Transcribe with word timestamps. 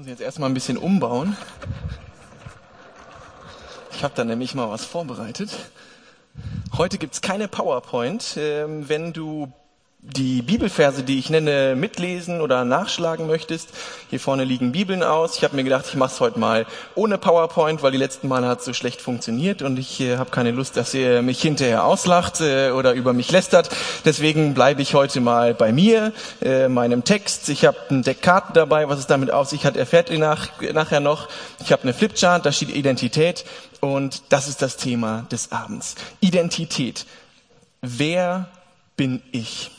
muss 0.00 0.08
jetzt 0.08 0.22
erstmal 0.22 0.48
ein 0.48 0.54
bisschen 0.54 0.78
umbauen. 0.78 1.36
Ich 3.92 4.02
habe 4.02 4.14
da 4.16 4.24
nämlich 4.24 4.54
mal 4.54 4.70
was 4.70 4.82
vorbereitet. 4.82 5.50
Heute 6.78 6.96
gibt's 6.96 7.20
keine 7.20 7.48
PowerPoint. 7.48 8.38
Ähm, 8.38 8.88
wenn 8.88 9.12
du 9.12 9.52
die 10.02 10.40
Bibelverse, 10.40 11.02
die 11.02 11.18
ich 11.18 11.28
nenne, 11.28 11.74
mitlesen 11.76 12.40
oder 12.40 12.64
nachschlagen 12.64 13.26
möchtest. 13.26 13.68
Hier 14.08 14.18
vorne 14.18 14.44
liegen 14.44 14.72
Bibeln 14.72 15.02
aus. 15.02 15.36
Ich 15.36 15.44
habe 15.44 15.56
mir 15.56 15.62
gedacht, 15.62 15.84
ich 15.88 15.94
mache 15.94 16.14
es 16.14 16.20
heute 16.20 16.38
mal 16.38 16.64
ohne 16.94 17.18
PowerPoint, 17.18 17.82
weil 17.82 17.92
die 17.92 17.98
letzten 17.98 18.26
Male 18.26 18.46
hat 18.46 18.60
es 18.60 18.64
so 18.64 18.72
schlecht 18.72 19.02
funktioniert 19.02 19.60
und 19.60 19.78
ich 19.78 20.00
äh, 20.00 20.16
habe 20.16 20.30
keine 20.30 20.52
Lust, 20.52 20.78
dass 20.78 20.94
ihr 20.94 21.20
mich 21.20 21.42
hinterher 21.42 21.84
auslacht 21.84 22.40
äh, 22.40 22.70
oder 22.70 22.94
über 22.94 23.12
mich 23.12 23.30
lästert. 23.30 23.68
Deswegen 24.06 24.54
bleibe 24.54 24.80
ich 24.80 24.94
heute 24.94 25.20
mal 25.20 25.52
bei 25.52 25.70
mir, 25.70 26.14
äh, 26.40 26.68
meinem 26.68 27.04
Text. 27.04 27.50
Ich 27.50 27.66
habe 27.66 27.76
ein 27.90 28.02
Deck 28.02 28.22
Karten 28.22 28.54
dabei. 28.54 28.88
Was 28.88 29.00
es 29.00 29.06
damit 29.06 29.30
auf 29.30 29.48
sich 29.48 29.66
hat, 29.66 29.76
erfährt 29.76 30.08
ihr 30.08 30.18
nach, 30.18 30.48
nachher 30.72 31.00
noch. 31.00 31.28
Ich 31.62 31.72
habe 31.72 31.82
eine 31.82 31.92
Flipchart, 31.92 32.46
da 32.46 32.52
steht 32.52 32.74
Identität 32.74 33.44
und 33.80 34.22
das 34.30 34.48
ist 34.48 34.62
das 34.62 34.78
Thema 34.78 35.26
des 35.30 35.52
Abends. 35.52 35.96
Identität. 36.20 37.04
Wer 37.82 38.48
bin 38.96 39.22
ich? 39.32 39.70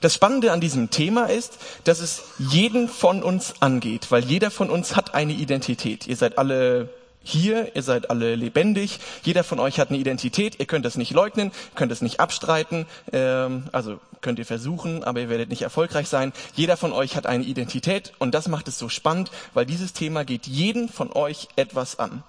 Das 0.00 0.14
Spannende 0.14 0.52
an 0.52 0.60
diesem 0.60 0.90
Thema 0.90 1.26
ist, 1.26 1.58
dass 1.84 2.00
es 2.00 2.24
jeden 2.38 2.88
von 2.88 3.22
uns 3.22 3.54
angeht, 3.60 4.10
weil 4.10 4.24
jeder 4.24 4.50
von 4.50 4.70
uns 4.70 4.96
hat 4.96 5.14
eine 5.14 5.32
Identität. 5.32 6.06
Ihr 6.06 6.16
seid 6.16 6.38
alle 6.38 6.88
hier, 7.22 7.74
ihr 7.76 7.82
seid 7.82 8.10
alle 8.10 8.36
lebendig, 8.36 9.00
jeder 9.22 9.44
von 9.44 9.60
euch 9.60 9.78
hat 9.78 9.90
eine 9.90 9.98
Identität, 9.98 10.58
ihr 10.60 10.66
könnt 10.66 10.84
das 10.84 10.96
nicht 10.96 11.12
leugnen, 11.12 11.52
könnt 11.74 11.92
es 11.92 12.00
nicht 12.00 12.20
abstreiten, 12.20 12.86
ähm, 13.12 13.64
also 13.72 14.00
könnt 14.20 14.38
ihr 14.38 14.46
versuchen, 14.46 15.04
aber 15.04 15.20
ihr 15.20 15.28
werdet 15.28 15.50
nicht 15.50 15.62
erfolgreich 15.62 16.08
sein. 16.08 16.32
Jeder 16.54 16.76
von 16.76 16.92
euch 16.92 17.16
hat 17.16 17.26
eine 17.26 17.44
Identität 17.44 18.12
und 18.18 18.34
das 18.34 18.48
macht 18.48 18.68
es 18.68 18.78
so 18.78 18.88
spannend, 18.88 19.30
weil 19.52 19.66
dieses 19.66 19.92
Thema 19.92 20.24
geht 20.24 20.46
jeden 20.46 20.88
von 20.88 21.12
euch 21.12 21.48
etwas 21.56 21.98
an. 21.98 22.22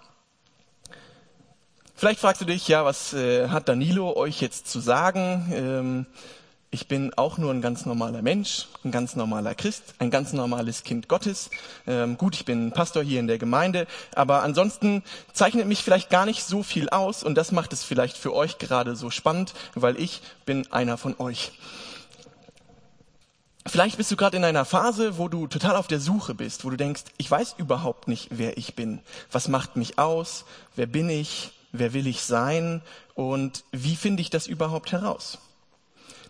Vielleicht 1.96 2.20
fragst 2.20 2.42
du 2.42 2.46
dich, 2.46 2.68
ja, 2.68 2.86
was 2.86 3.14
äh, 3.14 3.50
hat 3.50 3.68
Danilo 3.68 4.16
euch 4.16 4.42
jetzt 4.42 4.70
zu 4.70 4.80
sagen? 4.80 5.52
Ähm, 5.54 6.06
ich 6.72 6.88
bin 6.88 7.14
auch 7.16 7.40
nur 7.40 7.52
ein 7.52 7.62
ganz 7.62 7.86
normaler 7.86 8.22
Mensch, 8.22 8.68
ein 8.84 8.92
ganz 8.92 9.16
normaler 9.16 9.56
Christ, 9.56 9.96
ein 9.98 10.12
ganz 10.12 10.34
normales 10.34 10.84
Kind 10.84 11.08
Gottes. 11.08 11.50
Ähm, 11.88 12.18
gut, 12.18 12.36
ich 12.36 12.46
bin 12.46 12.72
Pastor 12.72 13.04
hier 13.04 13.20
in 13.20 13.28
der 13.28 13.40
Gemeinde, 13.40 13.88
aber 14.14 14.44
ansonsten 14.44 15.04
zeichnet 15.34 15.68
mich 15.68 15.84
vielleicht 15.84 16.12
gar 16.12 16.26
nicht 16.26 16.44
so 16.44 16.62
viel 16.62 16.90
aus 16.90 17.24
und 17.24 17.36
das 17.36 17.52
macht 17.52 17.74
es 17.74 17.84
vielleicht 17.84 18.18
für 18.18 18.36
euch 18.36 18.60
gerade 18.60 18.96
so 18.96 19.10
spannend, 19.10 19.54
weil 19.74 20.00
ich 20.00 20.22
bin 20.46 20.72
einer 20.72 20.98
von 20.98 21.16
euch. 21.18 21.54
Vielleicht 23.66 23.98
bist 23.98 24.12
du 24.12 24.16
gerade 24.16 24.38
in 24.38 24.44
einer 24.44 24.66
Phase, 24.66 25.18
wo 25.18 25.28
du 25.28 25.48
total 25.48 25.76
auf 25.76 25.88
der 25.88 26.00
Suche 26.00 26.36
bist, 26.36 26.66
wo 26.66 26.70
du 26.70 26.78
denkst, 26.78 27.04
ich 27.18 27.30
weiß 27.30 27.56
überhaupt 27.58 28.08
nicht, 28.08 28.28
wer 28.32 28.58
ich 28.58 28.76
bin. 28.76 29.02
Was 29.32 29.48
macht 29.48 29.76
mich 29.76 29.98
aus? 29.98 30.46
Wer 30.76 30.88
bin 30.88 31.10
ich? 31.10 31.52
Wer 31.72 31.94
will 31.94 32.08
ich 32.08 32.22
sein? 32.22 32.82
Und 33.16 33.64
wie 33.72 33.96
finde 33.96 34.22
ich 34.22 34.30
das 34.30 34.48
überhaupt 34.48 34.92
heraus? 34.92 35.40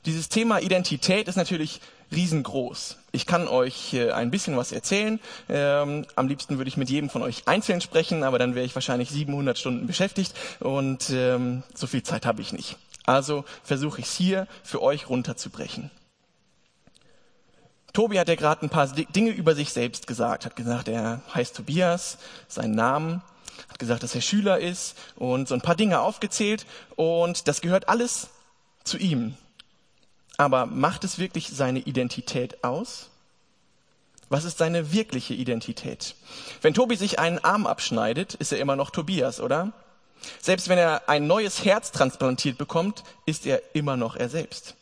Dieses 0.05 0.30
Thema 0.30 0.59
Identität 0.59 1.28
ist 1.28 1.36
natürlich 1.36 1.81
riesengroß. 2.11 2.97
Ich 3.11 3.25
kann 3.25 3.47
euch 3.47 3.95
ein 3.95 4.31
bisschen 4.31 4.58
was 4.58 4.72
erzählen. 4.72 5.19
Ähm, 5.47 6.05
am 6.16 6.28
liebsten 6.28 6.58
würde 6.58 6.69
ich 6.69 6.78
mit 6.78 6.89
jedem 6.89 7.09
von 7.09 7.22
euch 7.22 7.47
einzeln 7.47 7.81
sprechen, 7.81 8.23
aber 8.23 8.39
dann 8.39 8.55
wäre 8.55 8.66
ich 8.66 8.75
wahrscheinlich 8.75 9.09
700 9.09 9.58
Stunden 9.58 9.88
beschäftigt 9.88 10.33
und 10.59 11.09
ähm, 11.11 11.64
so 11.73 11.88
viel 11.88 12.03
Zeit 12.03 12.25
habe 12.25 12.42
ich 12.42 12.53
nicht. 12.53 12.77
Also 13.05 13.44
versuche 13.64 14.02
ich 14.02 14.08
es 14.08 14.16
hier 14.16 14.47
für 14.64 14.81
euch 14.81 15.09
runterzubrechen. 15.09 15.92
Tobi 17.94 18.20
hat 18.20 18.30
ja 18.30 18.36
gerade 18.36 18.66
ein 18.66 18.70
paar 18.70 18.88
Dinge 18.88 19.31
über 19.31 19.55
sich 19.55 19.73
selbst 19.73 20.05
gesagt, 20.05 20.45
hat 20.45 20.55
gesagt, 20.55 20.88
er 20.88 21.22
heißt 21.33 21.55
Tobias, 21.55 22.20
seinen 22.47 22.75
Namen, 22.75 23.23
hat 23.67 23.80
gesagt, 23.80 24.03
dass 24.03 24.15
er 24.15 24.21
Schüler 24.21 24.59
ist 24.59 24.95
und 25.15 25.48
so 25.48 25.55
ein 25.55 25.61
paar 25.61 25.76
Dinge 25.76 25.99
aufgezählt 25.99 26.65
und 26.95 27.48
das 27.48 27.61
gehört 27.61 27.89
alles 27.89 28.30
zu 28.83 28.98
ihm. 28.98 29.36
Aber 30.39 30.67
macht 30.67 31.04
es 31.04 31.20
wirklich 31.20 31.50
seine 31.50 31.80
Identität 31.80 32.64
aus? 32.64 33.10
Was 34.30 34.45
ist 34.45 34.58
seine 34.58 34.94
wirkliche 34.94 35.33
Identität? 35.33 36.16
Wenn 36.61 36.73
Tobi 36.73 36.95
sich 36.95 37.20
einen 37.20 37.39
Arm 37.39 37.67
abschneidet, 37.67 38.36
ist 38.36 38.54
er 38.54 38.60
immer 38.60 38.77
noch 38.77 38.89
Tobias, 38.89 39.42
oder? 39.42 39.73
Selbst 40.39 40.70
wenn 40.70 40.77
er 40.77 41.10
ein 41.10 41.27
neues 41.27 41.66
Herz 41.66 41.92
transplantiert 41.92 42.58
bekommt, 42.58 43.04
ist 43.26 43.45
er 43.45 43.61
immer 43.73 43.98
noch 43.98 44.16
er 44.16 44.30
selbst. 44.30 44.77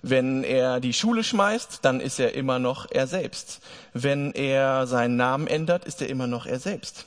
Wenn 0.00 0.44
er 0.44 0.78
die 0.78 0.92
Schule 0.92 1.24
schmeißt, 1.24 1.80
dann 1.82 1.98
ist 1.98 2.20
er 2.20 2.34
immer 2.34 2.60
noch 2.60 2.86
er 2.88 3.08
selbst. 3.08 3.62
Wenn 3.92 4.30
er 4.30 4.86
seinen 4.86 5.16
Namen 5.16 5.48
ändert, 5.48 5.86
ist 5.86 6.00
er 6.00 6.08
immer 6.08 6.28
noch 6.28 6.46
er 6.46 6.60
selbst. 6.60 7.06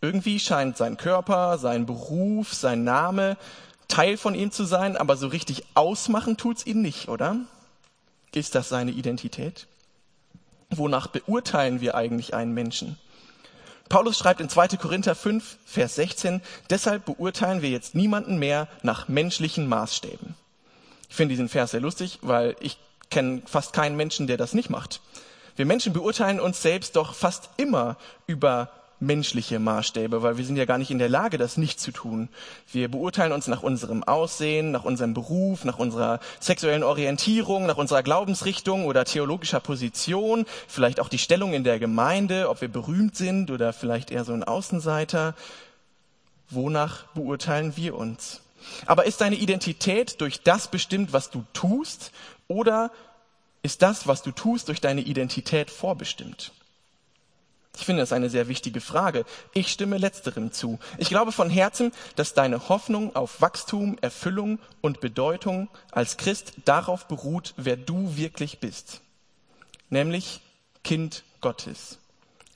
Irgendwie 0.00 0.40
scheint 0.40 0.78
sein 0.78 0.96
Körper, 0.96 1.58
sein 1.58 1.84
Beruf, 1.84 2.54
sein 2.54 2.82
Name 2.82 3.36
Teil 3.88 4.16
von 4.16 4.34
ihm 4.34 4.50
zu 4.50 4.64
sein, 4.64 4.96
aber 4.96 5.16
so 5.16 5.26
richtig 5.28 5.64
ausmachen 5.74 6.36
tut's 6.36 6.66
ihn 6.66 6.82
nicht, 6.82 7.08
oder? 7.08 7.36
Ist 8.34 8.54
das 8.54 8.68
seine 8.68 8.92
Identität? 8.92 9.66
Wonach 10.70 11.06
beurteilen 11.06 11.80
wir 11.80 11.94
eigentlich 11.94 12.34
einen 12.34 12.52
Menschen? 12.52 12.98
Paulus 13.88 14.16
schreibt 14.16 14.40
in 14.40 14.48
2. 14.48 14.68
Korinther 14.78 15.14
5, 15.14 15.58
Vers 15.66 15.96
16, 15.96 16.40
deshalb 16.70 17.04
beurteilen 17.04 17.60
wir 17.60 17.68
jetzt 17.68 17.94
niemanden 17.94 18.38
mehr 18.38 18.68
nach 18.82 19.08
menschlichen 19.08 19.68
Maßstäben. 19.68 20.34
Ich 21.10 21.14
finde 21.14 21.32
diesen 21.32 21.50
Vers 21.50 21.72
sehr 21.72 21.80
lustig, 21.80 22.18
weil 22.22 22.56
ich 22.60 22.78
kenne 23.10 23.42
fast 23.44 23.74
keinen 23.74 23.96
Menschen, 23.96 24.26
der 24.26 24.38
das 24.38 24.54
nicht 24.54 24.70
macht. 24.70 25.02
Wir 25.56 25.66
Menschen 25.66 25.92
beurteilen 25.92 26.40
uns 26.40 26.62
selbst 26.62 26.96
doch 26.96 27.14
fast 27.14 27.50
immer 27.58 27.98
über 28.26 28.70
menschliche 29.02 29.58
Maßstäbe, 29.58 30.22
weil 30.22 30.38
wir 30.38 30.44
sind 30.44 30.56
ja 30.56 30.64
gar 30.64 30.78
nicht 30.78 30.90
in 30.90 30.98
der 30.98 31.08
Lage, 31.08 31.36
das 31.36 31.56
nicht 31.56 31.80
zu 31.80 31.90
tun. 31.90 32.28
Wir 32.70 32.90
beurteilen 32.90 33.32
uns 33.32 33.48
nach 33.48 33.62
unserem 33.62 34.04
Aussehen, 34.04 34.70
nach 34.70 34.84
unserem 34.84 35.12
Beruf, 35.12 35.64
nach 35.64 35.78
unserer 35.78 36.20
sexuellen 36.40 36.84
Orientierung, 36.84 37.66
nach 37.66 37.76
unserer 37.76 38.02
Glaubensrichtung 38.02 38.86
oder 38.86 39.04
theologischer 39.04 39.60
Position, 39.60 40.46
vielleicht 40.68 41.00
auch 41.00 41.08
die 41.08 41.18
Stellung 41.18 41.52
in 41.52 41.64
der 41.64 41.78
Gemeinde, 41.78 42.48
ob 42.48 42.60
wir 42.60 42.68
berühmt 42.68 43.16
sind 43.16 43.50
oder 43.50 43.72
vielleicht 43.72 44.10
eher 44.10 44.24
so 44.24 44.32
ein 44.32 44.44
Außenseiter. 44.44 45.34
Wonach 46.48 47.04
beurteilen 47.14 47.76
wir 47.76 47.96
uns? 47.96 48.40
Aber 48.86 49.06
ist 49.06 49.20
deine 49.20 49.36
Identität 49.36 50.20
durch 50.20 50.42
das 50.42 50.68
bestimmt, 50.68 51.12
was 51.12 51.30
du 51.30 51.44
tust, 51.52 52.12
oder 52.46 52.92
ist 53.62 53.82
das, 53.82 54.06
was 54.06 54.22
du 54.22 54.30
tust, 54.30 54.68
durch 54.68 54.80
deine 54.80 55.00
Identität 55.00 55.70
vorbestimmt? 55.70 56.52
Ich 57.76 57.86
finde 57.86 58.02
das 58.02 58.12
eine 58.12 58.28
sehr 58.28 58.48
wichtige 58.48 58.80
Frage. 58.80 59.24
Ich 59.54 59.72
stimme 59.72 59.96
letzterem 59.96 60.52
zu. 60.52 60.78
Ich 60.98 61.08
glaube 61.08 61.32
von 61.32 61.48
Herzen, 61.48 61.92
dass 62.16 62.34
deine 62.34 62.68
Hoffnung 62.68 63.16
auf 63.16 63.40
Wachstum, 63.40 63.96
Erfüllung 64.02 64.58
und 64.82 65.00
Bedeutung 65.00 65.68
als 65.90 66.18
Christ 66.18 66.52
darauf 66.64 67.08
beruht, 67.08 67.54
wer 67.56 67.76
du 67.76 68.16
wirklich 68.16 68.60
bist. 68.60 69.00
Nämlich 69.88 70.42
Kind 70.84 71.24
Gottes. 71.40 71.98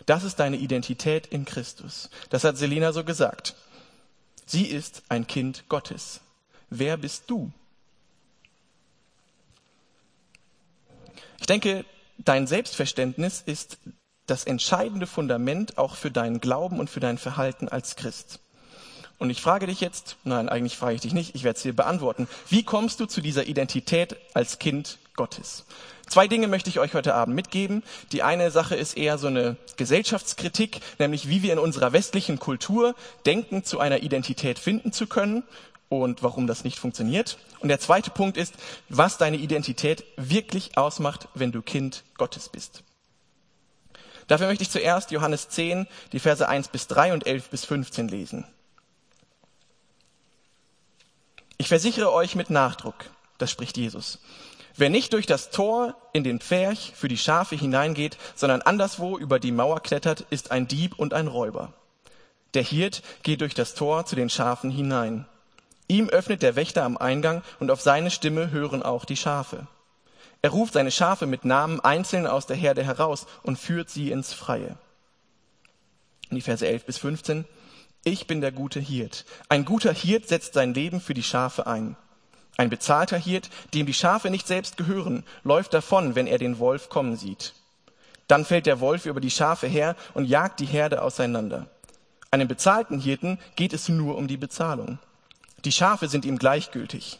Das 0.04 0.22
ist 0.22 0.36
deine 0.36 0.56
Identität 0.56 1.26
in 1.26 1.44
Christus. 1.44 2.10
Das 2.30 2.44
hat 2.44 2.56
Selina 2.56 2.92
so 2.92 3.02
gesagt. 3.02 3.56
Sie 4.44 4.66
ist 4.66 5.02
ein 5.08 5.26
Kind 5.26 5.64
Gottes. 5.68 6.20
Wer 6.70 6.96
bist 6.96 7.24
du? 7.28 7.50
Ich 11.40 11.46
denke, 11.46 11.84
dein 12.18 12.46
Selbstverständnis 12.46 13.42
ist 13.44 13.78
das 14.26 14.44
entscheidende 14.44 15.06
Fundament 15.06 15.78
auch 15.78 15.94
für 15.94 16.10
deinen 16.10 16.40
Glauben 16.40 16.80
und 16.80 16.90
für 16.90 17.00
dein 17.00 17.18
Verhalten 17.18 17.68
als 17.68 17.96
Christ. 17.96 18.40
Und 19.18 19.30
ich 19.30 19.40
frage 19.40 19.66
dich 19.66 19.80
jetzt, 19.80 20.16
nein, 20.24 20.48
eigentlich 20.48 20.76
frage 20.76 20.94
ich 20.94 21.00
dich 21.00 21.14
nicht, 21.14 21.34
ich 21.34 21.42
werde 21.42 21.56
es 21.56 21.62
dir 21.62 21.74
beantworten. 21.74 22.28
Wie 22.50 22.64
kommst 22.64 23.00
du 23.00 23.06
zu 23.06 23.20
dieser 23.20 23.46
Identität 23.46 24.16
als 24.34 24.58
Kind 24.58 24.98
Gottes? 25.16 25.64
Zwei 26.06 26.28
Dinge 26.28 26.48
möchte 26.48 26.70
ich 26.70 26.78
euch 26.78 26.94
heute 26.94 27.14
Abend 27.14 27.34
mitgeben. 27.34 27.82
Die 28.12 28.22
eine 28.22 28.50
Sache 28.50 28.76
ist 28.76 28.96
eher 28.96 29.18
so 29.18 29.26
eine 29.26 29.56
Gesellschaftskritik, 29.76 30.80
nämlich 30.98 31.28
wie 31.28 31.42
wir 31.42 31.52
in 31.52 31.58
unserer 31.58 31.92
westlichen 31.92 32.38
Kultur 32.38 32.94
denken, 33.24 33.64
zu 33.64 33.80
einer 33.80 34.02
Identität 34.02 34.58
finden 34.58 34.92
zu 34.92 35.06
können 35.06 35.42
und 35.88 36.22
warum 36.22 36.46
das 36.46 36.62
nicht 36.62 36.78
funktioniert. 36.78 37.38
Und 37.60 37.70
der 37.70 37.80
zweite 37.80 38.10
Punkt 38.10 38.36
ist, 38.36 38.54
was 38.88 39.18
deine 39.18 39.38
Identität 39.38 40.04
wirklich 40.16 40.76
ausmacht, 40.76 41.28
wenn 41.34 41.52
du 41.52 41.62
Kind 41.62 42.04
Gottes 42.18 42.50
bist. 42.50 42.84
Dafür 44.26 44.48
möchte 44.48 44.62
ich 44.62 44.70
zuerst 44.70 45.10
Johannes 45.10 45.48
10, 45.48 45.86
die 46.12 46.18
Verse 46.18 46.48
1 46.48 46.68
bis 46.68 46.88
3 46.88 47.12
und 47.12 47.26
11 47.26 47.50
bis 47.50 47.64
15 47.64 48.08
lesen. 48.08 48.44
Ich 51.58 51.68
versichere 51.68 52.12
euch 52.12 52.34
mit 52.34 52.50
Nachdruck, 52.50 52.96
das 53.38 53.50
spricht 53.50 53.76
Jesus. 53.76 54.18
Wer 54.76 54.90
nicht 54.90 55.14
durch 55.14 55.24
das 55.24 55.50
Tor 55.50 55.96
in 56.12 56.22
den 56.22 56.38
Pferch 56.38 56.92
für 56.94 57.08
die 57.08 57.16
Schafe 57.16 57.56
hineingeht, 57.56 58.18
sondern 58.34 58.60
anderswo 58.60 59.16
über 59.16 59.38
die 59.38 59.52
Mauer 59.52 59.80
klettert, 59.80 60.26
ist 60.28 60.50
ein 60.50 60.68
Dieb 60.68 60.98
und 60.98 61.14
ein 61.14 61.28
Räuber. 61.28 61.72
Der 62.52 62.62
Hirt 62.62 63.02
geht 63.22 63.40
durch 63.40 63.54
das 63.54 63.74
Tor 63.74 64.04
zu 64.04 64.16
den 64.16 64.28
Schafen 64.28 64.70
hinein. 64.70 65.26
Ihm 65.88 66.08
öffnet 66.08 66.42
der 66.42 66.56
Wächter 66.56 66.84
am 66.84 66.98
Eingang 66.98 67.42
und 67.58 67.70
auf 67.70 67.80
seine 67.80 68.10
Stimme 68.10 68.50
hören 68.50 68.82
auch 68.82 69.06
die 69.06 69.16
Schafe. 69.16 69.66
Er 70.42 70.50
ruft 70.50 70.74
seine 70.74 70.90
Schafe 70.90 71.26
mit 71.26 71.44
Namen 71.44 71.80
einzeln 71.80 72.26
aus 72.26 72.46
der 72.46 72.56
Herde 72.56 72.84
heraus 72.84 73.26
und 73.42 73.58
führt 73.58 73.90
sie 73.90 74.10
ins 74.10 74.32
Freie. 74.32 74.76
Die 76.30 76.40
Verse 76.40 76.66
11 76.66 76.84
bis 76.84 76.98
15. 76.98 77.44
Ich 78.04 78.26
bin 78.26 78.40
der 78.40 78.52
gute 78.52 78.80
Hirt. 78.80 79.24
Ein 79.48 79.64
guter 79.64 79.92
Hirt 79.92 80.28
setzt 80.28 80.54
sein 80.54 80.74
Leben 80.74 81.00
für 81.00 81.14
die 81.14 81.22
Schafe 81.22 81.66
ein. 81.66 81.96
Ein 82.56 82.70
bezahlter 82.70 83.18
Hirt, 83.18 83.50
dem 83.74 83.86
die 83.86 83.94
Schafe 83.94 84.30
nicht 84.30 84.46
selbst 84.46 84.76
gehören, 84.76 85.24
läuft 85.42 85.74
davon, 85.74 86.14
wenn 86.14 86.26
er 86.26 86.38
den 86.38 86.58
Wolf 86.58 86.88
kommen 86.88 87.16
sieht. 87.16 87.54
Dann 88.28 88.44
fällt 88.44 88.66
der 88.66 88.80
Wolf 88.80 89.06
über 89.06 89.20
die 89.20 89.30
Schafe 89.30 89.66
her 89.66 89.94
und 90.14 90.24
jagt 90.24 90.60
die 90.60 90.66
Herde 90.66 91.02
auseinander. 91.02 91.68
Einem 92.30 92.48
bezahlten 92.48 92.98
Hirten 92.98 93.38
geht 93.54 93.72
es 93.72 93.88
nur 93.88 94.16
um 94.16 94.26
die 94.26 94.36
Bezahlung. 94.36 94.98
Die 95.64 95.72
Schafe 95.72 96.08
sind 96.08 96.24
ihm 96.24 96.38
gleichgültig. 96.38 97.18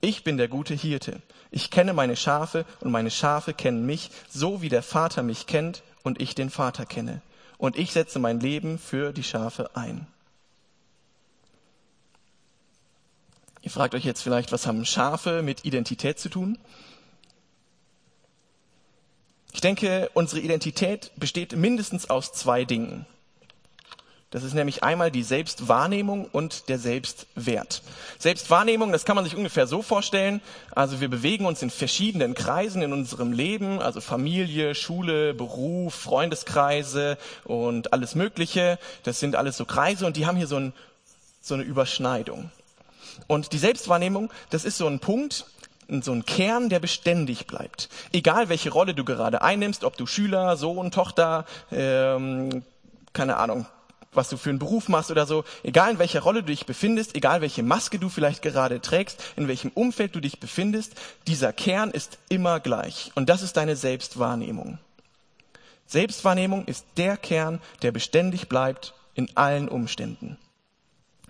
Ich 0.00 0.24
bin 0.24 0.36
der 0.36 0.48
gute 0.48 0.74
Hirte. 0.74 1.22
Ich 1.50 1.70
kenne 1.70 1.92
meine 1.92 2.16
Schafe 2.16 2.64
und 2.80 2.90
meine 2.90 3.10
Schafe 3.10 3.54
kennen 3.54 3.86
mich, 3.86 4.10
so 4.28 4.62
wie 4.62 4.68
der 4.68 4.82
Vater 4.82 5.22
mich 5.22 5.46
kennt 5.46 5.82
und 6.02 6.20
ich 6.20 6.34
den 6.34 6.50
Vater 6.50 6.86
kenne. 6.86 7.22
Und 7.58 7.76
ich 7.76 7.92
setze 7.92 8.18
mein 8.18 8.40
Leben 8.40 8.78
für 8.78 9.12
die 9.12 9.22
Schafe 9.22 9.74
ein. 9.74 10.06
Ihr 13.62 13.70
fragt 13.70 13.94
euch 13.94 14.04
jetzt 14.04 14.22
vielleicht, 14.22 14.52
was 14.52 14.66
haben 14.66 14.84
Schafe 14.84 15.42
mit 15.42 15.64
Identität 15.64 16.20
zu 16.20 16.28
tun? 16.28 16.58
Ich 19.52 19.60
denke, 19.60 20.10
unsere 20.12 20.40
Identität 20.40 21.10
besteht 21.16 21.56
mindestens 21.56 22.10
aus 22.10 22.32
zwei 22.32 22.64
Dingen. 22.64 23.06
Das 24.36 24.44
ist 24.44 24.52
nämlich 24.52 24.82
einmal 24.82 25.10
die 25.10 25.22
Selbstwahrnehmung 25.22 26.26
und 26.30 26.68
der 26.68 26.78
Selbstwert. 26.78 27.80
Selbstwahrnehmung, 28.18 28.92
das 28.92 29.06
kann 29.06 29.16
man 29.16 29.24
sich 29.24 29.34
ungefähr 29.34 29.66
so 29.66 29.80
vorstellen. 29.80 30.42
Also 30.72 31.00
wir 31.00 31.08
bewegen 31.08 31.46
uns 31.46 31.62
in 31.62 31.70
verschiedenen 31.70 32.34
Kreisen 32.34 32.82
in 32.82 32.92
unserem 32.92 33.32
Leben, 33.32 33.80
also 33.80 34.02
Familie, 34.02 34.74
Schule, 34.74 35.32
Beruf, 35.32 35.94
Freundeskreise 35.94 37.16
und 37.44 37.94
alles 37.94 38.14
Mögliche. 38.14 38.78
Das 39.04 39.20
sind 39.20 39.36
alles 39.36 39.56
so 39.56 39.64
Kreise 39.64 40.04
und 40.04 40.18
die 40.18 40.26
haben 40.26 40.36
hier 40.36 40.48
so, 40.48 40.56
ein, 40.56 40.74
so 41.40 41.54
eine 41.54 41.62
Überschneidung. 41.62 42.50
Und 43.28 43.54
die 43.54 43.58
Selbstwahrnehmung, 43.58 44.30
das 44.50 44.66
ist 44.66 44.76
so 44.76 44.86
ein 44.86 45.00
Punkt, 45.00 45.46
so 46.02 46.12
ein 46.12 46.26
Kern, 46.26 46.68
der 46.68 46.80
beständig 46.80 47.46
bleibt. 47.46 47.88
Egal 48.12 48.50
welche 48.50 48.68
Rolle 48.68 48.92
du 48.92 49.02
gerade 49.02 49.40
einnimmst, 49.40 49.82
ob 49.82 49.96
du 49.96 50.04
Schüler, 50.04 50.58
Sohn, 50.58 50.90
Tochter, 50.90 51.46
ähm, 51.72 52.64
keine 53.14 53.38
Ahnung, 53.38 53.64
was 54.16 54.28
du 54.28 54.36
für 54.36 54.50
einen 54.50 54.58
Beruf 54.58 54.88
machst 54.88 55.10
oder 55.10 55.26
so, 55.26 55.44
egal 55.62 55.92
in 55.92 55.98
welcher 55.98 56.20
Rolle 56.20 56.42
du 56.42 56.46
dich 56.46 56.66
befindest, 56.66 57.14
egal 57.14 57.40
welche 57.40 57.62
Maske 57.62 57.98
du 57.98 58.08
vielleicht 58.08 58.42
gerade 58.42 58.80
trägst, 58.80 59.22
in 59.36 59.48
welchem 59.48 59.70
Umfeld 59.70 60.14
du 60.14 60.20
dich 60.20 60.40
befindest, 60.40 60.94
dieser 61.26 61.52
Kern 61.52 61.90
ist 61.90 62.18
immer 62.28 62.60
gleich. 62.60 63.12
Und 63.14 63.28
das 63.28 63.42
ist 63.42 63.56
deine 63.56 63.76
Selbstwahrnehmung. 63.76 64.78
Selbstwahrnehmung 65.86 66.64
ist 66.64 66.84
der 66.96 67.16
Kern, 67.16 67.60
der 67.82 67.92
beständig 67.92 68.48
bleibt 68.48 68.94
in 69.14 69.36
allen 69.36 69.68
Umständen. 69.68 70.36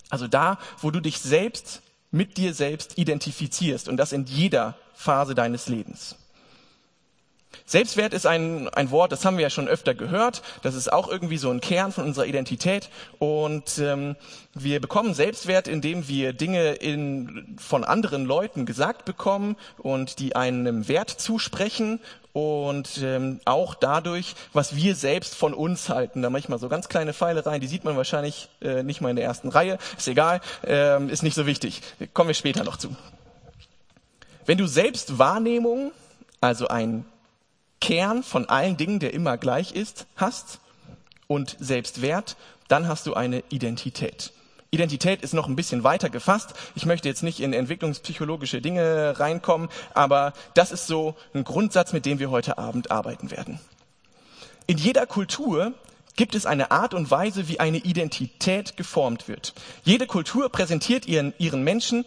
Also 0.08 0.28
da, 0.28 0.58
wo 0.80 0.90
du 0.90 1.00
dich 1.00 1.18
selbst 1.18 1.82
mit 2.10 2.36
dir 2.38 2.54
selbst 2.54 2.96
identifizierst 2.98 3.88
und 3.88 3.96
das 3.96 4.12
in 4.12 4.24
jeder 4.26 4.76
Phase 4.94 5.34
deines 5.34 5.68
Lebens. 5.68 6.16
Selbstwert 7.66 8.14
ist 8.14 8.26
ein, 8.26 8.68
ein 8.68 8.92
Wort, 8.92 9.10
das 9.10 9.24
haben 9.24 9.38
wir 9.38 9.42
ja 9.42 9.50
schon 9.50 9.66
öfter 9.66 9.94
gehört. 9.94 10.42
Das 10.62 10.76
ist 10.76 10.92
auch 10.92 11.08
irgendwie 11.08 11.36
so 11.36 11.50
ein 11.50 11.60
Kern 11.60 11.90
von 11.90 12.04
unserer 12.04 12.26
Identität. 12.26 12.88
Und 13.18 13.78
ähm, 13.78 14.14
wir 14.54 14.80
bekommen 14.80 15.14
Selbstwert, 15.14 15.66
indem 15.66 16.06
wir 16.06 16.32
Dinge 16.32 16.74
in, 16.74 17.56
von 17.58 17.82
anderen 17.82 18.24
Leuten 18.24 18.66
gesagt 18.66 19.04
bekommen 19.04 19.56
und 19.78 20.20
die 20.20 20.36
einem 20.36 20.86
Wert 20.86 21.10
zusprechen 21.10 21.98
und 22.32 23.00
ähm, 23.02 23.40
auch 23.46 23.74
dadurch, 23.74 24.36
was 24.52 24.76
wir 24.76 24.94
selbst 24.94 25.34
von 25.34 25.52
uns 25.52 25.88
halten. 25.88 26.22
Da 26.22 26.30
manchmal 26.30 26.60
so 26.60 26.68
ganz 26.68 26.88
kleine 26.88 27.14
Pfeile 27.14 27.44
rein, 27.44 27.60
die 27.60 27.66
sieht 27.66 27.82
man 27.82 27.96
wahrscheinlich 27.96 28.48
äh, 28.60 28.84
nicht 28.84 29.00
mal 29.00 29.10
in 29.10 29.16
der 29.16 29.24
ersten 29.24 29.48
Reihe. 29.48 29.78
Ist 29.96 30.06
egal, 30.06 30.40
ähm, 30.64 31.08
ist 31.08 31.24
nicht 31.24 31.34
so 31.34 31.46
wichtig. 31.46 31.82
Kommen 32.12 32.28
wir 32.28 32.34
später 32.34 32.62
noch 32.62 32.76
zu. 32.76 32.94
Wenn 34.44 34.58
du 34.58 34.66
Selbstwahrnehmung, 34.66 35.90
also 36.40 36.68
ein 36.68 37.04
Kern 37.86 38.24
von 38.24 38.48
allen 38.48 38.76
Dingen, 38.76 38.98
der 38.98 39.14
immer 39.14 39.36
gleich 39.36 39.70
ist, 39.70 40.08
hast 40.16 40.58
und 41.28 41.56
Selbstwert, 41.60 42.36
dann 42.66 42.88
hast 42.88 43.06
du 43.06 43.14
eine 43.14 43.44
Identität. 43.48 44.32
Identität 44.72 45.22
ist 45.22 45.34
noch 45.34 45.46
ein 45.46 45.54
bisschen 45.54 45.84
weiter 45.84 46.10
gefasst. 46.10 46.54
Ich 46.74 46.84
möchte 46.84 47.08
jetzt 47.08 47.22
nicht 47.22 47.38
in 47.38 47.52
entwicklungspsychologische 47.52 48.60
Dinge 48.60 49.20
reinkommen, 49.20 49.68
aber 49.94 50.32
das 50.54 50.72
ist 50.72 50.88
so 50.88 51.14
ein 51.32 51.44
Grundsatz, 51.44 51.92
mit 51.92 52.06
dem 52.06 52.18
wir 52.18 52.32
heute 52.32 52.58
Abend 52.58 52.90
arbeiten 52.90 53.30
werden. 53.30 53.60
In 54.66 54.78
jeder 54.78 55.06
Kultur 55.06 55.72
gibt 56.16 56.34
es 56.34 56.44
eine 56.44 56.72
Art 56.72 56.92
und 56.92 57.08
Weise, 57.12 57.46
wie 57.46 57.60
eine 57.60 57.78
Identität 57.78 58.76
geformt 58.76 59.28
wird. 59.28 59.54
Jede 59.84 60.08
Kultur 60.08 60.48
präsentiert 60.48 61.06
ihren, 61.06 61.34
ihren 61.38 61.62
Menschen, 61.62 62.04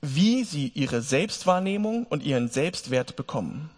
wie 0.00 0.44
sie 0.44 0.68
ihre 0.76 1.02
Selbstwahrnehmung 1.02 2.06
und 2.06 2.22
ihren 2.22 2.48
Selbstwert 2.48 3.16
bekommen. 3.16 3.70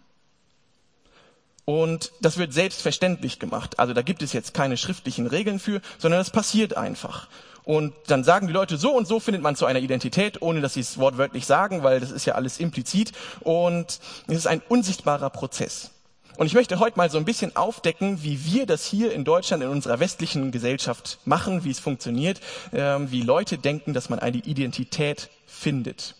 Und 1.65 2.11
das 2.21 2.37
wird 2.37 2.53
selbstverständlich 2.53 3.39
gemacht. 3.39 3.79
Also 3.79 3.93
da 3.93 4.01
gibt 4.01 4.21
es 4.21 4.33
jetzt 4.33 4.53
keine 4.53 4.77
schriftlichen 4.77 5.27
Regeln 5.27 5.59
für, 5.59 5.81
sondern 5.97 6.19
das 6.19 6.29
passiert 6.29 6.75
einfach. 6.75 7.27
Und 7.63 7.93
dann 8.07 8.25
sagen 8.25 8.47
die 8.47 8.53
Leute, 8.53 8.77
so 8.77 8.91
und 8.91 9.07
so 9.07 9.21
findet 9.21 9.41
man 9.41 9.55
zu 9.55 9.65
einer 9.65 9.79
Identität, 9.79 10.41
ohne 10.41 10.59
dass 10.59 10.73
sie 10.73 10.81
es 10.81 10.97
wortwörtlich 10.97 11.45
sagen, 11.45 11.81
weil 11.83 12.01
das 12.01 12.11
ist 12.11 12.25
ja 12.25 12.35
alles 12.35 12.59
implizit. 12.59 13.13
Und 13.39 13.99
es 14.27 14.37
ist 14.37 14.47
ein 14.47 14.61
unsichtbarer 14.67 15.29
Prozess. 15.29 15.91
Und 16.35 16.47
ich 16.47 16.55
möchte 16.55 16.79
heute 16.79 16.97
mal 16.97 17.09
so 17.09 17.17
ein 17.17 17.25
bisschen 17.25 17.55
aufdecken, 17.55 18.23
wie 18.23 18.43
wir 18.43 18.65
das 18.65 18.85
hier 18.85 19.13
in 19.13 19.23
Deutschland 19.23 19.63
in 19.63 19.69
unserer 19.69 19.99
westlichen 19.99 20.51
Gesellschaft 20.51 21.19
machen, 21.25 21.63
wie 21.63 21.69
es 21.69 21.79
funktioniert, 21.79 22.41
ähm, 22.73 23.11
wie 23.11 23.21
Leute 23.21 23.57
denken, 23.57 23.93
dass 23.93 24.09
man 24.09 24.19
eine 24.19 24.37
Identität 24.37 25.29
findet. 25.45 26.15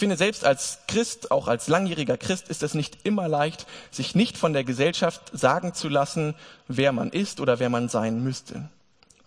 Ich 0.00 0.02
finde, 0.02 0.16
selbst 0.16 0.46
als 0.46 0.78
Christ, 0.88 1.30
auch 1.30 1.46
als 1.46 1.68
langjähriger 1.68 2.16
Christ, 2.16 2.48
ist 2.48 2.62
es 2.62 2.72
nicht 2.72 3.00
immer 3.04 3.28
leicht, 3.28 3.66
sich 3.90 4.14
nicht 4.14 4.38
von 4.38 4.54
der 4.54 4.64
Gesellschaft 4.64 5.20
sagen 5.30 5.74
zu 5.74 5.90
lassen, 5.90 6.34
wer 6.68 6.92
man 6.92 7.10
ist 7.10 7.38
oder 7.38 7.58
wer 7.58 7.68
man 7.68 7.90
sein 7.90 8.24
müsste. 8.24 8.70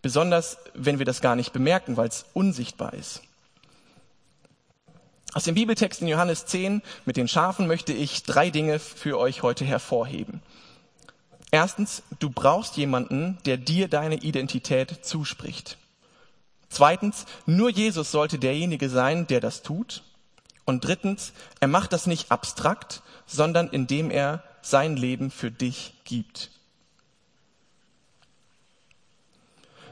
Besonders, 0.01 0.57
wenn 0.73 0.97
wir 0.97 1.05
das 1.05 1.21
gar 1.21 1.35
nicht 1.35 1.53
bemerken, 1.53 1.95
weil 1.95 2.07
es 2.07 2.25
unsichtbar 2.33 2.95
ist. 2.95 3.21
Aus 5.33 5.43
dem 5.43 5.53
Bibeltext 5.53 6.01
in 6.01 6.07
Johannes 6.07 6.47
10 6.47 6.81
mit 7.05 7.17
den 7.17 7.27
Schafen 7.27 7.67
möchte 7.67 7.93
ich 7.93 8.23
drei 8.23 8.49
Dinge 8.49 8.79
für 8.79 9.19
euch 9.19 9.43
heute 9.43 9.65
hervorheben. 9.65 10.41
Erstens, 11.51 12.01
du 12.17 12.31
brauchst 12.31 12.77
jemanden, 12.77 13.37
der 13.45 13.57
dir 13.57 13.89
deine 13.89 14.15
Identität 14.15 15.05
zuspricht. 15.05 15.77
Zweitens, 16.69 17.27
nur 17.45 17.69
Jesus 17.69 18.09
sollte 18.09 18.39
derjenige 18.39 18.89
sein, 18.89 19.27
der 19.27 19.39
das 19.39 19.61
tut. 19.61 20.01
Und 20.65 20.85
drittens, 20.85 21.33
er 21.59 21.67
macht 21.67 21.93
das 21.93 22.07
nicht 22.07 22.31
abstrakt, 22.31 23.01
sondern 23.25 23.67
indem 23.69 24.11
er 24.11 24.43
sein 24.61 24.95
Leben 24.95 25.29
für 25.29 25.51
dich 25.51 25.93
gibt. 26.05 26.51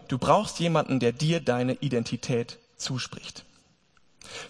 Du 0.07 0.17
brauchst 0.17 0.59
jemanden, 0.59 0.99
der 0.99 1.11
dir 1.11 1.39
deine 1.39 1.73
Identität 1.75 2.57
zuspricht. 2.77 3.45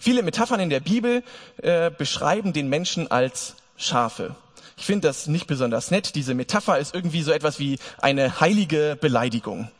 Viele 0.00 0.22
Metaphern 0.22 0.60
in 0.60 0.70
der 0.70 0.80
Bibel 0.80 1.22
äh, 1.58 1.90
beschreiben 1.90 2.52
den 2.52 2.68
Menschen 2.68 3.10
als 3.10 3.56
Schafe. 3.76 4.36
Ich 4.76 4.86
finde 4.86 5.08
das 5.08 5.26
nicht 5.26 5.46
besonders 5.46 5.90
nett. 5.90 6.14
Diese 6.14 6.34
Metapher 6.34 6.78
ist 6.78 6.94
irgendwie 6.94 7.22
so 7.22 7.32
etwas 7.32 7.58
wie 7.58 7.78
eine 7.98 8.40
heilige 8.40 8.96
Beleidigung. 9.00 9.70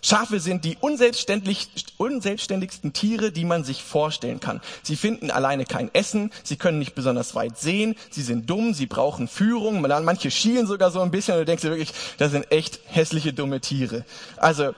Schafe 0.00 0.40
sind 0.40 0.64
die 0.64 0.76
unselbstständig, 0.80 1.68
unselbstständigsten 1.98 2.92
Tiere, 2.92 3.32
die 3.32 3.44
man 3.44 3.64
sich 3.64 3.82
vorstellen 3.82 4.40
kann. 4.40 4.60
Sie 4.82 4.96
finden 4.96 5.30
alleine 5.30 5.64
kein 5.64 5.94
Essen, 5.94 6.32
sie 6.42 6.56
können 6.56 6.78
nicht 6.78 6.94
besonders 6.94 7.34
weit 7.34 7.58
sehen, 7.58 7.94
sie 8.10 8.22
sind 8.22 8.48
dumm, 8.48 8.74
sie 8.74 8.86
brauchen 8.86 9.28
Führung, 9.28 9.80
manche 9.80 10.30
schielen 10.30 10.66
sogar 10.66 10.90
so 10.90 11.00
ein 11.00 11.10
bisschen 11.10 11.34
und 11.34 11.40
du 11.40 11.44
denkst 11.44 11.62
dir 11.62 11.70
wirklich, 11.70 11.92
das 12.18 12.32
sind 12.32 12.50
echt 12.50 12.80
hässliche, 12.86 13.32
dumme 13.32 13.60
Tiere. 13.60 14.04
Also, 14.36 14.74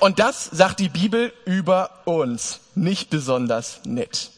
und 0.00 0.18
das 0.18 0.44
sagt 0.44 0.80
die 0.80 0.88
Bibel 0.88 1.32
über 1.44 1.90
uns. 2.04 2.60
Nicht 2.74 3.10
besonders 3.10 3.80
nett. 3.84 4.30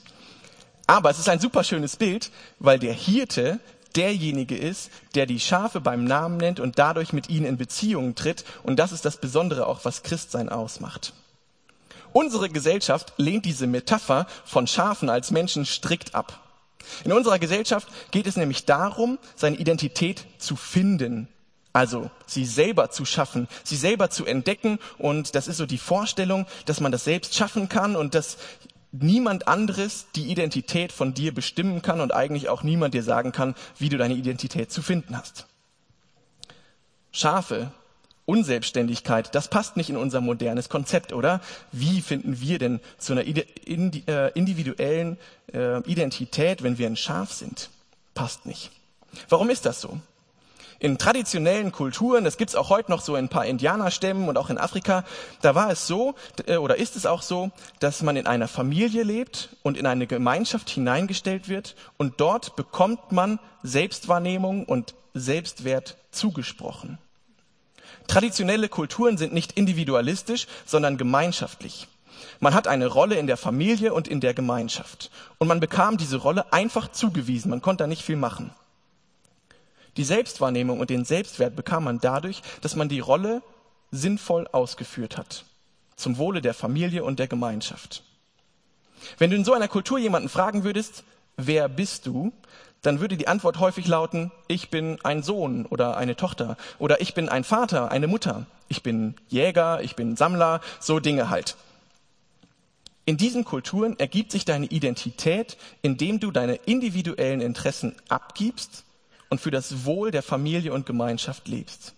Aber 0.87 1.11
es 1.11 1.19
ist 1.19 1.29
ein 1.29 1.41
super 1.41 1.65
schönes 1.65 1.97
Bild, 1.97 2.31
weil 2.59 2.79
der 2.79 2.93
Hirte 2.93 3.59
derjenige 3.97 4.57
ist, 4.57 4.91
der 5.15 5.27
die 5.27 5.41
Schafe 5.41 5.81
beim 5.81 6.05
Namen 6.05 6.37
nennt 6.37 6.61
und 6.61 6.79
dadurch 6.79 7.13
mit 7.13 7.29
ihnen 7.29 7.47
in 7.47 7.57
Beziehungen 7.57 8.15
tritt. 8.15 8.45
Und 8.63 8.79
das 8.79 8.93
ist 8.93 9.05
das 9.05 9.19
Besondere 9.19 9.67
auch, 9.67 9.85
was 9.85 10.03
Christsein 10.03 10.49
ausmacht. 10.49 11.13
Unsere 12.13 12.49
Gesellschaft 12.49 13.13
lehnt 13.19 13.45
diese 13.45 13.67
Metapher 13.67 14.27
von 14.45 14.67
Schafen 14.67 15.11
als 15.11 15.31
Menschen 15.31 15.67
strikt 15.67 16.15
ab. 16.15 16.41
In 17.05 17.13
unserer 17.13 17.39
Gesellschaft 17.39 17.89
geht 18.11 18.27
es 18.27 18.37
nämlich 18.37 18.65
darum, 18.65 19.19
seine 19.35 19.57
Identität 19.57 20.25
zu 20.39 20.57
finden, 20.57 21.29
also 21.73 22.11
sie 22.27 22.47
selber 22.47 22.91
zu 22.91 23.05
schaffen, 23.05 23.49
sie 23.65 23.77
selber 23.77 24.09
zu 24.09 24.25
entdecken. 24.25 24.79
Und 24.97 25.35
das 25.35 25.47
ist 25.47 25.59
so 25.59 25.67
die 25.67 25.77
Vorstellung, 25.77 26.47
dass 26.65 26.81
man 26.81 26.91
das 26.91 27.05
selbst 27.05 27.35
schaffen 27.35 27.69
kann 27.69 27.97
und 27.97 28.15
dass 28.15 28.39
niemand 29.03 29.49
anderes 29.49 30.07
die 30.15 30.31
Identität 30.31 30.93
von 30.93 31.15
dir 31.15 31.33
bestimmen 31.35 31.83
kann 31.83 32.01
und 32.01 32.13
eigentlich 32.13 32.49
auch 32.49 32.63
niemand 32.63 32.95
dir 32.95 33.03
sagen 33.03 33.33
kann, 33.33 33.55
wie 33.79 33.89
du 33.89 33.97
deine 33.97 34.15
Identität 34.15 34.71
zu 34.71 34.83
finden 34.83 35.17
hast. 35.17 35.47
Schafe, 37.13 37.71
Unselbstständigkeit, 38.27 39.35
das 39.35 39.49
passt 39.49 39.77
nicht 39.77 39.89
in 39.89 39.97
unser 39.97 40.21
modernes 40.21 40.69
Konzept, 40.69 41.13
oder? 41.13 41.41
Wie 41.71 42.03
finden 42.03 42.41
wir 42.41 42.59
denn 42.59 42.81
zu 42.99 43.13
einer 43.13 43.25
äh, 43.25 44.33
individuellen 44.35 45.17
äh, 45.53 45.79
Identität, 45.89 46.63
wenn 46.63 46.77
wir 46.77 46.89
ein 46.89 46.97
Schaf 46.97 47.33
sind? 47.33 47.71
Passt 48.15 48.45
nicht. 48.45 48.73
Warum 49.29 49.49
ist 49.49 49.65
das 49.65 49.81
so? 49.81 50.01
In 50.79 50.99
traditionellen 50.99 51.73
Kulturen, 51.73 52.25
das 52.25 52.37
gibt's 52.37 52.55
auch 52.55 52.69
heute 52.69 52.91
noch 52.91 53.01
so 53.01 53.17
in 53.17 53.27
ein 53.27 53.29
paar 53.29 53.47
Indianerstämmen 53.47 54.29
und 54.29 54.37
auch 54.37 54.51
in 54.51 54.59
Afrika, 54.59 55.05
da 55.41 55.55
war 55.55 55.71
es 55.71 55.87
so 55.87 56.15
äh, 56.47 56.57
oder 56.57 56.77
ist 56.77 56.97
es 56.97 57.07
auch 57.07 57.23
so, 57.23 57.51
dass 57.81 58.03
man 58.03 58.17
in 58.17 58.27
einer 58.27 58.49
Familie 58.49 59.03
lebt 59.03 59.51
und 59.63 59.79
in 59.79 59.87
eine 59.87 60.07
Gemeinschaft 60.07 60.69
hineingestellt 60.69 61.49
wird 61.49 61.77
und 61.97 62.21
dort 62.21 62.57
bekommt 62.57 63.13
man 63.13 63.39
Selbstwahrnehmung 63.63 64.65
und 64.65 64.95
Selbstwert 65.15 65.97
zugesprochen. 66.11 66.99
Traditionelle 68.07 68.69
Kulturen 68.69 69.17
sind 69.17 69.33
nicht 69.33 69.53
individualistisch, 69.53 70.47
sondern 70.67 70.99
gemeinschaftlich. 70.99 71.89
Man 72.39 72.55
hat 72.55 72.69
eine 72.69 72.87
Rolle 72.87 73.17
in 73.17 73.27
der 73.27 73.37
Familie 73.37 73.95
und 73.95 74.09
in 74.09 74.21
der 74.21 74.35
Gemeinschaft. 74.35 75.11
Und 75.39 75.49
man 75.49 75.61
bekam 75.61 75.97
diese 75.97 76.19
Rolle 76.19 76.53
einfach 76.53 76.93
zugewiesen. 76.93 77.51
Man 77.51 77.63
konnte 77.63 77.85
da 77.85 77.89
nicht 77.89 78.03
viel 78.03 78.17
machen. 78.17 78.53
Die 79.97 80.05
Selbstwahrnehmung 80.05 80.81
und 80.81 80.91
den 80.91 81.05
Selbstwert 81.05 81.57
bekam 81.57 81.85
man 81.85 82.01
dadurch, 82.01 82.43
dass 82.61 82.77
man 82.77 82.89
die 82.89 83.01
Rolle 83.01 83.43
sinnvoll 83.91 84.47
ausgeführt 84.53 85.17
hat. 85.17 85.45
Zum 85.97 86.19
Wohle 86.19 86.43
der 86.43 86.55
Familie 86.55 87.05
und 87.05 87.19
der 87.19 87.29
Gemeinschaft. 87.29 88.03
Wenn 89.19 89.31
du 89.31 89.37
in 89.37 89.45
so 89.45 89.55
einer 89.55 89.69
Kultur 89.69 89.99
jemanden 89.99 90.29
fragen 90.29 90.65
würdest, 90.65 91.05
wer 91.37 91.69
bist 91.69 92.07
du, 92.07 92.33
dann 92.83 93.01
würde 93.01 93.17
die 93.17 93.29
Antwort 93.29 93.59
häufig 93.59 93.87
lauten, 93.87 94.31
ich 94.49 94.71
bin 94.71 94.99
ein 95.03 95.23
Sohn 95.23 95.67
oder 95.67 95.97
eine 95.97 96.17
Tochter 96.17 96.57
oder 96.79 97.01
ich 97.01 97.15
bin 97.15 97.29
ein 97.29 97.45
Vater, 97.45 97.91
eine 97.91 98.07
Mutter, 98.07 98.47
ich 98.69 98.83
bin 98.83 99.15
Jäger, 99.29 99.81
ich 99.83 99.97
bin 99.97 100.17
Sammler, 100.17 100.61
so 100.81 101.01
Dinge 101.01 101.31
halt. 101.31 101.57
In 103.07 103.17
diesen 103.17 103.45
Kulturen 103.45 103.99
ergibt 103.99 104.33
sich 104.33 104.45
deine 104.45 104.67
Identität, 104.67 105.57
indem 105.81 106.21
du 106.21 106.31
deine 106.31 106.57
individuellen 106.57 107.41
Interessen 107.41 107.95
abgibst 108.09 108.86
und 109.29 109.41
für 109.41 109.51
das 109.51 109.85
Wohl 109.85 110.11
der 110.11 110.23
Familie 110.23 110.73
und 110.73 110.87
Gemeinschaft 110.87 111.49
lebst. 111.49 111.95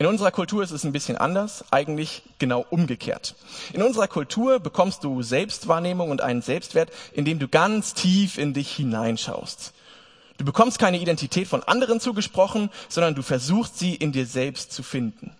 In 0.00 0.06
unserer 0.06 0.30
Kultur 0.30 0.62
ist 0.62 0.70
es 0.70 0.84
ein 0.84 0.92
bisschen 0.92 1.16
anders, 1.16 1.64
eigentlich 1.72 2.22
genau 2.38 2.64
umgekehrt. 2.70 3.34
In 3.72 3.82
unserer 3.82 4.06
Kultur 4.06 4.60
bekommst 4.60 5.02
du 5.02 5.22
Selbstwahrnehmung 5.22 6.10
und 6.10 6.20
einen 6.20 6.40
Selbstwert, 6.40 6.92
indem 7.12 7.40
du 7.40 7.48
ganz 7.48 7.94
tief 7.94 8.38
in 8.38 8.54
dich 8.54 8.70
hineinschaust. 8.70 9.72
Du 10.36 10.44
bekommst 10.44 10.78
keine 10.78 11.00
Identität 11.00 11.48
von 11.48 11.64
anderen 11.64 11.98
zugesprochen, 11.98 12.70
sondern 12.88 13.16
du 13.16 13.22
versuchst 13.22 13.76
sie 13.76 13.96
in 13.96 14.12
dir 14.12 14.24
selbst 14.24 14.70
zu 14.70 14.84
finden. 14.84 15.36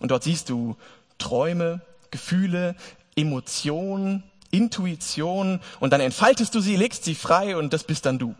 Und 0.00 0.10
dort 0.10 0.24
siehst 0.24 0.48
du 0.48 0.76
Träume, 1.18 1.80
Gefühle, 2.10 2.74
Emotionen, 3.14 4.24
Intuition 4.50 5.60
und 5.78 5.92
dann 5.92 6.00
entfaltest 6.00 6.52
du 6.56 6.60
sie, 6.60 6.74
legst 6.74 7.04
sie 7.04 7.14
frei 7.14 7.56
und 7.56 7.72
das 7.72 7.84
bist 7.84 8.04
dann 8.04 8.18
du. 8.18 8.34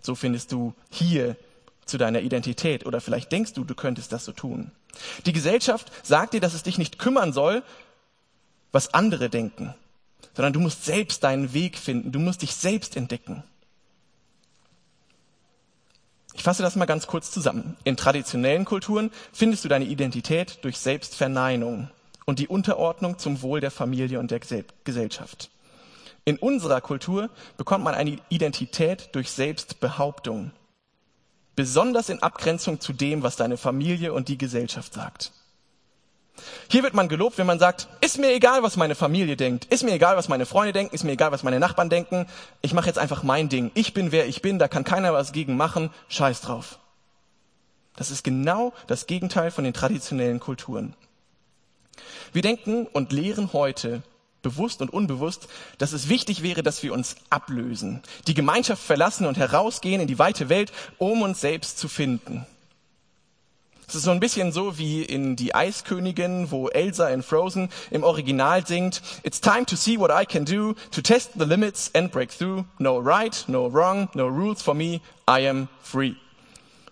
So 0.00 0.14
findest 0.14 0.52
du 0.52 0.74
hier 0.90 1.36
zu 1.84 1.98
deiner 1.98 2.20
Identität 2.20 2.86
oder 2.86 3.00
vielleicht 3.00 3.32
denkst 3.32 3.52
du, 3.52 3.64
du 3.64 3.74
könntest 3.74 4.12
das 4.12 4.24
so 4.24 4.32
tun. 4.32 4.70
Die 5.26 5.32
Gesellschaft 5.32 5.90
sagt 6.02 6.34
dir, 6.34 6.40
dass 6.40 6.54
es 6.54 6.62
dich 6.62 6.78
nicht 6.78 6.98
kümmern 6.98 7.32
soll, 7.32 7.62
was 8.72 8.94
andere 8.94 9.28
denken, 9.28 9.74
sondern 10.34 10.52
du 10.52 10.60
musst 10.60 10.84
selbst 10.84 11.24
deinen 11.24 11.52
Weg 11.52 11.76
finden, 11.76 12.12
du 12.12 12.18
musst 12.18 12.42
dich 12.42 12.54
selbst 12.54 12.96
entdecken. 12.96 13.42
Ich 16.34 16.42
fasse 16.42 16.62
das 16.62 16.76
mal 16.76 16.86
ganz 16.86 17.06
kurz 17.06 17.30
zusammen. 17.30 17.76
In 17.84 17.96
traditionellen 17.96 18.64
Kulturen 18.64 19.10
findest 19.32 19.64
du 19.64 19.68
deine 19.68 19.84
Identität 19.84 20.58
durch 20.62 20.78
Selbstverneinung 20.78 21.90
und 22.24 22.38
die 22.38 22.48
Unterordnung 22.48 23.18
zum 23.18 23.42
Wohl 23.42 23.60
der 23.60 23.72
Familie 23.72 24.20
und 24.20 24.30
der 24.30 24.40
Gesellschaft. 24.84 25.50
In 26.24 26.38
unserer 26.38 26.80
Kultur 26.80 27.30
bekommt 27.56 27.84
man 27.84 27.94
eine 27.94 28.18
Identität 28.28 29.10
durch 29.12 29.30
Selbstbehauptung 29.30 30.52
besonders 31.60 32.08
in 32.08 32.22
Abgrenzung 32.22 32.80
zu 32.80 32.94
dem, 32.94 33.22
was 33.22 33.36
deine 33.36 33.58
Familie 33.58 34.14
und 34.14 34.28
die 34.28 34.38
Gesellschaft 34.38 34.94
sagt. 34.94 35.32
Hier 36.68 36.82
wird 36.82 36.94
man 36.94 37.08
gelobt, 37.08 37.36
wenn 37.36 37.46
man 37.46 37.58
sagt, 37.58 37.86
ist 38.00 38.18
mir 38.18 38.32
egal, 38.32 38.62
was 38.62 38.78
meine 38.78 38.94
Familie 38.94 39.36
denkt, 39.36 39.66
ist 39.66 39.82
mir 39.82 39.92
egal, 39.92 40.16
was 40.16 40.28
meine 40.28 40.46
Freunde 40.46 40.72
denken, 40.72 40.94
ist 40.94 41.04
mir 41.04 41.12
egal, 41.12 41.32
was 41.32 41.42
meine 41.42 41.60
Nachbarn 41.60 41.90
denken, 41.90 42.26
ich 42.62 42.72
mache 42.72 42.86
jetzt 42.86 42.98
einfach 42.98 43.22
mein 43.24 43.50
Ding. 43.50 43.70
Ich 43.74 43.92
bin, 43.92 44.10
wer 44.10 44.26
ich 44.26 44.40
bin, 44.40 44.58
da 44.58 44.68
kann 44.68 44.84
keiner 44.84 45.12
was 45.12 45.32
gegen 45.32 45.58
machen, 45.58 45.90
scheiß 46.08 46.40
drauf. 46.40 46.78
Das 47.94 48.10
ist 48.10 48.24
genau 48.24 48.72
das 48.86 49.06
Gegenteil 49.06 49.50
von 49.50 49.64
den 49.64 49.74
traditionellen 49.74 50.40
Kulturen. 50.40 50.94
Wir 52.32 52.40
denken 52.40 52.86
und 52.86 53.12
lehren 53.12 53.52
heute, 53.52 54.02
bewusst 54.42 54.82
und 54.82 54.92
unbewusst, 54.92 55.48
dass 55.78 55.92
es 55.92 56.08
wichtig 56.08 56.42
wäre, 56.42 56.62
dass 56.62 56.82
wir 56.82 56.92
uns 56.92 57.16
ablösen, 57.30 58.02
die 58.26 58.34
Gemeinschaft 58.34 58.82
verlassen 58.82 59.26
und 59.26 59.36
herausgehen 59.36 60.00
in 60.00 60.06
die 60.06 60.18
weite 60.18 60.48
Welt, 60.48 60.72
um 60.98 61.22
uns 61.22 61.40
selbst 61.40 61.78
zu 61.78 61.88
finden. 61.88 62.46
Es 63.90 63.96
ist 63.96 64.04
so 64.04 64.12
ein 64.12 64.20
bisschen 64.20 64.52
so 64.52 64.78
wie 64.78 65.02
in 65.02 65.34
Die 65.34 65.52
Eiskönigin, 65.52 66.52
wo 66.52 66.68
Elsa 66.68 67.08
in 67.08 67.24
Frozen 67.24 67.70
im 67.90 68.04
Original 68.04 68.64
singt, 68.64 69.02
It's 69.24 69.40
time 69.40 69.66
to 69.66 69.74
see 69.74 69.98
what 69.98 70.12
I 70.12 70.24
can 70.24 70.44
do, 70.44 70.76
to 70.92 71.00
test 71.02 71.32
the 71.36 71.44
limits 71.44 71.90
and 71.92 72.12
break 72.12 72.30
through. 72.30 72.64
No 72.78 72.98
right, 72.98 73.44
no 73.48 73.66
wrong, 73.66 74.08
no 74.14 74.28
rules 74.28 74.62
for 74.62 74.74
me, 74.74 75.00
I 75.28 75.48
am 75.48 75.66
free. 75.82 76.14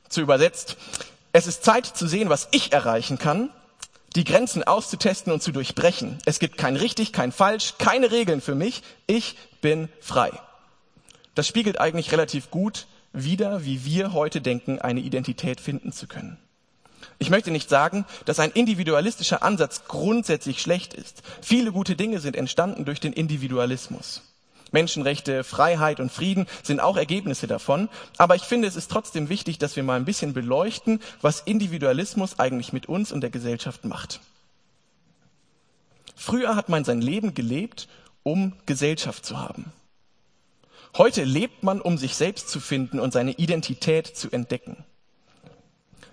Zu 0.08 0.22
übersetzt, 0.22 0.76
es 1.32 1.46
ist 1.46 1.62
Zeit 1.62 1.86
zu 1.86 2.08
sehen, 2.08 2.30
was 2.30 2.48
ich 2.50 2.72
erreichen 2.72 3.16
kann 3.16 3.50
die 4.16 4.24
Grenzen 4.24 4.64
auszutesten 4.64 5.32
und 5.32 5.42
zu 5.42 5.52
durchbrechen. 5.52 6.18
Es 6.24 6.38
gibt 6.38 6.58
kein 6.58 6.76
richtig, 6.76 7.12
kein 7.12 7.32
falsch, 7.32 7.74
keine 7.78 8.10
Regeln 8.10 8.40
für 8.40 8.54
mich. 8.54 8.82
Ich 9.06 9.36
bin 9.60 9.88
frei. 10.00 10.30
Das 11.34 11.46
spiegelt 11.46 11.80
eigentlich 11.80 12.10
relativ 12.12 12.50
gut 12.50 12.86
wider, 13.12 13.64
wie 13.64 13.84
wir 13.84 14.12
heute 14.12 14.40
denken, 14.40 14.78
eine 14.80 15.00
Identität 15.00 15.60
finden 15.60 15.92
zu 15.92 16.06
können. 16.06 16.38
Ich 17.18 17.30
möchte 17.30 17.50
nicht 17.50 17.68
sagen, 17.68 18.04
dass 18.24 18.38
ein 18.40 18.50
individualistischer 18.50 19.42
Ansatz 19.42 19.84
grundsätzlich 19.88 20.60
schlecht 20.60 20.94
ist. 20.94 21.22
Viele 21.42 21.72
gute 21.72 21.96
Dinge 21.96 22.20
sind 22.20 22.36
entstanden 22.36 22.84
durch 22.84 23.00
den 23.00 23.12
Individualismus. 23.12 24.22
Menschenrechte, 24.72 25.44
Freiheit 25.44 26.00
und 26.00 26.12
Frieden 26.12 26.46
sind 26.62 26.80
auch 26.80 26.96
Ergebnisse 26.96 27.46
davon. 27.46 27.88
Aber 28.16 28.34
ich 28.34 28.42
finde, 28.42 28.68
es 28.68 28.76
ist 28.76 28.90
trotzdem 28.90 29.28
wichtig, 29.28 29.58
dass 29.58 29.76
wir 29.76 29.82
mal 29.82 29.96
ein 29.96 30.04
bisschen 30.04 30.32
beleuchten, 30.32 31.00
was 31.20 31.40
Individualismus 31.40 32.38
eigentlich 32.38 32.72
mit 32.72 32.86
uns 32.86 33.12
und 33.12 33.20
der 33.20 33.30
Gesellschaft 33.30 33.84
macht. 33.84 34.20
Früher 36.14 36.56
hat 36.56 36.68
man 36.68 36.84
sein 36.84 37.00
Leben 37.00 37.34
gelebt, 37.34 37.88
um 38.22 38.54
Gesellschaft 38.66 39.24
zu 39.24 39.38
haben. 39.38 39.72
Heute 40.96 41.24
lebt 41.24 41.62
man, 41.62 41.80
um 41.80 41.96
sich 41.98 42.16
selbst 42.16 42.48
zu 42.48 42.60
finden 42.60 42.98
und 42.98 43.12
seine 43.12 43.32
Identität 43.32 44.06
zu 44.06 44.30
entdecken. 44.30 44.84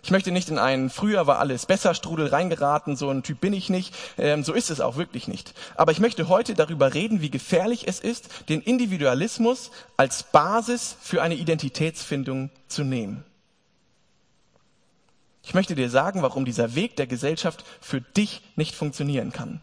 Ich 0.06 0.12
möchte 0.12 0.32
nicht 0.32 0.50
in 0.50 0.60
einen 0.60 0.92
früher 0.92 1.26
war 1.26 1.40
alles 1.40 1.66
besser 1.66 1.96
Strudel 1.96 2.28
reingeraten, 2.28 2.96
so 2.96 3.10
ein 3.10 3.24
Typ 3.24 3.42
bin 3.42 3.54
ich 3.54 3.72
nicht. 3.72 3.92
Ähm, 4.20 4.44
so 4.44 4.54
ist 4.54 4.70
es 4.70 4.80
auch 4.80 4.98
wirklich 4.98 5.28
nicht. 5.28 5.56
Aber 5.74 5.92
ich 5.92 6.00
möchte 6.00 6.30
heute 6.30 6.54
darüber 6.54 6.94
reden, 6.94 7.22
wie 7.22 7.32
gefährlich 7.32 7.88
es 7.88 8.02
ist, 8.02 8.30
den 8.48 8.62
Individualismus 8.62 9.72
als 9.98 10.22
Basis 10.22 10.96
für 11.02 11.24
eine 11.24 11.34
Identitätsfindung 11.34 12.52
zu 12.68 12.84
nehmen. 12.84 13.24
Ich 15.42 15.56
möchte 15.56 15.74
dir 15.74 15.90
sagen, 15.90 16.22
warum 16.22 16.46
dieser 16.46 16.76
Weg 16.76 16.96
der 16.98 17.08
Gesellschaft 17.08 17.66
für 17.82 18.00
dich 18.00 18.44
nicht 18.56 18.76
funktionieren 18.76 19.32
kann. 19.32 19.60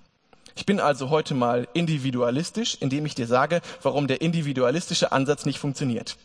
Ich 0.56 0.66
bin 0.66 0.80
also 0.80 1.10
heute 1.10 1.34
mal 1.34 1.68
individualistisch, 1.72 2.78
indem 2.80 3.06
ich 3.06 3.14
dir 3.14 3.28
sage, 3.28 3.60
warum 3.80 4.08
der 4.08 4.20
individualistische 4.20 5.12
Ansatz 5.12 5.46
nicht 5.46 5.60
funktioniert. 5.60 6.16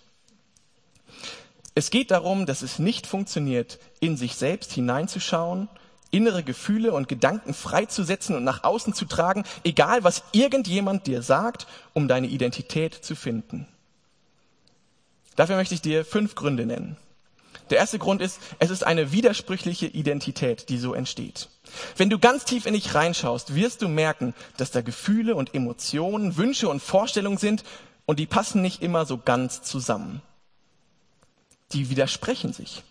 Es 1.77 1.91
geht 1.91 2.10
darum, 2.10 2.48
dass 2.48 2.63
es 2.63 2.79
nicht 2.79 3.05
funktioniert, 3.05 3.77
in 4.00 4.17
sich 4.17 4.34
selbst 4.34 4.74
hineinzuschauen, 4.74 5.69
innere 6.10 6.41
Gefühle 6.41 6.91
und 6.91 7.07
Gedanken 7.07 7.53
freizusetzen 7.53 8.36
und 8.36 8.43
nach 8.43 8.63
außen 8.63 8.96
zu 8.96 9.05
tragen, 9.05 9.43
egal 9.63 10.03
was 10.03 10.24
irgendjemand 10.31 11.05
dir 11.05 11.22
sagt, 11.22 11.67
um 11.93 12.07
deine 12.07 12.25
Identität 12.25 12.96
zu 12.96 13.15
finden. 13.15 13.67
Dafür 15.36 15.55
möchte 15.55 15.75
ich 15.75 15.81
dir 15.84 16.03
fünf 16.03 16.34
Gründe 16.34 16.65
nennen. 16.65 16.98
Der 17.69 17.77
erste 17.77 18.00
Grund 18.00 18.24
ist, 18.24 18.39
es 18.57 18.72
ist 18.72 18.84
eine 18.84 19.12
widersprüchliche 19.12 19.86
Identität, 19.86 20.69
die 20.69 20.79
so 20.79 20.96
entsteht. 20.96 21.48
Wenn 21.96 22.10
du 22.10 22.17
ganz 22.17 22.43
tief 22.43 22.65
in 22.65 22.74
dich 22.74 22.96
reinschaust, 22.96 23.53
wirst 23.53 23.84
du 23.84 23.88
merken, 23.88 24.34
dass 24.57 24.72
da 24.72 24.81
Gefühle 24.81 25.36
und 25.36 25.53
Emotionen, 25.53 26.38
Wünsche 26.38 26.69
und 26.69 26.81
Vorstellungen 26.81 27.38
sind 27.38 27.63
und 28.07 28.17
die 28.17 28.25
passen 28.25 28.63
nicht 28.63 28.81
immer 28.81 29.05
so 29.05 29.19
ganz 29.19 29.62
zusammen 29.62 30.24
die 31.74 31.89
widersprechen 31.89 32.53
sich. 32.53 32.83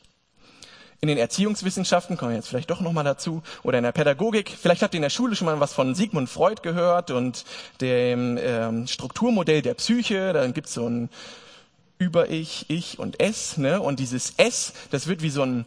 In 1.00 1.08
den 1.08 1.18
Erziehungswissenschaften 1.18 2.16
kommen 2.16 2.30
wir 2.30 2.36
jetzt 2.36 2.48
vielleicht 2.48 2.70
doch 2.70 2.80
nochmal 2.80 3.04
dazu 3.04 3.42
oder 3.62 3.78
in 3.78 3.84
der 3.84 3.92
Pädagogik. 3.92 4.50
Vielleicht 4.50 4.82
habt 4.82 4.94
ihr 4.94 4.98
in 4.98 5.02
der 5.02 5.10
Schule 5.10 5.36
schon 5.36 5.46
mal 5.46 5.60
was 5.60 5.74
von 5.74 5.94
Sigmund 5.94 6.30
Freud 6.30 6.62
gehört 6.62 7.10
und 7.10 7.44
dem 7.80 8.38
ähm, 8.40 8.86
Strukturmodell 8.86 9.60
der 9.60 9.74
Psyche. 9.74 10.32
Dann 10.32 10.54
gibt's 10.54 10.72
so 10.72 10.88
ein 10.88 11.10
Über-Ich, 11.98 12.66
Ich 12.68 12.98
und 12.98 13.20
Es. 13.20 13.58
Ne? 13.58 13.80
Und 13.80 14.00
dieses 14.00 14.34
Es, 14.38 14.72
das 14.90 15.06
wird 15.06 15.22
wie 15.22 15.30
so 15.30 15.42
ein 15.42 15.66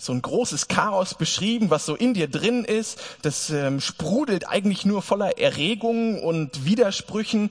so 0.00 0.12
ein 0.12 0.22
großes 0.22 0.68
Chaos 0.68 1.14
beschrieben, 1.14 1.70
was 1.70 1.84
so 1.84 1.96
in 1.96 2.14
dir 2.14 2.28
drin 2.28 2.64
ist. 2.64 3.00
Das 3.22 3.50
ähm, 3.50 3.80
sprudelt 3.80 4.48
eigentlich 4.48 4.86
nur 4.86 5.02
voller 5.02 5.38
Erregungen 5.38 6.20
und 6.20 6.64
Widersprüchen. 6.64 7.50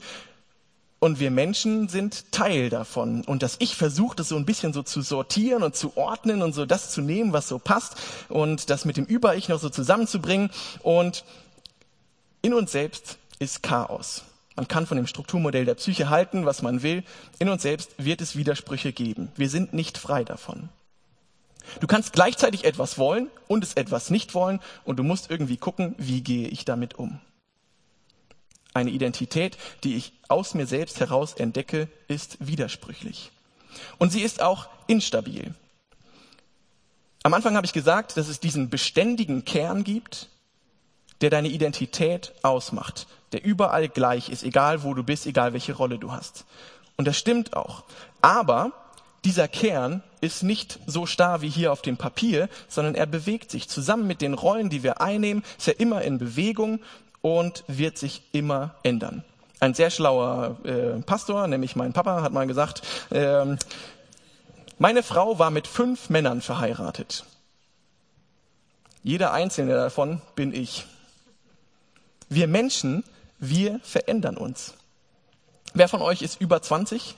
Und 1.00 1.20
wir 1.20 1.30
Menschen 1.30 1.88
sind 1.88 2.32
Teil 2.32 2.70
davon. 2.70 3.22
Und 3.24 3.42
dass 3.42 3.56
Ich 3.60 3.76
versucht, 3.76 4.18
das 4.18 4.28
so 4.28 4.36
ein 4.36 4.46
bisschen 4.46 4.72
so 4.72 4.82
zu 4.82 5.00
sortieren 5.00 5.62
und 5.62 5.76
zu 5.76 5.96
ordnen 5.96 6.42
und 6.42 6.54
so 6.54 6.66
das 6.66 6.90
zu 6.90 7.00
nehmen, 7.00 7.32
was 7.32 7.48
so 7.48 7.58
passt 7.58 7.96
und 8.28 8.68
das 8.70 8.84
mit 8.84 8.96
dem 8.96 9.04
Über-Ich 9.04 9.48
noch 9.48 9.60
so 9.60 9.70
zusammenzubringen. 9.70 10.50
Und 10.82 11.24
in 12.42 12.52
uns 12.52 12.72
selbst 12.72 13.18
ist 13.38 13.62
Chaos. 13.62 14.24
Man 14.56 14.66
kann 14.66 14.88
von 14.88 14.96
dem 14.96 15.06
Strukturmodell 15.06 15.64
der 15.64 15.76
Psyche 15.76 16.10
halten, 16.10 16.44
was 16.44 16.62
man 16.62 16.82
will. 16.82 17.04
In 17.38 17.48
uns 17.48 17.62
selbst 17.62 17.92
wird 17.98 18.20
es 18.20 18.34
Widersprüche 18.34 18.92
geben. 18.92 19.30
Wir 19.36 19.48
sind 19.48 19.72
nicht 19.72 19.98
frei 19.98 20.24
davon. 20.24 20.68
Du 21.80 21.86
kannst 21.86 22.12
gleichzeitig 22.12 22.64
etwas 22.64 22.98
wollen 22.98 23.28
und 23.46 23.62
es 23.62 23.74
etwas 23.74 24.10
nicht 24.10 24.34
wollen 24.34 24.60
und 24.84 24.96
du 24.98 25.04
musst 25.04 25.30
irgendwie 25.30 25.58
gucken, 25.58 25.94
wie 25.98 26.22
gehe 26.22 26.48
ich 26.48 26.64
damit 26.64 26.98
um. 26.98 27.20
Eine 28.78 28.90
Identität, 28.90 29.58
die 29.82 29.96
ich 29.96 30.12
aus 30.28 30.54
mir 30.54 30.64
selbst 30.64 31.00
heraus 31.00 31.32
entdecke, 31.34 31.88
ist 32.06 32.36
widersprüchlich. 32.38 33.32
Und 33.98 34.12
sie 34.12 34.20
ist 34.20 34.40
auch 34.40 34.68
instabil. 34.86 35.52
Am 37.24 37.34
Anfang 37.34 37.56
habe 37.56 37.66
ich 37.66 37.72
gesagt, 37.72 38.16
dass 38.16 38.28
es 38.28 38.38
diesen 38.38 38.70
beständigen 38.70 39.44
Kern 39.44 39.82
gibt, 39.82 40.28
der 41.22 41.30
deine 41.30 41.48
Identität 41.48 42.32
ausmacht, 42.42 43.08
der 43.32 43.44
überall 43.44 43.88
gleich 43.88 44.28
ist, 44.28 44.44
egal 44.44 44.84
wo 44.84 44.94
du 44.94 45.02
bist, 45.02 45.26
egal 45.26 45.54
welche 45.54 45.72
Rolle 45.72 45.98
du 45.98 46.12
hast. 46.12 46.44
Und 46.96 47.08
das 47.08 47.18
stimmt 47.18 47.56
auch. 47.56 47.82
Aber 48.22 48.70
dieser 49.24 49.48
Kern 49.48 50.04
ist 50.20 50.44
nicht 50.44 50.78
so 50.86 51.04
starr 51.04 51.42
wie 51.42 51.48
hier 51.48 51.72
auf 51.72 51.82
dem 51.82 51.96
Papier, 51.96 52.48
sondern 52.68 52.94
er 52.94 53.06
bewegt 53.06 53.50
sich. 53.50 53.68
Zusammen 53.68 54.06
mit 54.06 54.22
den 54.22 54.34
Rollen, 54.34 54.70
die 54.70 54.84
wir 54.84 55.00
einnehmen, 55.00 55.42
ist 55.58 55.66
er 55.66 55.80
immer 55.80 56.02
in 56.02 56.18
Bewegung 56.18 56.78
und 57.22 57.64
wird 57.66 57.98
sich 57.98 58.22
immer 58.32 58.74
ändern. 58.82 59.24
Ein 59.60 59.74
sehr 59.74 59.90
schlauer 59.90 60.56
äh, 60.64 61.00
Pastor, 61.02 61.46
nämlich 61.48 61.74
mein 61.74 61.92
Papa, 61.92 62.22
hat 62.22 62.32
mal 62.32 62.46
gesagt, 62.46 62.82
äh, 63.10 63.56
meine 64.78 65.02
Frau 65.02 65.38
war 65.38 65.50
mit 65.50 65.66
fünf 65.66 66.10
Männern 66.10 66.40
verheiratet. 66.40 67.24
Jeder 69.02 69.32
einzelne 69.32 69.74
davon 69.74 70.20
bin 70.36 70.54
ich. 70.54 70.86
Wir 72.28 72.46
Menschen, 72.46 73.04
wir 73.38 73.80
verändern 73.82 74.36
uns. 74.36 74.74
Wer 75.74 75.88
von 75.88 76.02
euch 76.02 76.22
ist 76.22 76.40
über 76.40 76.62
20? 76.62 77.16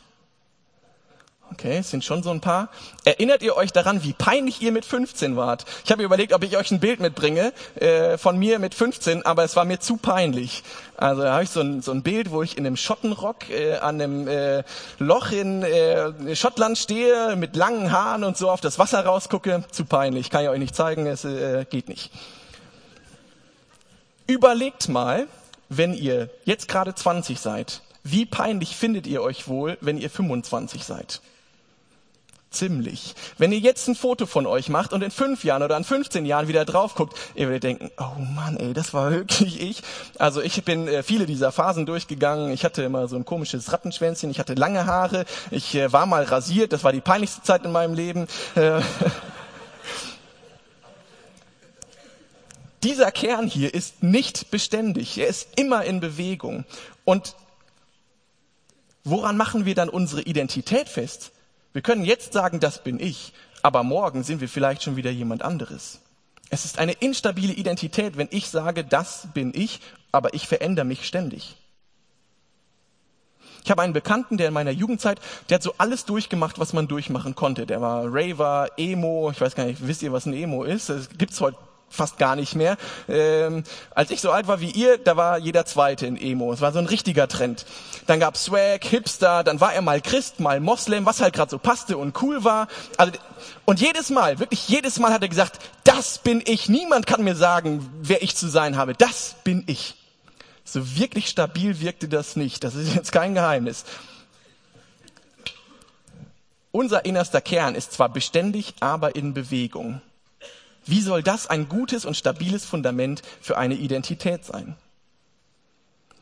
Okay, 1.53 1.79
es 1.79 1.91
sind 1.91 2.05
schon 2.05 2.23
so 2.23 2.31
ein 2.31 2.41
paar. 2.41 2.69
Erinnert 3.05 3.43
ihr 3.43 3.57
euch 3.57 3.73
daran, 3.73 4.05
wie 4.05 4.13
peinlich 4.13 4.63
ihr 4.63 4.71
mit 4.71 4.85
15 4.85 5.37
wart? 5.37 5.65
Ich 5.85 5.91
habe 5.91 6.03
überlegt, 6.03 6.33
ob 6.33 6.45
ich 6.45 6.57
euch 6.57 6.71
ein 6.71 6.79
Bild 6.79 7.01
mitbringe 7.01 7.53
äh, 7.75 8.17
von 8.19 8.39
mir 8.39 8.61
mit 8.61 8.73
15, 8.75 9.27
aber 9.27 9.43
es 9.43 9.57
war 9.57 9.65
mir 9.65 9.81
zu 9.81 9.97
peinlich. 9.97 10.63
Also 10.97 11.23
da 11.23 11.33
habe 11.33 11.43
ich 11.43 11.51
so 11.51 11.61
ein, 11.61 11.83
so 11.83 11.91
ein 11.91 12.03
Bild, 12.03 12.31
wo 12.31 12.43
ich 12.43 12.57
in 12.57 12.67
einem 12.67 12.77
Schottenrock 12.77 13.51
äh, 13.51 13.77
an 13.79 14.01
einem 14.01 14.29
äh, 14.29 14.63
Loch 14.99 15.33
in 15.33 15.63
äh, 15.65 16.37
Schottland 16.37 16.79
stehe, 16.79 17.35
mit 17.37 17.57
langen 17.57 17.91
Haaren 17.91 18.23
und 18.23 18.37
so 18.37 18.49
auf 18.49 18.61
das 18.61 18.79
Wasser 18.79 19.05
rausgucke. 19.05 19.65
Zu 19.73 19.85
peinlich, 19.85 20.31
kann 20.31 20.45
ich 20.45 20.51
euch 20.51 20.59
nicht 20.59 20.77
zeigen, 20.77 21.07
es 21.07 21.25
äh, 21.25 21.65
geht 21.69 21.89
nicht. 21.89 22.13
Überlegt 24.29 24.89
mal, 24.89 25.27
wenn 25.69 25.95
ihr 25.95 26.31
jetzt 26.45 26.69
gerade 26.69 26.95
20 26.95 27.41
seid, 27.41 27.83
wie 28.05 28.25
peinlich 28.25 28.77
findet 28.77 29.09
ihr 29.09 29.21
euch 29.23 29.49
wohl, 29.49 29.77
wenn 29.81 29.99
ihr 29.99 30.11
25 30.11 30.85
seid? 30.85 31.21
Ziemlich. 32.51 33.15
Wenn 33.39 33.53
ihr 33.53 33.61
jetzt 33.61 33.87
ein 33.87 33.95
Foto 33.95 34.27
von 34.27 34.45
euch 34.45 34.69
macht 34.69 34.93
und 34.93 35.03
in 35.03 35.13
fünf 35.13 35.45
Jahren 35.45 35.63
oder 35.63 35.77
in 35.77 35.85
15 35.85 36.27
Jahren 36.27 36.49
wieder 36.49 36.65
drauf 36.65 36.97
guckt, 36.97 37.17
ihr 37.37 37.47
werdet 37.47 37.63
denken, 37.63 37.93
oh 37.97 38.19
Mann, 38.19 38.57
ey, 38.57 38.73
das 38.73 38.93
war 38.93 39.11
wirklich 39.13 39.61
ich. 39.61 39.83
Also 40.19 40.43
ich 40.43 40.65
bin 40.65 40.89
äh, 40.89 41.05
viele 41.05 41.27
dieser 41.27 41.53
Phasen 41.53 41.87
durchgegangen. 41.87 42.51
Ich 42.53 42.65
hatte 42.65 42.83
immer 42.83 43.07
so 43.07 43.15
ein 43.15 43.25
komisches 43.25 43.73
Rattenschwänzchen, 43.73 44.33
ich 44.33 44.41
hatte 44.41 44.55
lange 44.55 44.85
Haare, 44.87 45.27
ich 45.53 45.77
äh, 45.77 45.93
war 45.93 46.07
mal 46.07 46.25
rasiert, 46.25 46.73
das 46.73 46.83
war 46.83 46.91
die 46.91 47.01
peinlichste 47.01 47.41
Zeit 47.43 47.65
in 47.65 47.71
meinem 47.71 47.95
Leben. 47.95 48.27
Äh, 48.57 48.81
Dieser 52.83 53.13
Kern 53.13 53.47
hier 53.47 53.73
ist 53.73 54.03
nicht 54.03 54.51
beständig, 54.51 55.19
er 55.19 55.29
ist 55.29 55.57
immer 55.57 55.85
in 55.85 56.01
Bewegung. 56.01 56.65
Und 57.05 57.37
woran 59.05 59.37
machen 59.37 59.67
wir 59.67 59.77
dann 59.77 59.89
unsere 59.89 60.23
Identität 60.23 60.89
fest? 60.89 61.31
Wir 61.73 61.83
können 61.83 62.05
jetzt 62.05 62.33
sagen, 62.33 62.61
das 62.61 62.83
bin 62.83 62.99
ich, 62.99 63.33
aber 63.63 63.83
morgen 63.83 64.23
sind 64.23 64.41
wir 64.41 64.49
vielleicht 64.49 64.83
schon 64.83 64.97
wieder 64.97 65.11
jemand 65.11 65.43
anderes. 65.43 66.01
Es 66.51 66.65
ist 66.65 66.79
eine 66.79 66.93
instabile 66.93 67.53
Identität, 67.53 68.17
wenn 68.17 68.29
ich 68.31 68.49
sage, 68.49 68.85
das 68.85 69.29
bin 69.35 69.53
ich, 69.55 69.81
aber 70.11 70.35
ich 70.35 70.49
verändere 70.49 70.85
mich 70.85 71.07
ständig. 71.07 71.57
Ich 73.63 73.71
habe 73.71 73.83
einen 73.83 73.93
Bekannten, 73.93 74.37
der 74.37 74.49
in 74.49 74.55
meiner 74.55 74.71
Jugendzeit, 74.71 75.21
der 75.49 75.57
hat 75.57 75.63
so 75.63 75.75
alles 75.79 76.07
durchgemacht, 76.07 76.59
was 76.59 76.73
man 76.73 76.89
durchmachen 76.89 77.35
konnte. 77.35 77.67
Der 77.67 77.81
war 77.81 78.05
Raver, 78.07 78.69
Emo, 78.77 79.31
ich 79.31 79.41
weiß 79.41 79.55
gar 79.55 79.67
nicht, 79.67 79.87
wisst 79.87 80.03
ihr, 80.03 80.13
was 80.13 80.27
ein 80.27 80.33
Emo 80.33 80.65
ist? 80.65 80.89
Das 80.89 81.11
gibt's 81.11 81.41
heute 81.41 81.59
fast 81.91 82.17
gar 82.19 82.37
nicht 82.37 82.55
mehr. 82.55 82.77
Ähm, 83.09 83.65
als 83.91 84.11
ich 84.11 84.21
so 84.21 84.31
alt 84.31 84.47
war 84.47 84.61
wie 84.61 84.71
ihr, 84.71 84.97
da 84.97 85.17
war 85.17 85.39
jeder 85.39 85.67
Zweite 85.67 86.07
in 86.07 86.17
Emo. 86.17 86.53
Es 86.53 86.61
war 86.61 86.73
so 86.73 86.79
ein 86.79 86.87
richtiger 86.87 87.29
Trend. 87.29 87.67
Dann 88.07 88.21
gab's 88.21 88.45
Swag, 88.45 88.85
Hipster, 88.85 89.45
dann 89.45 89.61
war 89.61 89.75
er 89.75 89.83
mal 89.83 90.01
Christ, 90.01 90.41
mal 90.41 90.61
Moslem, 90.61 91.05
was 91.05 91.21
halt 91.21 91.35
gerade 91.35 91.51
so 91.51 91.59
passte 91.59 91.99
und 91.99 92.23
cool 92.23 92.45
war. 92.45 92.69
Also, 92.97 93.13
und 93.65 93.81
jedes 93.81 94.09
Mal, 94.11 94.39
wirklich 94.39 94.69
jedes 94.69 94.99
Mal 94.99 95.13
hat 95.13 95.23
er 95.23 95.29
gesagt, 95.29 95.59
das 95.85 96.19
bin 96.19 96.43
ich. 96.47 96.69
Niemand 96.69 97.07
kann 97.07 97.25
mir 97.25 97.37
sagen, 97.37 97.91
wer 98.01 98.23
ich 98.23 98.37
zu 98.37 98.49
sein 98.49 98.77
habe. 98.77 98.95
Das 98.95 99.37
bin 99.45 99.65
ich. 99.67 99.97
So 100.65 100.97
wirklich 100.97 101.27
stabil 101.27 101.81
wirkte 101.81 102.09
das 102.09 102.37
nicht. 102.37 102.63
Das 102.63 102.77
ist 102.77 102.95
jetzt 102.95 103.11
kein 103.11 103.35
Geheimnis. 103.35 103.85
Unser 106.73 107.05
innerster 107.05 107.41
Kern 107.41 107.75
ist 107.75 107.93
zwar 107.93 108.09
beständig, 108.09 108.75
aber 108.79 109.17
in 109.17 109.35
Bewegung. 109.35 110.01
Wie 110.87 111.01
soll 111.01 111.23
das 111.23 111.47
ein 111.47 111.69
gutes 111.69 112.05
und 112.05 112.17
stabiles 112.17 112.65
Fundament 112.65 113.23
für 113.41 113.59
eine 113.59 113.75
Identität 113.75 114.45
sein? 114.45 114.77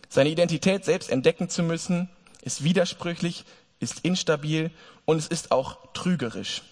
Seine 0.09 0.31
Identität 0.31 0.85
selbst 0.85 1.11
entdecken 1.11 1.49
zu 1.49 1.63
müssen, 1.63 2.09
ist 2.43 2.65
widersprüchlich, 2.65 3.45
ist 3.81 4.01
instabil 4.01 4.71
und 5.05 5.19
es 5.19 5.27
ist 5.27 5.53
auch 5.53 5.93
trügerisch. 5.93 6.63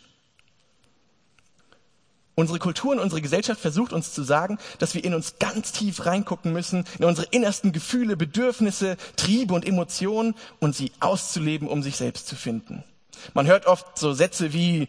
Unsere 2.35 2.59
Kultur 2.59 2.93
und 2.93 2.99
unsere 2.99 3.23
Gesellschaft 3.23 3.61
versucht 3.61 3.95
uns 3.95 4.13
zu 4.13 4.23
sagen, 4.23 4.59
dass 4.79 4.95
wir 4.95 5.03
in 5.03 5.15
uns 5.15 5.39
ganz 5.39 5.73
tief 5.73 6.05
reingucken 6.05 6.53
müssen, 6.53 6.85
in 6.99 7.07
unsere 7.07 7.27
innersten 7.31 7.73
Gefühle, 7.73 8.15
Bedürfnisse, 8.15 8.99
Triebe 9.17 9.55
und 9.55 9.67
Emotionen 9.67 10.35
und 10.61 10.77
sie 10.77 10.93
auszuleben, 11.01 11.67
um 11.67 11.83
sich 11.83 11.97
selbst 11.97 12.27
zu 12.27 12.37
finden. 12.37 12.85
Man 13.33 13.47
hört 13.47 13.65
oft 13.65 13.99
so 13.99 14.13
Sätze 14.13 14.53
wie, 14.53 14.87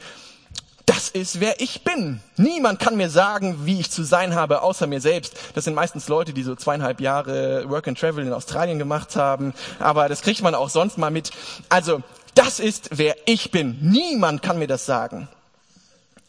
das 0.88 1.10
ist, 1.10 1.42
wer 1.42 1.60
ich 1.60 1.84
bin. 1.84 2.22
Niemand 2.38 2.80
kann 2.80 2.96
mir 2.96 3.10
sagen, 3.10 3.66
wie 3.66 3.80
ich 3.80 3.92
zu 3.92 4.04
sein 4.04 4.34
habe, 4.36 4.62
außer 4.62 4.88
mir 4.88 5.02
selbst. 5.02 5.36
Das 5.54 5.66
sind 5.66 5.76
meistens 5.76 6.08
Leute, 6.08 6.34
die 6.34 6.44
so 6.44 6.56
zweieinhalb 6.56 7.02
Jahre 7.02 7.70
Work 7.70 7.90
and 7.90 8.00
Travel 8.00 8.26
in 8.26 8.32
Australien 8.32 8.80
gemacht 8.80 9.18
haben. 9.18 9.54
Aber 9.80 10.08
das 10.08 10.22
kriegt 10.22 10.42
man 10.42 10.56
auch 10.56 10.70
sonst 10.70 10.98
mal 10.98 11.12
mit. 11.12 11.32
Also, 11.68 12.02
das 12.36 12.60
ist, 12.60 12.90
wer 12.92 13.16
ich 13.26 13.52
bin. 13.52 13.78
Niemand 13.82 14.42
kann 14.42 14.60
mir 14.60 14.68
das 14.68 14.86
sagen. 14.86 15.28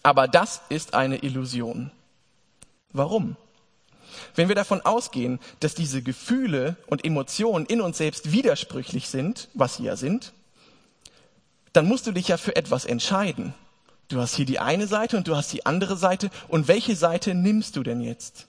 Aber 0.02 0.26
das 0.26 0.60
ist 0.68 0.92
eine 0.92 1.18
Illusion. 1.18 1.92
Warum? 2.92 3.36
Wenn 4.34 4.48
wir 4.48 4.56
davon 4.56 4.80
ausgehen, 4.80 5.38
dass 5.60 5.76
diese 5.76 6.02
Gefühle 6.02 6.76
und 6.86 7.04
Emotionen 7.04 7.64
in 7.64 7.80
uns 7.80 7.98
selbst 7.98 8.32
widersprüchlich 8.32 9.08
sind, 9.08 9.48
was 9.54 9.76
sie 9.76 9.84
ja 9.84 9.94
sind, 9.94 10.32
dann 11.72 11.86
musst 11.86 12.08
du 12.08 12.12
dich 12.12 12.26
ja 12.26 12.38
für 12.38 12.56
etwas 12.56 12.84
entscheiden. 12.84 13.54
Du 14.08 14.20
hast 14.20 14.34
hier 14.34 14.46
die 14.46 14.58
eine 14.58 14.86
Seite 14.86 15.18
und 15.18 15.28
du 15.28 15.36
hast 15.36 15.52
die 15.52 15.66
andere 15.66 15.96
Seite. 15.96 16.30
Und 16.48 16.66
welche 16.66 16.96
Seite 16.96 17.34
nimmst 17.34 17.76
du 17.76 17.82
denn 17.82 18.00
jetzt? 18.00 18.46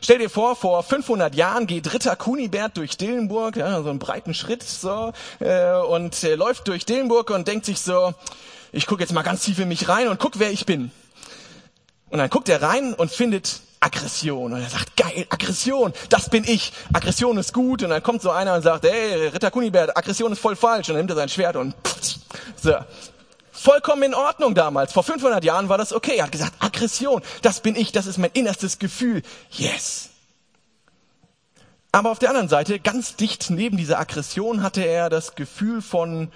Stell 0.00 0.18
dir 0.18 0.30
vor, 0.30 0.56
vor 0.56 0.82
500 0.82 1.34
Jahren 1.34 1.66
geht 1.66 1.92
Ritter 1.92 2.16
Kunibert 2.16 2.78
durch 2.78 2.96
Dillenburg, 2.96 3.56
ja, 3.56 3.82
so 3.82 3.90
einen 3.90 3.98
breiten 3.98 4.32
Schritt 4.32 4.62
so, 4.62 5.12
äh, 5.40 5.74
und 5.74 6.24
äh, 6.24 6.34
läuft 6.34 6.66
durch 6.68 6.86
Dillenburg 6.86 7.28
und 7.30 7.46
denkt 7.46 7.66
sich 7.66 7.80
so, 7.80 8.14
ich 8.72 8.86
gucke 8.86 9.02
jetzt 9.02 9.12
mal 9.12 9.22
ganz 9.22 9.44
tief 9.44 9.58
in 9.58 9.68
mich 9.68 9.88
rein 9.88 10.08
und 10.08 10.18
guck, 10.18 10.38
wer 10.38 10.50
ich 10.50 10.64
bin. 10.64 10.90
Und 12.08 12.18
dann 12.18 12.30
guckt 12.30 12.48
er 12.48 12.62
rein 12.62 12.94
und 12.94 13.10
findet 13.10 13.60
Aggression. 13.80 14.54
Und 14.54 14.62
er 14.62 14.70
sagt, 14.70 14.96
geil, 14.96 15.26
Aggression, 15.28 15.92
das 16.08 16.30
bin 16.30 16.44
ich. 16.44 16.72
Aggression 16.92 17.36
ist 17.36 17.52
gut. 17.52 17.82
Und 17.82 17.90
dann 17.90 18.02
kommt 18.02 18.22
so 18.22 18.30
einer 18.30 18.54
und 18.54 18.62
sagt, 18.62 18.84
hey, 18.84 19.28
Ritter 19.28 19.50
Kunibert, 19.50 19.94
Aggression 19.94 20.32
ist 20.32 20.38
voll 20.38 20.56
falsch. 20.56 20.88
Und 20.88 20.94
dann 20.94 21.00
nimmt 21.00 21.10
er 21.10 21.16
sein 21.16 21.28
Schwert 21.28 21.56
und 21.56 21.74
pff, 21.86 22.16
so, 22.56 22.74
Vollkommen 23.58 24.04
in 24.04 24.14
Ordnung 24.14 24.54
damals. 24.54 24.92
Vor 24.92 25.02
500 25.02 25.42
Jahren 25.42 25.68
war 25.68 25.78
das 25.78 25.92
okay. 25.92 26.16
Er 26.16 26.24
hat 26.24 26.32
gesagt, 26.32 26.54
Aggression, 26.60 27.22
das 27.42 27.58
bin 27.58 27.74
ich, 27.74 27.90
das 27.90 28.06
ist 28.06 28.16
mein 28.16 28.30
innerstes 28.32 28.78
Gefühl. 28.78 29.22
Yes. 29.50 30.10
Aber 31.90 32.12
auf 32.12 32.20
der 32.20 32.28
anderen 32.28 32.48
Seite, 32.48 32.78
ganz 32.78 33.16
dicht 33.16 33.50
neben 33.50 33.76
dieser 33.76 33.98
Aggression, 33.98 34.62
hatte 34.62 34.82
er 34.82 35.10
das 35.10 35.34
Gefühl 35.34 35.82
von 35.82 36.30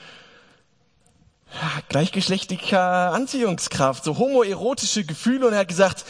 gleichgeschlechtlicher 1.89 3.13
Anziehungskraft, 3.13 4.03
so 4.03 4.19
homoerotische 4.19 5.05
Gefühle 5.05 5.47
und 5.47 5.53
er 5.53 5.61
hat 5.61 5.69
gesagt, 5.69 6.05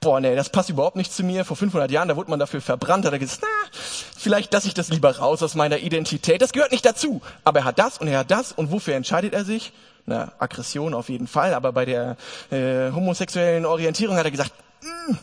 boah, 0.00 0.18
nee, 0.20 0.34
das 0.34 0.48
passt 0.48 0.70
überhaupt 0.70 0.96
nicht 0.96 1.12
zu 1.12 1.24
mir. 1.24 1.44
Vor 1.44 1.58
500 1.58 1.90
Jahren, 1.90 2.08
da 2.08 2.16
wurde 2.16 2.30
man 2.30 2.38
dafür 2.38 2.62
verbrannt, 2.62 3.04
hat 3.04 3.12
er 3.12 3.18
gesagt, 3.18 3.42
na, 3.42 3.78
vielleicht 4.16 4.50
lasse 4.54 4.68
ich 4.68 4.74
das 4.74 4.88
lieber 4.88 5.18
raus 5.18 5.42
aus 5.42 5.56
meiner 5.56 5.78
Identität. 5.78 6.40
Das 6.40 6.52
gehört 6.52 6.72
nicht 6.72 6.86
dazu. 6.86 7.20
Aber 7.44 7.60
er 7.60 7.64
hat 7.66 7.78
das 7.78 7.98
und 7.98 8.08
er 8.08 8.20
hat 8.20 8.30
das 8.30 8.52
und 8.52 8.70
wofür 8.70 8.94
entscheidet 8.94 9.34
er 9.34 9.44
sich? 9.44 9.72
Na, 10.06 10.32
Aggression 10.38 10.92
auf 10.92 11.08
jeden 11.08 11.26
Fall, 11.26 11.54
aber 11.54 11.72
bei 11.72 11.86
der 11.86 12.16
äh, 12.50 12.92
homosexuellen 12.92 13.64
Orientierung 13.64 14.16
hat 14.16 14.24
er 14.26 14.30
gesagt, 14.30 14.52
mm, 14.82 15.14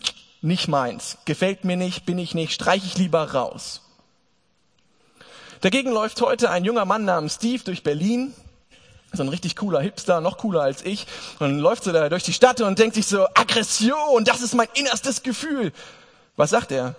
nicht 0.42 0.68
meins, 0.68 1.18
gefällt 1.26 1.66
mir 1.66 1.78
nicht, 1.78 2.06
bin 2.06 2.18
ich 2.18 2.34
nicht, 2.34 2.54
streiche 2.54 2.88
ich 2.88 2.98
lieber 2.98 3.32
raus. 3.32 3.82
Dagegen 5.62 5.92
läuft 5.92 6.20
heute 6.22 6.50
ein 6.50 6.66
junger 6.66 6.86
Mann 6.86 7.06
namens 7.06 7.36
Steve 7.36 7.64
durch 7.64 7.84
Berlin, 7.84 8.34
so 9.14 9.22
ein 9.22 9.30
richtig 9.30 9.56
cooler 9.56 9.82
Hipster, 9.82 10.20
noch 10.20 10.38
cooler 10.38 10.62
als 10.62 10.84
ich, 10.84 11.06
und 11.38 11.60
läuft 11.60 11.84
so 11.84 11.92
da 11.92 12.10
durch 12.10 12.24
die 12.24 12.34
Stadt 12.34 12.62
und 12.62 12.80
denkt 12.80 12.96
sich 12.96 13.06
so, 13.06 13.28
Aggression, 13.36 14.24
das 14.24 14.42
ist 14.42 14.56
mein 14.56 14.70
innerstes 14.74 15.22
Gefühl. 15.22 15.72
Was 16.38 16.50
sagt 16.50 16.72
er? 16.72 16.96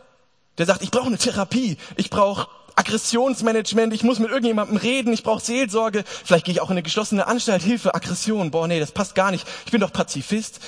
Der 0.58 0.66
sagt, 0.66 0.82
ich 0.82 0.92
brauche 0.92 1.06
eine 1.06 1.18
Therapie, 1.18 1.78
ich 1.96 2.10
brauche 2.10 2.46
Aggressionsmanagement, 2.76 3.92
ich 3.92 4.02
muss 4.02 4.18
mit 4.18 4.30
irgendjemandem 4.30 4.76
reden, 4.76 5.12
ich 5.12 5.22
brauche 5.22 5.44
Seelsorge, 5.44 6.04
vielleicht 6.24 6.46
gehe 6.46 6.52
ich 6.52 6.60
auch 6.60 6.70
in 6.70 6.72
eine 6.72 6.82
geschlossene 6.82 7.26
Anstalt, 7.26 7.62
Hilfe, 7.62 7.94
Aggression, 7.94 8.50
boah 8.50 8.66
nee, 8.66 8.80
das 8.80 8.92
passt 8.92 9.14
gar 9.14 9.30
nicht, 9.30 9.46
ich 9.66 9.72
bin 9.72 9.80
doch 9.80 9.92
Pazifist. 9.92 10.60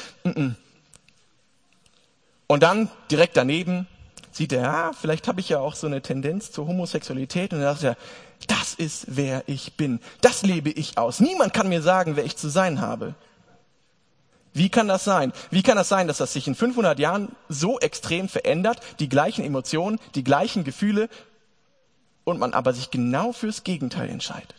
Und 2.46 2.62
dann 2.62 2.90
direkt 3.10 3.36
daneben 3.36 3.86
sieht 4.32 4.52
er, 4.52 4.68
ah, 4.68 4.92
vielleicht 4.92 5.28
habe 5.28 5.40
ich 5.40 5.48
ja 5.48 5.60
auch 5.60 5.74
so 5.74 5.86
eine 5.86 6.02
Tendenz 6.02 6.50
zur 6.50 6.66
Homosexualität 6.66 7.52
und 7.52 7.60
dann 7.60 7.76
sagt 7.76 7.84
er, 7.84 7.96
das 8.46 8.74
ist 8.74 9.06
wer 9.08 9.44
ich 9.46 9.74
bin. 9.74 10.00
Das 10.20 10.42
lebe 10.42 10.70
ich 10.70 10.98
aus. 10.98 11.20
Niemand 11.20 11.54
kann 11.54 11.68
mir 11.68 11.82
sagen, 11.82 12.16
wer 12.16 12.24
ich 12.24 12.36
zu 12.36 12.48
sein 12.48 12.80
habe. 12.80 13.14
Wie 14.52 14.68
kann 14.68 14.86
das 14.86 15.04
sein? 15.04 15.32
Wie 15.50 15.62
kann 15.62 15.76
das 15.76 15.88
sein, 15.88 16.06
dass 16.06 16.18
das 16.18 16.32
sich 16.32 16.46
in 16.46 16.54
500 16.54 16.98
Jahren 16.98 17.34
so 17.48 17.80
extrem 17.80 18.28
verändert, 18.28 18.78
die 19.00 19.08
gleichen 19.08 19.44
Emotionen, 19.44 19.98
die 20.14 20.22
gleichen 20.22 20.62
Gefühle 20.62 21.08
und 22.24 22.38
man 22.38 22.54
aber 22.54 22.72
sich 22.72 22.90
genau 22.90 23.32
fürs 23.32 23.64
Gegenteil 23.64 24.08
entscheidet? 24.08 24.54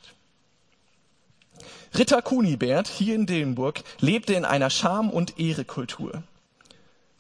Ritter 1.98 2.22
Kunibert 2.22 2.88
hier 2.88 3.16
in 3.16 3.26
Dillenburg 3.26 3.84
lebte 4.00 4.34
in 4.34 4.46
einer 4.46 4.70
Scham- 4.70 5.10
und 5.10 5.40
Ehrekultur. 5.40 6.24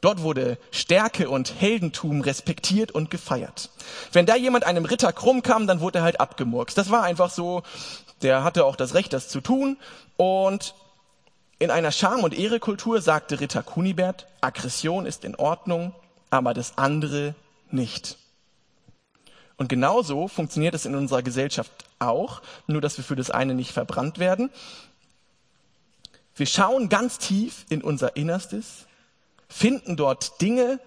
Dort 0.02 0.22
wurde 0.22 0.58
Stärke 0.72 1.30
und 1.30 1.60
Heldentum 1.60 2.22
respektiert 2.22 2.92
und 2.92 3.10
gefeiert. 3.10 3.72
Wenn 4.12 4.26
da 4.26 4.36
jemand 4.36 4.66
einem 4.66 4.86
Ritter 4.86 5.14
krumm 5.14 5.42
kam, 5.42 5.66
dann 5.66 5.80
wurde 5.80 6.00
er 6.00 6.04
halt 6.04 6.20
abgemurkst. 6.20 6.78
Das 6.78 6.92
war 6.92 7.04
einfach 7.04 7.32
so, 7.32 7.64
der 8.22 8.44
hatte 8.44 8.66
auch 8.66 8.76
das 8.76 8.94
Recht, 8.94 9.14
das 9.14 9.30
zu 9.30 9.42
tun. 9.42 9.78
Und 10.18 10.76
in 11.58 11.72
einer 11.72 11.92
Scham- 11.92 12.24
und 12.24 12.38
Ehrekultur 12.38 13.02
sagte 13.02 13.40
Ritter 13.40 13.64
Kunibert, 13.64 14.28
Aggression 14.42 15.06
ist 15.06 15.24
in 15.24 15.36
Ordnung, 15.36 15.96
aber 16.30 16.54
das 16.54 16.78
andere 16.78 17.34
nicht. 17.72 18.18
Und 19.58 19.70
genauso 19.70 20.28
funktioniert 20.28 20.74
es 20.76 20.86
in 20.86 20.96
unserer 20.96 21.24
Gesellschaft 21.24 21.72
auch, 22.00 22.42
nur 22.68 22.82
dass 22.82 22.98
wir 22.98 23.04
für 23.04 23.16
das 23.16 23.30
eine 23.30 23.54
nicht 23.54 23.72
verbrannt 23.72 24.20
werden. 24.20 24.50
Wir 26.36 26.46
schauen 26.46 26.90
ganz 26.90 27.18
tief 27.18 27.66
in 27.70 27.82
unser 27.82 28.18
Innerstes 28.18 28.86
finden 29.48 29.96
dort 29.96 30.42
Dinge, 30.42 30.80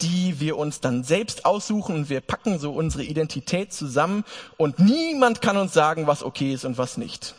die 0.00 0.40
wir 0.40 0.56
uns 0.56 0.80
dann 0.80 1.02
selbst 1.02 1.44
aussuchen 1.44 1.94
und 1.94 2.08
wir 2.08 2.20
packen 2.20 2.58
so 2.58 2.72
unsere 2.72 3.02
Identität 3.02 3.72
zusammen 3.72 4.24
und 4.56 4.78
niemand 4.78 5.42
kann 5.42 5.56
uns 5.56 5.72
sagen, 5.72 6.06
was 6.06 6.22
okay 6.22 6.52
ist 6.52 6.64
und 6.64 6.78
was 6.78 6.96
nicht. 6.96 7.34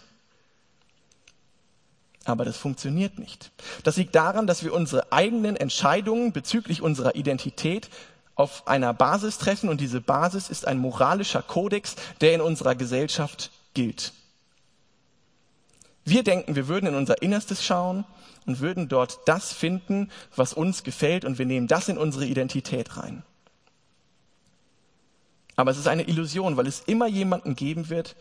Aber 2.25 2.45
das 2.45 2.57
funktioniert 2.57 3.17
nicht. 3.17 3.51
Das 3.83 3.97
liegt 3.97 4.13
daran, 4.13 4.45
dass 4.45 4.63
wir 4.63 4.73
unsere 4.73 5.11
eigenen 5.11 5.55
Entscheidungen 5.55 6.31
bezüglich 6.33 6.81
unserer 6.81 7.15
Identität 7.15 7.89
auf 8.39 8.69
einer 8.69 8.93
Basis 8.93 9.38
treffen 9.38 9.67
und 9.67 9.82
diese 9.82 9.99
Basis 9.99 10.49
ist 10.49 10.65
ein 10.65 10.78
moralischer 10.78 11.41
Kodex, 11.41 11.97
der 12.21 12.34
in 12.34 12.39
unserer 12.39 12.73
Gesellschaft 12.73 13.52
gilt. 13.73 14.13
Wir 16.06 16.23
denken, 16.23 16.56
wir 16.56 16.69
würden 16.69 16.88
in 16.88 16.95
unser 16.95 17.21
Innerstes 17.21 17.65
schauen 17.65 18.06
und 18.45 18.62
würden 18.62 18.88
dort 18.88 19.19
das 19.25 19.52
finden, 19.52 20.10
was 20.38 20.54
uns 20.54 20.84
gefällt 20.84 21.25
und 21.25 21.38
wir 21.38 21.45
nehmen 21.45 21.67
das 21.67 21.89
in 21.89 21.97
unsere 21.97 22.25
Identität 22.25 22.95
rein. 22.95 23.23
Aber 25.58 25.71
es 25.71 25.78
ist 25.78 25.89
eine 25.89 26.04
Illusion, 26.04 26.56
weil 26.56 26.67
es 26.67 26.80
immer 26.80 27.08
jemanden 27.08 27.58
geben 27.58 27.89
wird 27.89 28.15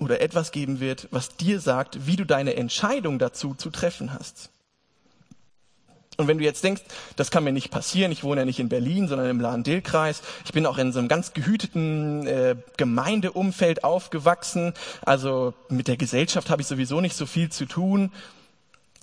oder 0.00 0.20
etwas 0.20 0.50
geben 0.50 0.80
wird, 0.80 1.06
was 1.12 1.36
dir 1.36 1.60
sagt, 1.60 2.08
wie 2.08 2.16
du 2.16 2.24
deine 2.24 2.56
Entscheidung 2.56 3.20
dazu 3.20 3.54
zu 3.54 3.70
treffen 3.70 4.12
hast. 4.12 4.50
Und 6.16 6.28
wenn 6.28 6.38
du 6.38 6.44
jetzt 6.44 6.64
denkst, 6.64 6.82
das 7.16 7.30
kann 7.30 7.44
mir 7.44 7.52
nicht 7.52 7.70
passieren, 7.70 8.10
ich 8.10 8.24
wohne 8.24 8.40
ja 8.40 8.44
nicht 8.46 8.58
in 8.58 8.70
Berlin, 8.70 9.06
sondern 9.06 9.28
im 9.28 9.40
Lahn-Dill-Kreis, 9.40 10.22
ich 10.44 10.52
bin 10.52 10.64
auch 10.64 10.78
in 10.78 10.92
so 10.92 10.98
einem 10.98 11.08
ganz 11.08 11.34
gehüteten 11.34 12.26
äh, 12.26 12.56
Gemeindeumfeld 12.78 13.84
aufgewachsen, 13.84 14.72
also 15.02 15.52
mit 15.68 15.88
der 15.88 15.98
Gesellschaft 15.98 16.48
habe 16.48 16.62
ich 16.62 16.68
sowieso 16.68 17.00
nicht 17.00 17.16
so 17.16 17.26
viel 17.26 17.50
zu 17.50 17.66
tun. 17.66 18.12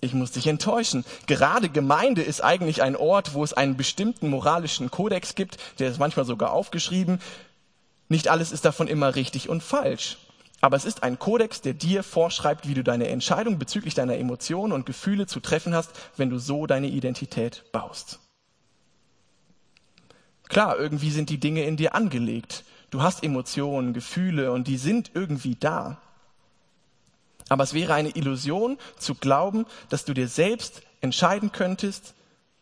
Ich 0.00 0.12
muss 0.12 0.32
dich 0.32 0.46
enttäuschen. 0.48 1.04
Gerade 1.26 1.70
Gemeinde 1.70 2.20
ist 2.20 2.42
eigentlich 2.42 2.82
ein 2.82 2.96
Ort, 2.96 3.32
wo 3.32 3.42
es 3.42 3.54
einen 3.54 3.76
bestimmten 3.76 4.28
moralischen 4.28 4.90
Kodex 4.90 5.34
gibt, 5.34 5.56
der 5.78 5.88
ist 5.88 5.98
manchmal 5.98 6.26
sogar 6.26 6.52
aufgeschrieben. 6.52 7.20
Nicht 8.08 8.28
alles 8.28 8.52
ist 8.52 8.64
davon 8.64 8.88
immer 8.88 9.14
richtig 9.14 9.48
und 9.48 9.62
falsch. 9.62 10.18
Aber 10.64 10.78
es 10.78 10.86
ist 10.86 11.02
ein 11.02 11.18
Kodex, 11.18 11.60
der 11.60 11.74
dir 11.74 12.02
vorschreibt, 12.02 12.66
wie 12.66 12.72
du 12.72 12.82
deine 12.82 13.08
Entscheidung 13.08 13.58
bezüglich 13.58 13.92
deiner 13.92 14.16
Emotionen 14.16 14.72
und 14.72 14.86
Gefühle 14.86 15.26
zu 15.26 15.40
treffen 15.40 15.74
hast, 15.74 15.90
wenn 16.16 16.30
du 16.30 16.38
so 16.38 16.66
deine 16.66 16.86
Identität 16.86 17.70
baust. 17.70 18.18
Klar, 20.48 20.78
irgendwie 20.78 21.10
sind 21.10 21.28
die 21.28 21.36
Dinge 21.38 21.64
in 21.64 21.76
dir 21.76 21.94
angelegt. 21.94 22.64
Du 22.88 23.02
hast 23.02 23.22
Emotionen, 23.22 23.92
Gefühle 23.92 24.52
und 24.52 24.66
die 24.66 24.78
sind 24.78 25.10
irgendwie 25.12 25.54
da. 25.54 26.00
Aber 27.50 27.62
es 27.62 27.74
wäre 27.74 27.92
eine 27.92 28.16
Illusion 28.16 28.78
zu 28.96 29.16
glauben, 29.16 29.66
dass 29.90 30.06
du 30.06 30.14
dir 30.14 30.28
selbst 30.28 30.80
entscheiden 31.02 31.52
könntest 31.52 32.14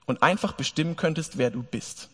und 0.07 0.25
einfach 0.25 0.55
bestimmen 0.55 0.97
könntest, 0.97 1.39
wer 1.39 1.53
du 1.53 1.63
bist. 1.63 2.09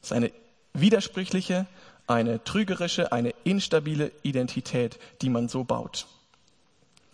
Das 0.00 0.10
ist 0.10 0.12
eine 0.12 0.32
widersprüchliche, 0.74 1.66
eine 2.06 2.42
trügerische, 2.44 3.12
eine 3.12 3.34
instabile 3.44 4.12
Identität, 4.22 4.98
die 5.20 5.30
man 5.30 5.48
so 5.48 5.64
baut. 5.64 6.06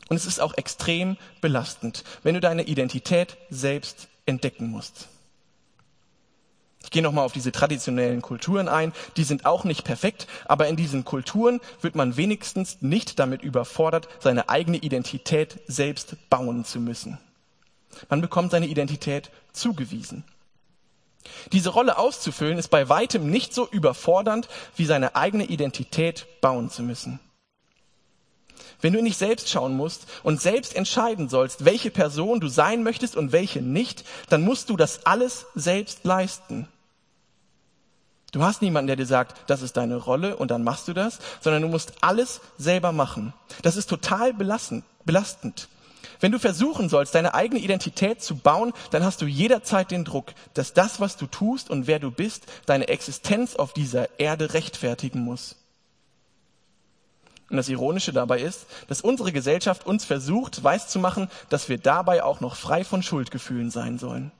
Und 0.09 0.17
es 0.17 0.27
ist 0.27 0.41
auch 0.41 0.57
extrem 0.57 1.17
belastend, 1.41 2.05
wenn 2.23 2.35
du 2.35 2.41
deine 2.41 2.63
Identität 2.63 3.37
selbst 3.51 4.09
entdecken 4.27 4.71
musst. 4.71 5.09
Ich 6.83 6.91
gehe 6.91 7.03
nochmal 7.03 7.27
auf 7.27 7.33
diese 7.33 7.53
traditionellen 7.53 8.23
Kulturen 8.23 8.69
ein. 8.69 8.95
Die 9.19 9.25
sind 9.25 9.45
auch 9.45 9.65
nicht 9.65 9.85
perfekt, 9.85 10.27
aber 10.47 10.69
in 10.69 10.77
diesen 10.77 11.05
Kulturen 11.05 11.61
wird 11.83 11.95
man 11.95 12.17
wenigstens 12.17 12.81
nicht 12.81 13.19
damit 13.19 13.43
überfordert, 13.43 14.09
seine 14.21 14.49
eigene 14.49 14.79
Identität 14.79 15.61
selbst 15.67 16.17
bauen 16.31 16.65
zu 16.65 16.81
müssen. 16.81 17.19
Man 18.09 18.23
bekommt 18.23 18.53
seine 18.53 18.69
Identität 18.69 19.31
zugewiesen. 19.53 20.25
Diese 21.53 21.71
Rolle 21.71 21.99
auszufüllen 21.99 22.59
ist 22.59 22.69
bei 22.69 22.89
weitem 22.89 23.31
nicht 23.31 23.55
so 23.55 23.69
überfordernd, 23.69 24.49
wie 24.77 24.87
seine 24.87 25.17
eigene 25.17 25.45
Identität 25.45 26.27
bauen 26.41 26.71
zu 26.71 26.83
müssen. 26.83 27.21
Wenn 28.81 28.93
du 28.93 29.03
nicht 29.03 29.19
selbst 29.19 29.49
schauen 29.51 29.77
musst 29.77 30.07
und 30.23 30.41
selbst 30.41 30.77
entscheiden 30.77 31.29
sollst, 31.29 31.65
welche 31.65 31.91
Person 31.91 32.39
du 32.39 32.49
sein 32.49 32.83
möchtest 32.83 33.17
und 33.17 33.33
welche 33.33 33.61
nicht, 33.61 34.05
dann 34.29 34.43
musst 34.43 34.71
du 34.71 34.77
das 34.77 35.05
alles 35.05 35.47
selbst 35.55 36.05
leisten. 36.05 36.69
Du 38.31 38.43
hast 38.43 38.61
niemanden, 38.63 38.89
der 38.89 38.97
dir 38.97 39.07
sagt, 39.07 39.51
das 39.51 39.63
ist 39.63 39.77
deine 39.77 39.97
Rolle 39.97 40.37
und 40.37 40.51
dann 40.51 40.63
machst 40.63 40.87
du 40.87 40.93
das, 40.93 41.19
sondern 41.41 41.63
du 41.63 41.69
musst 41.69 41.95
alles 42.03 42.41
selber 42.59 42.93
machen. 42.93 43.33
Das 43.63 43.77
ist 43.77 43.89
total 43.89 44.35
belastend. 44.35 45.69
Wenn 46.21 46.33
du 46.33 46.39
versuchen 46.39 46.89
sollst, 46.89 47.15
deine 47.15 47.35
eigene 47.35 47.61
Identität 47.61 48.23
zu 48.23 48.37
bauen, 48.37 48.73
dann 48.91 49.05
hast 49.05 49.23
du 49.23 49.27
jederzeit 49.27 49.91
den 49.91 50.05
Druck, 50.05 50.33
dass 50.55 50.73
das, 50.73 51.01
was 51.01 51.17
du 51.17 51.27
tust 51.27 51.71
und 51.71 51.87
wer 51.87 51.99
du 51.99 52.11
bist, 52.11 52.47
deine 52.67 52.89
Existenz 52.89 53.55
auf 53.55 53.73
dieser 53.73 54.19
Erde 54.19 54.55
rechtfertigen 54.55 55.21
muss. 55.21 55.57
Und 57.51 57.57
das 57.57 57.69
Ironische 57.69 58.13
dabei 58.13 58.41
ist, 58.41 58.67
dass 58.89 59.01
unsere 59.01 59.33
Gesellschaft 59.33 59.87
uns 59.87 60.05
versucht, 60.05 60.63
weiszumachen, 60.65 61.31
dass 61.49 61.69
wir 61.69 61.79
dabei 61.79 62.23
auch 62.23 62.41
noch 62.41 62.57
frei 62.57 62.85
von 62.85 63.03
Schuldgefühlen 63.03 63.71
sein 63.71 63.99
sollen. 63.99 64.33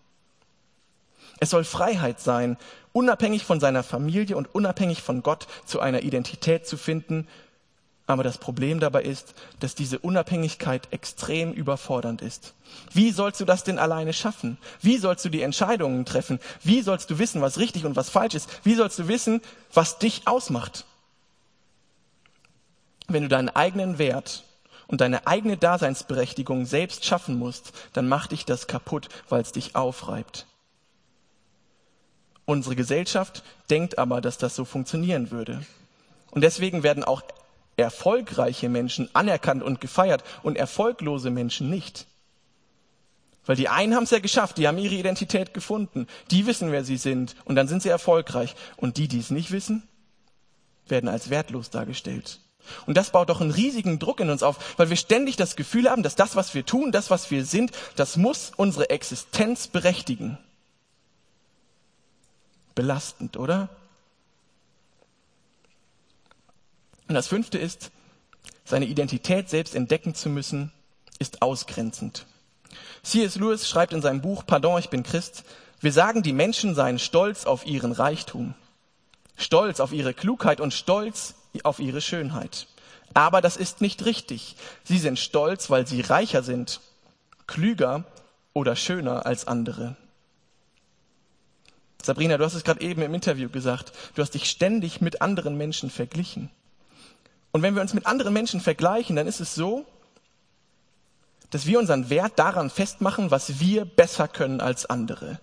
Es 1.41 1.51
soll 1.51 1.65
Freiheit 1.65 2.21
sein, 2.21 2.59
unabhängig 2.93 3.45
von 3.45 3.61
seiner 3.61 3.83
Familie 3.83 4.37
und 4.37 4.53
unabhängig 4.55 5.03
von 5.03 5.23
Gott 5.23 5.47
zu 5.65 5.81
einer 5.81 6.03
Identität 6.03 6.67
zu 6.67 6.77
finden, 6.77 7.29
Aber 8.09 8.25
das 8.25 8.39
Problem 8.39 8.81
dabei 8.81 9.03
ist, 9.03 9.35
dass 9.61 9.75
diese 9.75 9.99
Unabhängigkeit 9.99 10.89
extrem 10.93 11.53
überfordernd 11.53 12.23
ist. 12.23 12.55
Wie 12.95 13.11
sollst 13.11 13.39
du 13.39 13.45
das 13.45 13.65
denn 13.65 13.79
alleine 13.79 14.15
schaffen? 14.15 14.57
Wie 14.81 14.97
sollst 14.97 15.27
du 15.27 15.29
die 15.29 15.43
Entscheidungen 15.43 16.07
treffen? 16.07 16.41
Wie 16.65 16.81
sollst 16.81 17.11
du 17.11 17.19
wissen, 17.19 17.43
was 17.43 17.59
richtig 17.59 17.85
und 17.85 17.97
was 17.97 18.09
falsch 18.09 18.35
ist? 18.35 18.49
Wie 18.65 18.75
sollst 18.75 18.99
du 18.99 19.09
wissen, 19.09 19.43
was 19.75 19.99
dich 19.99 20.27
ausmacht? 20.27 20.87
Wenn 23.09 23.25
du 23.25 23.29
deinen 23.29 23.51
eigenen 23.51 23.99
Wert 23.99 24.43
und 24.87 25.03
deine 25.03 25.27
eigene 25.27 25.59
Daseinsberechtigung 25.59 26.65
selbst 26.65 27.05
schaffen 27.05 27.39
musst, 27.39 27.73
dann 27.93 28.09
macht 28.09 28.33
dich 28.33 28.47
das 28.47 28.67
kaputt, 28.67 29.11
weil 29.29 29.43
es 29.43 29.53
dich 29.53 29.77
aufreibt. 29.77 30.47
Unsere 32.47 32.75
Gesellschaft 32.75 33.43
denkt 33.69 33.99
aber, 33.99 34.23
dass 34.23 34.39
das 34.39 34.57
so 34.57 34.65
funktionieren 34.65 35.31
würde. 35.31 35.61
Und 36.31 36.41
deswegen 36.41 36.83
werden 36.83 37.05
auch 37.05 37.21
erfolgreiche 37.79 38.69
Menschen 38.69 39.09
anerkannt 39.15 39.63
und 39.63 39.81
gefeiert 39.81 40.25
und 40.43 40.57
erfolglose 40.57 41.31
Menschen 41.31 41.71
nicht. 41.71 42.07
Weil 43.47 43.57
die 43.57 43.69
einen 43.69 43.95
haben 43.95 44.05
es 44.05 44.11
ja 44.11 44.19
geschafft, 44.19 44.59
die 44.59 44.69
haben 44.69 44.77
ihre 44.79 44.95
Identität 44.95 45.55
gefunden, 45.55 46.07
die 46.31 46.47
wissen, 46.47 46.71
wer 46.71 46.85
sie 46.85 46.99
sind 46.99 47.35
und 47.45 47.55
dann 47.55 47.69
sind 47.69 47.83
sie 47.83 47.89
erfolgreich. 47.89 48.55
Und 48.77 48.99
die, 48.99 49.09
die 49.09 49.21
es 49.21 49.31
nicht 49.31 49.53
wissen, 49.53 49.89
werden 50.87 51.09
als 51.09 51.31
wertlos 51.31 51.71
dargestellt. 51.71 52.41
Und 52.85 52.97
das 52.97 53.11
baut 53.11 53.31
doch 53.31 53.41
einen 53.41 53.51
riesigen 53.51 53.99
Druck 53.99 54.21
in 54.21 54.29
uns 54.29 54.43
auf, 54.43 54.79
weil 54.79 54.91
wir 54.91 54.97
ständig 54.97 55.37
das 55.37 55.57
Gefühl 55.57 55.89
haben, 55.89 56.03
dass 56.03 56.17
das, 56.17 56.37
was 56.37 56.55
wir 56.55 56.67
tun, 56.67 56.93
das, 56.93 57.11
was 57.11 57.31
wir 57.31 57.45
sind, 57.45 57.73
das 57.97 58.17
muss 58.17 58.53
unsere 58.57 58.91
Existenz 58.91 59.69
berechtigen. 59.69 60.37
Belastend, 62.75 63.39
oder? 63.39 63.71
Und 67.09 67.15
das 67.15 67.27
fünfte 67.27 67.59
ist, 67.59 67.91
seine 68.65 68.87
Identität 68.87 69.49
selbst 69.49 69.75
entdecken 69.75 70.15
zu 70.15 70.29
müssen, 70.29 70.73
ist 71.19 71.43
ausgrenzend. 71.43 72.27
C.S. 73.03 73.37
Lewis 73.37 73.69
schreibt 73.69 73.93
in 73.93 74.03
seinem 74.03 74.21
Buch 74.21 74.45
Pardon, 74.47 74.79
ich 74.79 74.91
bin 74.91 75.03
Christ, 75.03 75.45
wir 75.81 75.93
sagen, 75.93 76.23
die 76.23 76.33
Menschen 76.33 76.75
seien 76.75 76.99
stolz 76.99 77.47
auf 77.47 77.67
ihren 77.67 77.93
Reichtum, 77.93 78.55
stolz 79.37 79.81
auf 79.81 79.93
ihre 79.93 80.13
Klugheit 80.13 80.61
und 80.61 80.75
stolz 80.75 81.35
auf 81.63 81.79
ihre 81.79 82.01
Schönheit. 82.01 82.67
Aber 83.15 83.41
das 83.41 83.57
ist 83.57 83.81
nicht 83.81 84.05
richtig. 84.05 84.57
Sie 84.85 84.99
sind 84.99 85.19
stolz, 85.19 85.71
weil 85.71 85.87
sie 85.87 86.03
reicher 86.03 86.43
sind, 86.43 86.81
klüger 87.47 88.05
oder 88.53 88.77
schöner 88.77 89.25
als 89.25 89.47
andere. 89.47 89.97
Sabrina, 92.03 92.37
du 92.37 92.45
hast 92.45 92.55
es 92.55 92.65
gerade 92.65 92.81
eben 92.81 93.03
im 93.03 93.15
Interview 93.15 93.49
gesagt, 93.49 93.93
du 94.15 94.23
hast 94.23 94.35
dich 94.35 94.51
ständig 94.51 95.01
mit 95.01 95.23
anderen 95.23 95.57
Menschen 95.57 95.91
verglichen. 95.91 96.51
Und 97.53 97.63
wenn 97.63 97.75
wir 97.75 97.83
uns 97.83 97.95
mit 97.95 98.07
anderen 98.07 98.33
Menschen 98.33 98.61
vergleichen, 98.61 99.17
dann 99.17 99.27
ist 99.27 99.41
es 99.41 99.55
so, 99.55 99.87
dass 101.51 101.67
wir 101.67 101.79
unseren 101.79 102.11
Wert 102.11 102.39
daran 102.39 102.71
festmachen, 102.71 103.31
was 103.31 103.61
wir 103.61 103.85
besser 103.85 104.29
können 104.29 104.61
als 104.61 104.87
andere. 104.87 105.41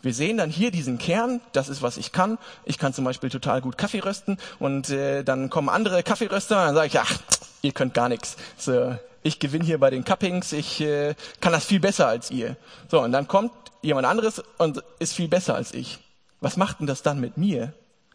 Wir 0.00 0.14
sehen 0.14 0.36
dann 0.38 0.50
hier 0.50 0.70
diesen 0.70 0.98
Kern, 0.98 1.40
das 1.52 1.68
ist, 1.68 1.82
was 1.82 1.96
ich 1.96 2.12
kann. 2.12 2.38
Ich 2.64 2.78
kann 2.78 2.94
zum 2.94 3.04
Beispiel 3.04 3.30
total 3.30 3.60
gut 3.60 3.76
Kaffee 3.76 3.98
rösten 3.98 4.38
und 4.60 4.90
äh, 4.90 5.24
dann 5.24 5.50
kommen 5.50 5.68
andere 5.68 6.04
Kaffeeröster 6.04 6.56
und 6.60 6.66
dann 6.66 6.74
sage 6.76 6.86
ich, 6.86 7.00
ach, 7.00 7.18
ihr 7.62 7.72
könnt 7.72 7.94
gar 7.94 8.08
nichts. 8.08 8.36
So, 8.56 8.96
ich 9.24 9.40
gewinne 9.40 9.64
hier 9.64 9.78
bei 9.78 9.90
den 9.90 10.04
Cuppings, 10.04 10.52
ich 10.52 10.80
äh, 10.80 11.16
kann 11.40 11.52
das 11.52 11.64
viel 11.64 11.80
besser 11.80 12.06
als 12.06 12.30
ihr. 12.30 12.56
So, 12.88 13.00
und 13.02 13.10
dann 13.10 13.26
kommt 13.26 13.50
jemand 13.82 14.06
anderes 14.06 14.40
und 14.58 14.84
ist 15.00 15.14
viel 15.14 15.28
besser 15.28 15.56
als 15.56 15.74
ich. 15.74 15.98
Was 16.40 16.56
macht 16.56 16.78
denn 16.78 16.86
das 16.86 17.02
dann 17.02 17.18
mit 17.18 17.36
mir 17.36 17.72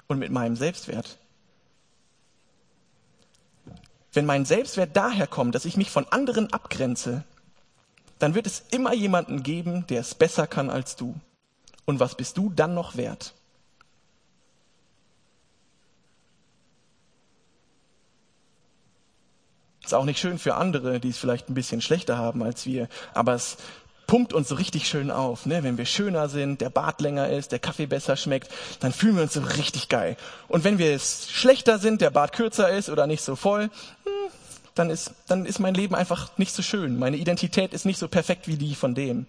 und 0.07 0.19
mit 0.19 0.31
meinem 0.31 0.55
Selbstwert? 0.55 1.17
Wenn 4.13 4.25
mein 4.27 4.45
Selbstwert 4.45 4.95
daher 4.95 5.27
kommt, 5.27 5.55
dass 5.55 5.65
ich 5.65 5.75
mich 5.75 5.89
von 5.89 6.07
anderen 6.07 6.53
abgrenze, 6.53 7.23
dann 8.19 8.35
wird 8.35 8.45
es 8.45 8.63
immer 8.71 8.93
jemanden 8.93 9.43
geben, 9.43 9.85
der 9.87 10.01
es 10.01 10.13
besser 10.15 10.47
kann 10.47 10.69
als 10.69 10.95
du. 10.95 11.15
Und 11.85 11.99
was 11.99 12.15
bist 12.15 12.37
du 12.37 12.51
dann 12.51 12.75
noch 12.75 12.95
wert? 12.95 13.33
Ist 19.83 19.93
auch 19.93 20.05
nicht 20.05 20.19
schön 20.19 20.39
für 20.39 20.55
andere, 20.55 20.99
die 21.01 21.09
es 21.09 21.17
vielleicht 21.17 21.49
ein 21.49 21.55
bisschen 21.55 21.81
schlechter 21.81 22.17
haben 22.17 22.41
als 22.41 22.65
wir, 22.65 22.87
aber 23.13 23.33
es 23.33 23.57
pumpt 24.13 24.31
uns 24.31 24.49
so 24.49 24.53
richtig 24.53 24.87
schön 24.87 25.09
auf. 25.09 25.47
Ne? 25.47 25.63
Wenn 25.63 25.79
wir 25.79 25.87
schöner 25.87 26.29
sind, 26.29 26.61
der 26.61 26.69
Bart 26.69 27.01
länger 27.01 27.29
ist, 27.29 27.51
der 27.51 27.57
Kaffee 27.57 27.87
besser 27.87 28.15
schmeckt, 28.15 28.47
dann 28.79 28.93
fühlen 28.93 29.15
wir 29.15 29.23
uns 29.23 29.33
so 29.33 29.41
richtig 29.41 29.89
geil. 29.89 30.17
Und 30.47 30.63
wenn 30.63 30.77
wir 30.77 30.99
schlechter 30.99 31.79
sind, 31.79 31.99
der 31.99 32.11
Bart 32.11 32.31
kürzer 32.31 32.69
ist 32.69 32.89
oder 32.91 33.07
nicht 33.07 33.23
so 33.23 33.35
voll, 33.35 33.63
hm, 33.63 34.31
dann 34.75 34.91
ist, 34.91 35.13
dann 35.27 35.47
ist 35.47 35.57
mein 35.57 35.73
Leben 35.73 35.95
einfach 35.95 36.37
nicht 36.37 36.53
so 36.53 36.61
schön. 36.61 36.99
Meine 36.99 37.17
Identität 37.17 37.73
ist 37.73 37.87
nicht 37.87 37.97
so 37.97 38.07
perfekt 38.07 38.47
wie 38.47 38.55
die 38.55 38.75
von 38.75 38.93
dem. 38.93 39.25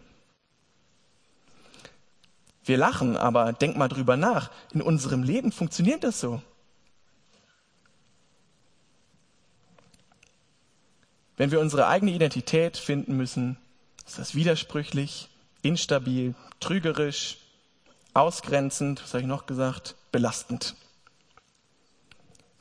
Wir 2.67 2.77
lachen, 2.77 3.17
aber 3.17 3.55
denk 3.55 3.79
mal 3.79 3.89
drüber 3.89 4.19
nach. 4.19 4.51
In 4.75 4.83
unserem 4.83 5.23
Leben 5.23 5.51
funktioniert 5.51 6.05
das 6.05 6.21
so. 6.21 6.43
Wenn 11.39 11.51
wir 11.53 11.61
unsere 11.61 11.87
eigene 11.87 12.11
Identität 12.11 12.77
finden 12.77 13.17
müssen, 13.17 13.57
ist 14.07 14.19
das 14.19 14.35
widersprüchlich, 14.35 15.29
instabil, 15.63 16.35
trügerisch, 16.61 17.39
ausgrenzend, 18.13 19.03
was 19.03 19.15
habe 19.15 19.23
ich 19.23 19.29
noch 19.29 19.47
gesagt, 19.47 19.97
belastend. 20.13 20.75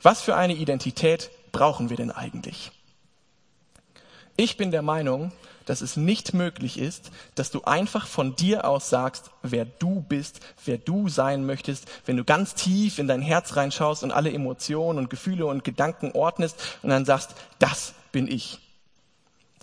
Was 0.02 0.20
für 0.20 0.36
eine 0.36 0.54
Identität 0.54 1.30
brauchen 1.52 1.90
wir 1.90 1.96
denn 1.96 2.10
eigentlich? 2.10 2.72
Ich 4.36 4.56
bin 4.56 4.70
der 4.72 4.82
Meinung, 4.82 5.32
dass 5.64 5.80
es 5.80 5.96
nicht 5.96 6.34
möglich 6.34 6.78
ist, 6.78 7.10
dass 7.36 7.50
du 7.50 7.62
einfach 7.62 8.06
von 8.06 8.36
dir 8.36 8.68
aus 8.68 8.90
sagst, 8.90 9.30
wer 9.42 9.64
du 9.64 10.02
bist, 10.02 10.40
wer 10.64 10.76
du 10.76 11.08
sein 11.08 11.46
möchtest, 11.46 11.88
wenn 12.04 12.16
du 12.16 12.24
ganz 12.24 12.54
tief 12.54 12.98
in 12.98 13.08
dein 13.08 13.22
Herz 13.22 13.56
reinschaust 13.56 14.02
und 14.02 14.12
alle 14.12 14.32
Emotionen 14.32 14.98
und 14.98 15.08
Gefühle 15.08 15.46
und 15.46 15.64
Gedanken 15.64 16.12
ordnest 16.12 16.78
und 16.82 16.90
dann 16.90 17.04
sagst, 17.04 17.34
das 17.58 17.94
bin 18.12 18.28
ich. 18.28 18.58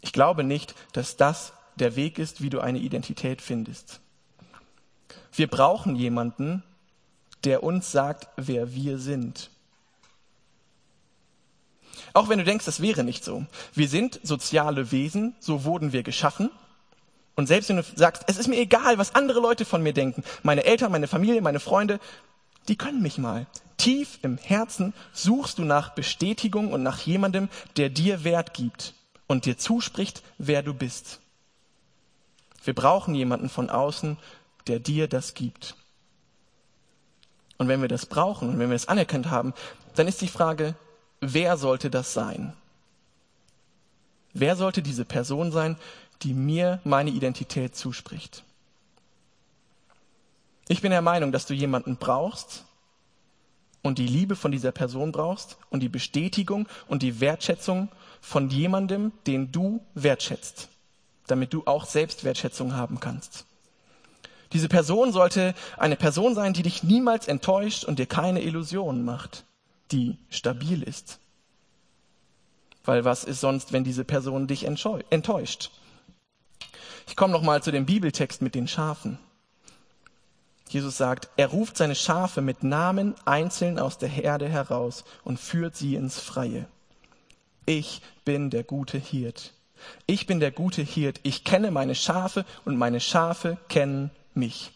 Ich 0.02 0.14
glaube 0.14 0.44
nicht, 0.44 0.74
dass 0.94 1.18
das 1.18 1.54
der 1.76 1.96
Weg 1.96 2.20
ist, 2.20 2.42
wie 2.42 2.50
du 2.50 2.60
eine 2.60 2.80
Identität 2.80 3.42
findest. 3.42 4.00
Wir 5.34 5.48
brauchen 5.48 5.96
jemanden, 5.96 6.64
der 7.44 7.64
uns 7.64 7.92
sagt, 7.92 8.28
wer 8.38 8.74
wir 8.74 8.98
sind. 8.98 9.50
Auch 12.14 12.30
wenn 12.30 12.40
du 12.40 12.46
denkst, 12.46 12.66
das 12.66 12.82
wäre 12.82 13.04
nicht 13.04 13.24
so. 13.24 13.46
Wir 13.74 13.88
sind 13.88 14.20
soziale 14.24 14.92
Wesen, 14.92 15.36
so 15.40 15.64
wurden 15.64 15.94
wir 15.94 16.04
geschaffen. 16.04 16.50
Und 17.36 17.48
selbst 17.48 17.70
wenn 17.70 17.78
du 17.78 17.84
sagst, 17.96 18.24
es 18.28 18.38
ist 18.38 18.48
mir 18.48 18.60
egal, 18.60 18.98
was 18.98 19.16
andere 19.16 19.40
Leute 19.40 19.66
von 19.66 19.82
mir 19.82 19.94
denken, 19.94 20.24
meine 20.44 20.66
Eltern, 20.66 20.92
meine 20.92 21.08
Familie, 21.08 21.42
meine 21.42 21.62
Freunde, 21.62 22.00
die 22.68 22.76
können 22.76 23.02
mich 23.02 23.18
mal. 23.18 23.48
Tief 23.78 24.20
im 24.22 24.38
Herzen 24.38 24.94
suchst 25.14 25.58
du 25.58 25.64
nach 25.64 25.96
Bestätigung 25.96 26.72
und 26.72 26.84
nach 26.84 27.00
jemandem, 27.00 27.50
der 27.78 27.90
dir 27.90 28.24
Wert 28.24 28.54
gibt 28.54 28.94
und 29.28 29.46
dir 29.46 29.58
zuspricht, 29.58 30.22
wer 30.38 30.62
du 30.62 30.74
bist. 30.74 31.21
Wir 32.64 32.76
brauchen 32.76 33.16
jemanden 33.16 33.50
von 33.50 33.70
außen, 33.70 34.18
der 34.68 34.80
dir 34.80 35.08
das 35.08 35.34
gibt. 35.34 35.76
Und 37.58 37.68
wenn 37.68 37.82
wir 37.82 37.88
das 37.88 38.06
brauchen 38.06 38.50
und 38.50 38.60
wenn 38.60 38.70
wir 38.70 38.76
es 38.76 38.88
anerkannt 38.88 39.30
haben, 39.30 39.54
dann 39.96 40.08
ist 40.08 40.22
die 40.22 40.28
Frage, 40.28 40.76
wer 41.20 41.58
sollte 41.58 41.90
das 41.90 42.14
sein? 42.14 42.54
Wer 44.34 44.56
sollte 44.56 44.82
diese 44.82 45.06
Person 45.06 45.52
sein, 45.52 45.78
die 46.22 46.34
mir 46.34 46.80
meine 46.84 47.10
Identität 47.10 47.76
zuspricht? 47.76 48.44
Ich 50.68 50.82
bin 50.82 50.92
der 50.92 51.02
Meinung, 51.02 51.32
dass 51.32 51.46
du 51.46 51.54
jemanden 51.54 51.98
brauchst 51.98 52.64
und 53.82 53.98
die 53.98 54.08
Liebe 54.08 54.36
von 54.36 54.52
dieser 54.52 54.72
Person 54.72 55.12
brauchst 55.12 55.58
und 55.70 55.82
die 55.82 55.90
Bestätigung 55.90 56.68
und 56.88 57.04
die 57.04 57.20
Wertschätzung 57.20 57.90
von 58.22 58.50
jemandem, 58.50 59.12
den 59.28 59.52
du 59.52 59.84
wertschätzt 59.96 60.71
damit 61.32 61.54
du 61.54 61.64
auch 61.66 61.86
Selbstwertschätzung 61.86 62.76
haben 62.76 63.00
kannst. 63.00 63.46
Diese 64.54 64.68
Person 64.68 65.14
sollte 65.14 65.56
eine 65.78 65.96
Person 65.96 66.36
sein, 66.36 66.54
die 66.54 66.64
dich 66.64 66.84
niemals 66.84 67.28
enttäuscht 67.28 67.86
und 67.86 68.00
dir 68.00 68.06
keine 68.06 68.42
Illusionen 68.42 69.06
macht, 69.06 69.46
die 69.92 70.18
stabil 70.30 70.84
ist. 70.84 71.20
Weil 72.84 73.06
was 73.06 73.24
ist 73.24 73.40
sonst, 73.40 73.72
wenn 73.72 73.84
diese 73.84 74.04
Person 74.04 74.48
dich 74.48 74.66
enttäuscht? 74.66 75.72
Ich 77.08 77.16
komme 77.16 77.34
noch 77.34 77.44
mal 77.44 77.64
zu 77.64 77.72
dem 77.72 77.86
Bibeltext 77.86 78.42
mit 78.42 78.56
den 78.56 78.68
Schafen. 78.68 79.18
Jesus 80.68 80.98
sagt, 80.98 81.30
er 81.36 81.48
ruft 81.48 81.78
seine 81.78 81.96
Schafe 81.96 82.42
mit 82.42 82.64
Namen 82.64 83.16
einzeln 83.26 83.78
aus 83.78 83.98
der 83.98 84.10
Herde 84.10 84.48
heraus 84.48 85.04
und 85.24 85.40
führt 85.40 85.76
sie 85.76 85.96
ins 85.96 86.20
Freie. 86.20 86.66
Ich 87.66 88.02
bin 88.24 88.50
der 88.50 88.64
gute 88.64 88.98
Hirt. 88.98 89.54
Ich 90.06 90.28
bin 90.28 90.40
der 90.40 90.52
gute 90.52 90.82
Hirt. 90.82 91.20
Ich 91.24 91.44
kenne 91.44 91.72
meine 91.72 91.96
Schafe 91.96 92.46
und 92.66 92.78
meine 92.78 93.00
Schafe 93.00 93.58
kennen 93.70 94.12
mich. 94.34 94.72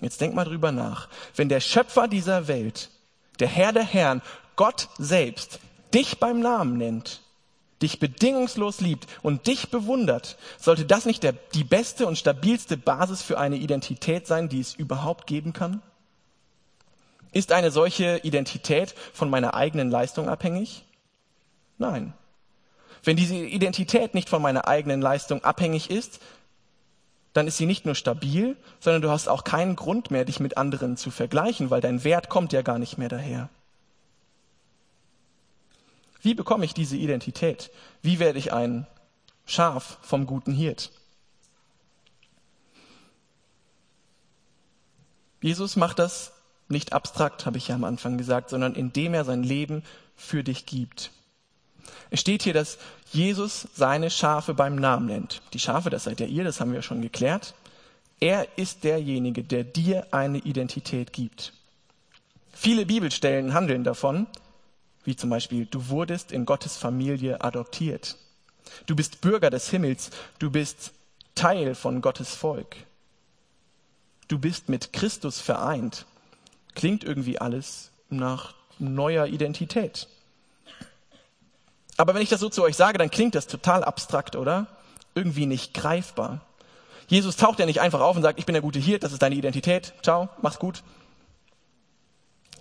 Jetzt 0.00 0.20
denk 0.20 0.34
mal 0.34 0.44
drüber 0.44 0.72
nach. 0.72 1.08
Wenn 1.34 1.48
der 1.48 1.60
Schöpfer 1.60 2.08
dieser 2.08 2.48
Welt, 2.48 2.90
der 3.38 3.48
Herr 3.48 3.72
der 3.72 3.84
Herren, 3.84 4.22
Gott 4.56 4.88
selbst 4.98 5.60
dich 5.94 6.18
beim 6.18 6.40
Namen 6.40 6.76
nennt, 6.76 7.22
dich 7.82 8.00
bedingungslos 8.00 8.80
liebt 8.80 9.06
und 9.22 9.46
dich 9.46 9.70
bewundert, 9.70 10.36
sollte 10.58 10.84
das 10.84 11.06
nicht 11.06 11.22
der, 11.22 11.32
die 11.32 11.64
beste 11.64 12.06
und 12.06 12.18
stabilste 12.18 12.76
Basis 12.76 13.22
für 13.22 13.38
eine 13.38 13.56
Identität 13.56 14.26
sein, 14.26 14.48
die 14.48 14.60
es 14.60 14.74
überhaupt 14.74 15.26
geben 15.26 15.52
kann? 15.52 15.82
Ist 17.32 17.52
eine 17.52 17.70
solche 17.70 18.18
Identität 18.18 18.94
von 19.12 19.28
meiner 19.28 19.54
eigenen 19.54 19.90
Leistung 19.90 20.28
abhängig? 20.28 20.84
Nein. 21.78 22.14
Wenn 23.04 23.16
diese 23.16 23.36
Identität 23.36 24.14
nicht 24.14 24.28
von 24.28 24.42
meiner 24.42 24.66
eigenen 24.66 25.00
Leistung 25.00 25.44
abhängig 25.44 25.90
ist, 25.90 26.20
dann 27.34 27.46
ist 27.46 27.56
sie 27.56 27.66
nicht 27.66 27.84
nur 27.84 27.94
stabil, 27.94 28.56
sondern 28.80 29.02
du 29.02 29.10
hast 29.10 29.28
auch 29.28 29.44
keinen 29.44 29.76
Grund 29.76 30.10
mehr, 30.10 30.24
dich 30.24 30.40
mit 30.40 30.56
anderen 30.56 30.96
zu 30.96 31.10
vergleichen, 31.10 31.70
weil 31.70 31.80
dein 31.80 32.04
Wert 32.04 32.28
kommt 32.28 32.52
ja 32.52 32.62
gar 32.62 32.78
nicht 32.78 32.96
mehr 32.96 33.08
daher. 33.08 33.50
Wie 36.22 36.34
bekomme 36.34 36.64
ich 36.64 36.72
diese 36.72 36.96
Identität? 36.96 37.70
Wie 38.00 38.18
werde 38.18 38.38
ich 38.38 38.52
ein 38.52 38.86
Schaf 39.44 39.98
vom 40.00 40.26
guten 40.26 40.52
Hirt? 40.52 40.90
Jesus 45.42 45.76
macht 45.76 45.98
das 45.98 46.32
nicht 46.68 46.94
abstrakt, 46.94 47.44
habe 47.44 47.58
ich 47.58 47.68
ja 47.68 47.74
am 47.74 47.84
Anfang 47.84 48.16
gesagt, 48.16 48.48
sondern 48.48 48.74
indem 48.74 49.12
er 49.12 49.26
sein 49.26 49.42
Leben 49.42 49.82
für 50.16 50.42
dich 50.42 50.64
gibt. 50.64 51.10
Es 52.10 52.20
steht 52.20 52.42
hier, 52.42 52.54
dass 52.54 52.78
Jesus 53.14 53.68
seine 53.74 54.10
Schafe 54.10 54.54
beim 54.54 54.76
Namen 54.76 55.06
nennt. 55.06 55.42
Die 55.52 55.58
Schafe, 55.58 55.90
das 55.90 56.04
seid 56.04 56.20
ja 56.20 56.26
ihr, 56.26 56.44
das 56.44 56.60
haben 56.60 56.72
wir 56.72 56.82
schon 56.82 57.02
geklärt. 57.02 57.54
Er 58.20 58.46
ist 58.56 58.84
derjenige, 58.84 59.44
der 59.44 59.64
dir 59.64 60.06
eine 60.10 60.38
Identität 60.38 61.12
gibt. 61.12 61.52
Viele 62.52 62.86
Bibelstellen 62.86 63.52
handeln 63.52 63.84
davon, 63.84 64.26
wie 65.04 65.16
zum 65.16 65.30
Beispiel, 65.30 65.66
du 65.66 65.88
wurdest 65.88 66.32
in 66.32 66.46
Gottes 66.46 66.76
Familie 66.76 67.42
adoptiert. 67.42 68.16
Du 68.86 68.96
bist 68.96 69.20
Bürger 69.20 69.50
des 69.50 69.68
Himmels, 69.70 70.10
du 70.38 70.50
bist 70.50 70.92
Teil 71.34 71.74
von 71.74 72.00
Gottes 72.00 72.34
Volk. 72.34 72.76
Du 74.28 74.38
bist 74.38 74.68
mit 74.68 74.92
Christus 74.92 75.40
vereint. 75.40 76.06
Klingt 76.74 77.04
irgendwie 77.04 77.38
alles 77.38 77.90
nach 78.08 78.54
neuer 78.78 79.26
Identität. 79.26 80.08
Aber 81.96 82.14
wenn 82.14 82.22
ich 82.22 82.28
das 82.28 82.40
so 82.40 82.48
zu 82.48 82.62
euch 82.62 82.76
sage, 82.76 82.98
dann 82.98 83.10
klingt 83.10 83.34
das 83.34 83.46
total 83.46 83.84
abstrakt, 83.84 84.36
oder? 84.36 84.66
Irgendwie 85.14 85.46
nicht 85.46 85.74
greifbar. 85.74 86.40
Jesus 87.06 87.36
taucht 87.36 87.58
ja 87.58 87.66
nicht 87.66 87.80
einfach 87.80 88.00
auf 88.00 88.16
und 88.16 88.22
sagt, 88.22 88.38
ich 88.38 88.46
bin 88.46 88.54
der 88.54 88.62
gute 88.62 88.78
Hirt, 88.78 89.02
das 89.02 89.12
ist 89.12 89.22
deine 89.22 89.34
Identität, 89.34 89.92
ciao, 90.02 90.28
mach's 90.42 90.58
gut. 90.58 90.82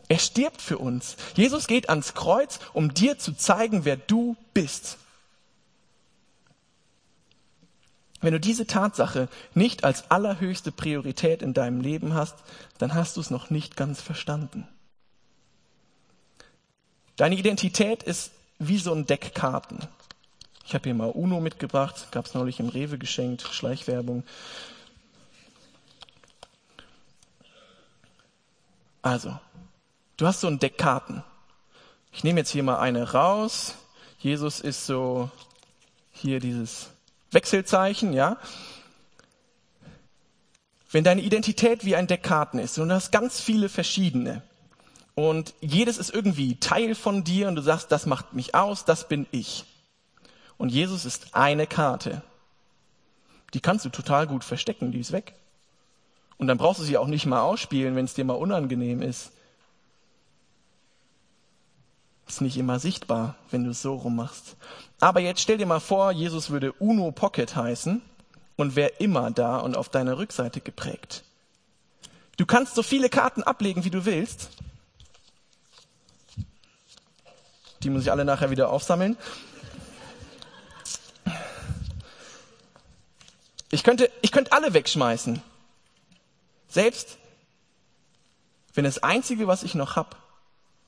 Er 0.09 0.19
stirbt 0.19 0.61
für 0.61 0.77
uns. 0.77 1.15
Jesus 1.35 1.65
geht 1.65 1.89
ans 1.89 2.13
Kreuz, 2.13 2.59
um 2.73 2.93
dir 2.93 3.17
zu 3.17 3.33
zeigen, 3.35 3.85
wer 3.85 3.95
du 3.95 4.35
bist. 4.53 4.97
Wenn 8.21 8.33
du 8.33 8.39
diese 8.39 8.67
Tatsache 8.67 9.27
nicht 9.53 9.83
als 9.83 10.09
allerhöchste 10.11 10.71
Priorität 10.71 11.41
in 11.41 11.53
deinem 11.53 11.81
Leben 11.81 12.13
hast, 12.13 12.35
dann 12.77 12.93
hast 12.93 13.17
du 13.17 13.21
es 13.21 13.29
noch 13.29 13.49
nicht 13.49 13.75
ganz 13.75 14.01
verstanden. 14.01 14.67
Deine 17.17 17.35
Identität 17.35 18.03
ist 18.03 18.31
wie 18.67 18.77
so 18.77 18.93
ein 18.93 19.05
Deck 19.05 19.33
Karten. 19.33 19.79
Ich 20.65 20.73
habe 20.73 20.85
hier 20.85 20.93
mal 20.93 21.09
Uno 21.09 21.39
mitgebracht, 21.39 22.11
gab 22.11 22.25
es 22.25 22.33
neulich 22.33 22.59
im 22.59 22.69
Rewe 22.69 22.97
geschenkt, 22.97 23.41
Schleichwerbung. 23.41 24.23
Also, 29.01 29.37
du 30.17 30.25
hast 30.25 30.41
so 30.41 30.47
ein 30.47 30.59
Deck 30.59 30.77
Karten. 30.77 31.23
Ich 32.13 32.23
nehme 32.23 32.39
jetzt 32.39 32.51
hier 32.51 32.63
mal 32.63 32.79
eine 32.79 33.11
raus. 33.11 33.75
Jesus 34.19 34.61
ist 34.61 34.85
so 34.85 35.29
hier 36.11 36.39
dieses 36.39 36.89
Wechselzeichen, 37.31 38.13
ja. 38.13 38.37
Wenn 40.91 41.03
deine 41.03 41.21
Identität 41.21 41.83
wie 41.83 41.95
ein 41.95 42.07
Deck 42.07 42.23
Karten 42.23 42.59
ist 42.59 42.77
und 42.77 42.89
du 42.89 42.95
hast 42.95 43.11
ganz 43.11 43.41
viele 43.41 43.67
verschiedene, 43.67 44.43
und 45.15 45.53
jedes 45.61 45.97
ist 45.97 46.13
irgendwie 46.13 46.59
Teil 46.59 46.95
von 46.95 47.23
dir 47.23 47.47
und 47.47 47.55
du 47.55 47.61
sagst, 47.61 47.91
das 47.91 48.05
macht 48.05 48.33
mich 48.33 48.55
aus, 48.55 48.85
das 48.85 49.07
bin 49.07 49.27
ich. 49.31 49.65
Und 50.57 50.69
Jesus 50.69 51.05
ist 51.05 51.35
eine 51.35 51.67
Karte. 51.67 52.21
Die 53.53 53.59
kannst 53.59 53.85
du 53.85 53.89
total 53.89 54.27
gut 54.27 54.43
verstecken, 54.43 54.91
die 54.91 54.99
ist 54.99 55.11
weg. 55.11 55.35
Und 56.37 56.47
dann 56.47 56.57
brauchst 56.57 56.79
du 56.79 56.83
sie 56.83 56.97
auch 56.97 57.07
nicht 57.07 57.25
mal 57.25 57.41
ausspielen, 57.41 57.95
wenn 57.95 58.05
es 58.05 58.15
dir 58.15 58.25
mal 58.25 58.33
unangenehm 58.33 59.01
ist. 59.01 59.31
Ist 62.27 62.41
nicht 62.41 62.57
immer 62.57 62.79
sichtbar, 62.79 63.35
wenn 63.51 63.63
du 63.63 63.71
es 63.71 63.81
so 63.81 63.95
rummachst. 63.95 64.55
Aber 64.99 65.19
jetzt 65.19 65.41
stell 65.41 65.57
dir 65.57 65.65
mal 65.65 65.79
vor, 65.79 66.11
Jesus 66.11 66.49
würde 66.49 66.71
Uno 66.73 67.11
Pocket 67.11 67.55
heißen 67.55 68.01
und 68.55 68.75
wäre 68.75 68.91
immer 68.99 69.29
da 69.29 69.57
und 69.57 69.77
auf 69.77 69.89
deiner 69.89 70.17
Rückseite 70.17 70.61
geprägt. 70.61 71.23
Du 72.37 72.45
kannst 72.45 72.73
so 72.73 72.81
viele 72.81 73.09
Karten 73.09 73.43
ablegen, 73.43 73.83
wie 73.83 73.91
du 73.91 74.05
willst. 74.05 74.49
Die 77.83 77.89
muss 77.89 78.03
ich 78.03 78.11
alle 78.11 78.25
nachher 78.25 78.49
wieder 78.49 78.69
aufsammeln. 78.69 79.17
Ich 83.71 83.83
könnte, 83.83 84.09
ich 84.21 84.31
könnte 84.31 84.51
alle 84.51 84.73
wegschmeißen. 84.73 85.41
Selbst 86.69 87.17
wenn 88.73 88.85
das 88.85 89.03
Einzige, 89.03 89.47
was 89.47 89.63
ich 89.63 89.75
noch 89.75 89.95
habe, 89.95 90.15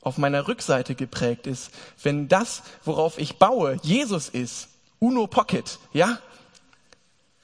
auf 0.01 0.17
meiner 0.17 0.47
Rückseite 0.47 0.95
geprägt 0.95 1.47
ist, 1.47 1.71
wenn 2.01 2.27
das, 2.27 2.63
worauf 2.84 3.17
ich 3.17 3.38
baue, 3.38 3.79
Jesus 3.81 4.29
ist, 4.29 4.69
Uno 4.99 5.27
Pocket, 5.27 5.79
ja, 5.93 6.19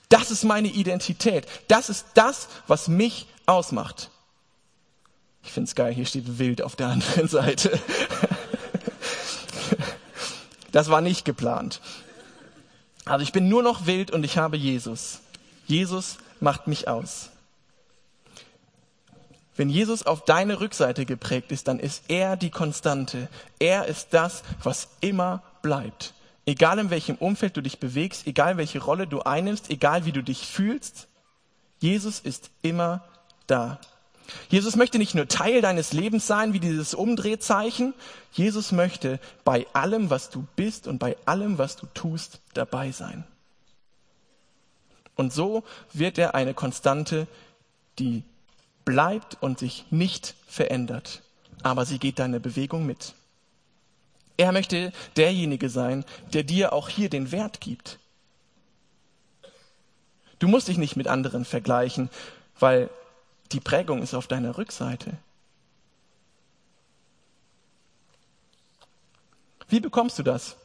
das 0.10 0.32
ist 0.32 0.44
meine 0.44 0.68
Identität. 0.68 1.48
Das 1.68 1.90
ist 1.90 2.06
das, 2.14 2.48
was 2.68 2.88
mich 2.88 3.28
ausmacht. 3.46 4.10
Ich 5.44 5.52
finde 5.52 5.68
es 5.70 5.76
geil, 5.76 5.94
hier 5.94 6.06
steht 6.06 6.38
wild 6.38 6.62
auf 6.62 6.76
der 6.76 6.88
anderen 6.90 7.28
Seite. 7.28 7.80
Das 10.72 10.90
war 10.90 11.02
nicht 11.02 11.26
geplant. 11.26 11.82
Also 13.06 13.24
ich 13.24 13.32
bin 13.32 13.50
nur 13.50 13.64
noch 13.64 13.86
wild 13.86 14.12
und 14.12 14.24
ich 14.24 14.38
habe 14.38 14.58
Jesus. 14.58 15.20
Jesus 15.66 16.18
macht 16.40 16.68
mich 16.68 16.88
aus. 16.88 17.30
Wenn 19.56 19.70
Jesus 19.70 20.04
auf 20.06 20.26
deine 20.26 20.60
Rückseite 20.60 21.06
geprägt 21.06 21.52
ist, 21.52 21.68
dann 21.68 21.80
ist 21.80 22.06
er 22.08 22.38
die 22.38 22.50
Konstante. 22.50 23.28
Er 23.60 23.86
ist 23.86 24.10
das, 24.12 24.44
was 24.64 24.88
immer 25.02 25.44
bleibt. 25.62 26.14
Egal 26.46 26.80
in 26.80 26.90
welchem 26.90 27.16
Umfeld 27.16 27.56
du 27.56 27.62
dich 27.62 27.80
bewegst, 27.80 28.26
egal 28.26 28.58
welche 28.58 28.82
Rolle 28.82 29.08
du 29.08 29.22
einnimmst, 29.22 29.70
egal 29.70 30.06
wie 30.06 30.12
du 30.12 30.24
dich 30.24 30.48
fühlst, 30.48 31.08
Jesus 31.80 32.20
ist 32.20 32.50
immer 32.62 33.04
da. 33.48 33.80
Jesus 34.50 34.76
möchte 34.76 34.98
nicht 34.98 35.16
nur 35.16 35.28
Teil 35.28 35.62
deines 35.62 35.94
Lebens 35.94 36.28
sein, 36.28 36.54
wie 36.54 36.60
dieses 36.60 36.94
Umdrehzeichen. 36.94 37.94
Jesus 38.32 38.72
möchte 38.72 39.20
bei 39.44 39.66
allem, 39.74 40.10
was 40.10 40.30
du 40.30 40.46
bist 40.56 40.88
und 40.88 41.00
bei 41.00 41.18
allem, 41.26 41.58
was 41.58 41.76
du 41.76 41.86
tust, 41.94 42.40
dabei 42.54 42.92
sein. 42.92 43.26
Und 45.16 45.34
so 45.34 45.64
wird 45.94 46.18
er 46.18 46.36
eine 46.36 46.54
Konstante, 46.54 47.28
die 48.00 48.24
bleibt 48.86 49.38
und 49.42 49.60
sich 49.60 49.86
nicht 49.92 50.36
verändert. 50.48 51.22
Aber 51.64 51.86
sie 51.86 52.00
geht 52.00 52.20
deine 52.20 52.40
Bewegung 52.40 52.86
mit. 52.86 53.14
Er 54.38 54.52
möchte 54.52 54.92
derjenige 55.18 55.70
sein, 55.70 56.06
der 56.34 56.44
dir 56.44 56.74
auch 56.74 56.90
hier 56.90 57.10
den 57.10 57.32
Wert 57.32 57.62
gibt. 57.62 58.00
Du 60.40 60.48
musst 60.48 60.68
dich 60.68 60.80
nicht 60.80 60.96
mit 60.96 61.08
anderen 61.08 61.46
vergleichen, 61.46 62.10
weil 62.60 62.90
die 63.52 63.60
Prägung 63.60 64.02
ist 64.02 64.14
auf 64.14 64.28
deiner 64.28 64.58
Rückseite. 64.58 65.18
Wie 69.68 69.80
bekommst 69.80 70.20
du 70.20 70.24
das? 70.24 70.58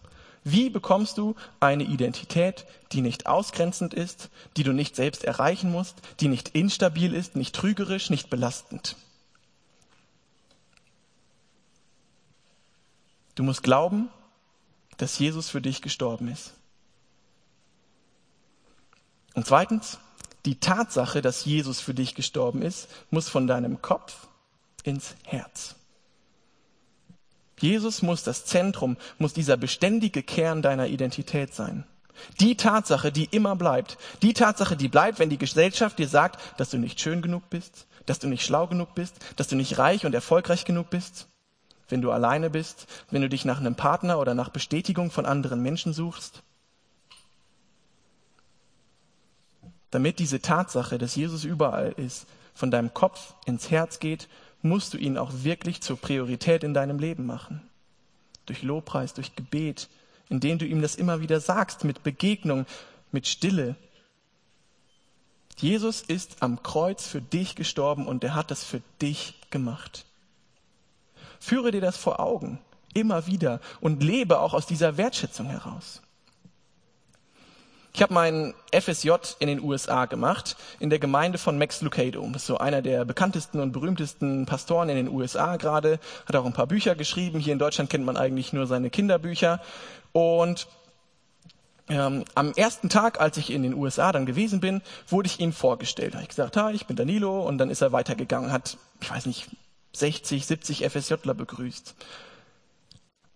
Wie 0.42 0.70
bekommst 0.70 1.18
du 1.18 1.34
eine 1.58 1.82
Identität, 1.82 2.66
die 2.92 3.00
nicht 3.00 3.26
ausgrenzend 3.26 3.94
ist, 3.94 4.30
die 4.56 4.62
du 4.62 4.72
nicht 4.72 4.94
selbst 4.94 5.24
erreichen 5.24 5.72
musst, 5.72 5.96
die 6.20 6.28
nicht 6.28 6.50
instabil 6.50 7.14
ist, 7.14 7.34
nicht 7.34 7.54
trügerisch, 7.54 8.10
nicht 8.10 8.30
belastend? 8.30 8.96
Du 13.34 13.42
musst 13.42 13.62
glauben, 13.62 14.08
dass 14.96 15.18
Jesus 15.18 15.50
für 15.50 15.60
dich 15.60 15.82
gestorben 15.82 16.28
ist. 16.28 16.54
Und 19.34 19.46
zweitens, 19.46 19.98
die 20.46 20.58
Tatsache, 20.58 21.20
dass 21.20 21.44
Jesus 21.44 21.80
für 21.80 21.92
dich 21.92 22.14
gestorben 22.14 22.62
ist, 22.62 22.88
muss 23.10 23.28
von 23.28 23.46
deinem 23.46 23.82
Kopf 23.82 24.28
ins 24.84 25.16
Herz. 25.24 25.74
Jesus 27.58 28.02
muss 28.02 28.22
das 28.22 28.44
Zentrum, 28.44 28.96
muss 29.18 29.32
dieser 29.32 29.56
beständige 29.56 30.22
Kern 30.22 30.62
deiner 30.62 30.86
Identität 30.86 31.54
sein. 31.54 31.84
Die 32.40 32.56
Tatsache, 32.56 33.12
die 33.12 33.24
immer 33.24 33.56
bleibt. 33.56 33.98
Die 34.22 34.32
Tatsache, 34.32 34.76
die 34.76 34.88
bleibt, 34.88 35.18
wenn 35.18 35.30
die 35.30 35.38
Gesellschaft 35.38 35.98
dir 35.98 36.08
sagt, 36.08 36.40
dass 36.58 36.70
du 36.70 36.78
nicht 36.78 37.00
schön 37.00 37.22
genug 37.22 37.50
bist, 37.50 37.86
dass 38.06 38.18
du 38.18 38.28
nicht 38.28 38.44
schlau 38.44 38.66
genug 38.66 38.94
bist, 38.94 39.16
dass 39.36 39.48
du 39.48 39.56
nicht 39.56 39.78
reich 39.78 40.06
und 40.06 40.14
erfolgreich 40.14 40.64
genug 40.64 40.90
bist. 40.90 41.28
wenn 41.88 42.02
du 42.02 42.10
alleine 42.10 42.50
bist, 42.50 42.86
wenn 43.10 43.22
du 43.22 43.28
dich 43.28 43.44
nach 43.44 43.60
einem 43.60 43.76
Partner 43.76 44.18
oder 44.18 44.34
nach 44.34 44.48
Bestätigung 44.48 45.12
von 45.12 45.24
anderen 45.24 45.62
Menschen 45.62 45.92
suchst? 45.92 46.42
Damit 49.96 50.18
diese 50.18 50.42
Tatsache, 50.42 50.98
dass 50.98 51.16
Jesus 51.16 51.44
überall 51.44 51.94
ist, 51.96 52.26
von 52.52 52.70
deinem 52.70 52.92
Kopf 52.92 53.32
ins 53.46 53.70
Herz 53.70 53.98
geht, 53.98 54.28
musst 54.60 54.92
du 54.92 54.98
ihn 54.98 55.16
auch 55.16 55.30
wirklich 55.42 55.80
zur 55.80 55.96
Priorität 55.96 56.64
in 56.64 56.74
deinem 56.74 56.98
Leben 56.98 57.24
machen. 57.24 57.62
Durch 58.44 58.62
Lobpreis, 58.62 59.14
durch 59.14 59.34
Gebet, 59.36 59.88
indem 60.28 60.58
du 60.58 60.66
ihm 60.66 60.82
das 60.82 60.96
immer 60.96 61.22
wieder 61.22 61.40
sagst, 61.40 61.84
mit 61.84 62.02
Begegnung, 62.02 62.66
mit 63.10 63.26
Stille. 63.26 63.74
Jesus 65.56 66.02
ist 66.02 66.42
am 66.42 66.62
Kreuz 66.62 67.06
für 67.06 67.22
dich 67.22 67.54
gestorben 67.54 68.06
und 68.06 68.22
er 68.22 68.34
hat 68.34 68.50
das 68.50 68.64
für 68.64 68.82
dich 69.00 69.40
gemacht. 69.48 70.04
Führe 71.40 71.70
dir 71.70 71.80
das 71.80 71.96
vor 71.96 72.20
Augen, 72.20 72.58
immer 72.92 73.26
wieder 73.26 73.62
und 73.80 74.02
lebe 74.02 74.40
auch 74.40 74.52
aus 74.52 74.66
dieser 74.66 74.98
Wertschätzung 74.98 75.46
heraus. 75.46 76.02
Ich 77.96 78.02
habe 78.02 78.12
meinen 78.12 78.52
FSJ 78.78 79.12
in 79.38 79.48
den 79.48 79.62
USA 79.62 80.04
gemacht, 80.04 80.58
in 80.80 80.90
der 80.90 80.98
Gemeinde 80.98 81.38
von 81.38 81.56
Max 81.56 81.80
Lucado. 81.80 82.28
Das 82.30 82.42
ist 82.42 82.46
so 82.46 82.58
einer 82.58 82.82
der 82.82 83.06
bekanntesten 83.06 83.58
und 83.58 83.72
berühmtesten 83.72 84.44
Pastoren 84.44 84.90
in 84.90 84.96
den 84.96 85.08
USA 85.08 85.56
gerade. 85.56 85.98
Hat 86.26 86.36
auch 86.36 86.44
ein 86.44 86.52
paar 86.52 86.66
Bücher 86.66 86.94
geschrieben. 86.94 87.40
Hier 87.40 87.54
in 87.54 87.58
Deutschland 87.58 87.88
kennt 87.88 88.04
man 88.04 88.18
eigentlich 88.18 88.52
nur 88.52 88.66
seine 88.66 88.90
Kinderbücher. 88.90 89.62
Und 90.12 90.68
ähm, 91.88 92.26
am 92.34 92.52
ersten 92.52 92.90
Tag, 92.90 93.18
als 93.18 93.38
ich 93.38 93.50
in 93.50 93.62
den 93.62 93.72
USA 93.72 94.12
dann 94.12 94.26
gewesen 94.26 94.60
bin, 94.60 94.82
wurde 95.08 95.28
ich 95.28 95.40
ihm 95.40 95.54
vorgestellt. 95.54 96.12
Da 96.12 96.16
habe 96.16 96.24
ich 96.24 96.28
gesagt, 96.28 96.58
hi, 96.58 96.74
ich 96.74 96.84
bin 96.84 96.96
Danilo. 96.96 97.48
Und 97.48 97.56
dann 97.56 97.70
ist 97.70 97.80
er 97.80 97.92
weitergegangen, 97.92 98.52
hat, 98.52 98.76
ich 99.00 99.10
weiß 99.10 99.24
nicht, 99.24 99.48
60, 99.94 100.44
70 100.44 100.90
FSJler 100.90 101.32
begrüßt. 101.32 101.94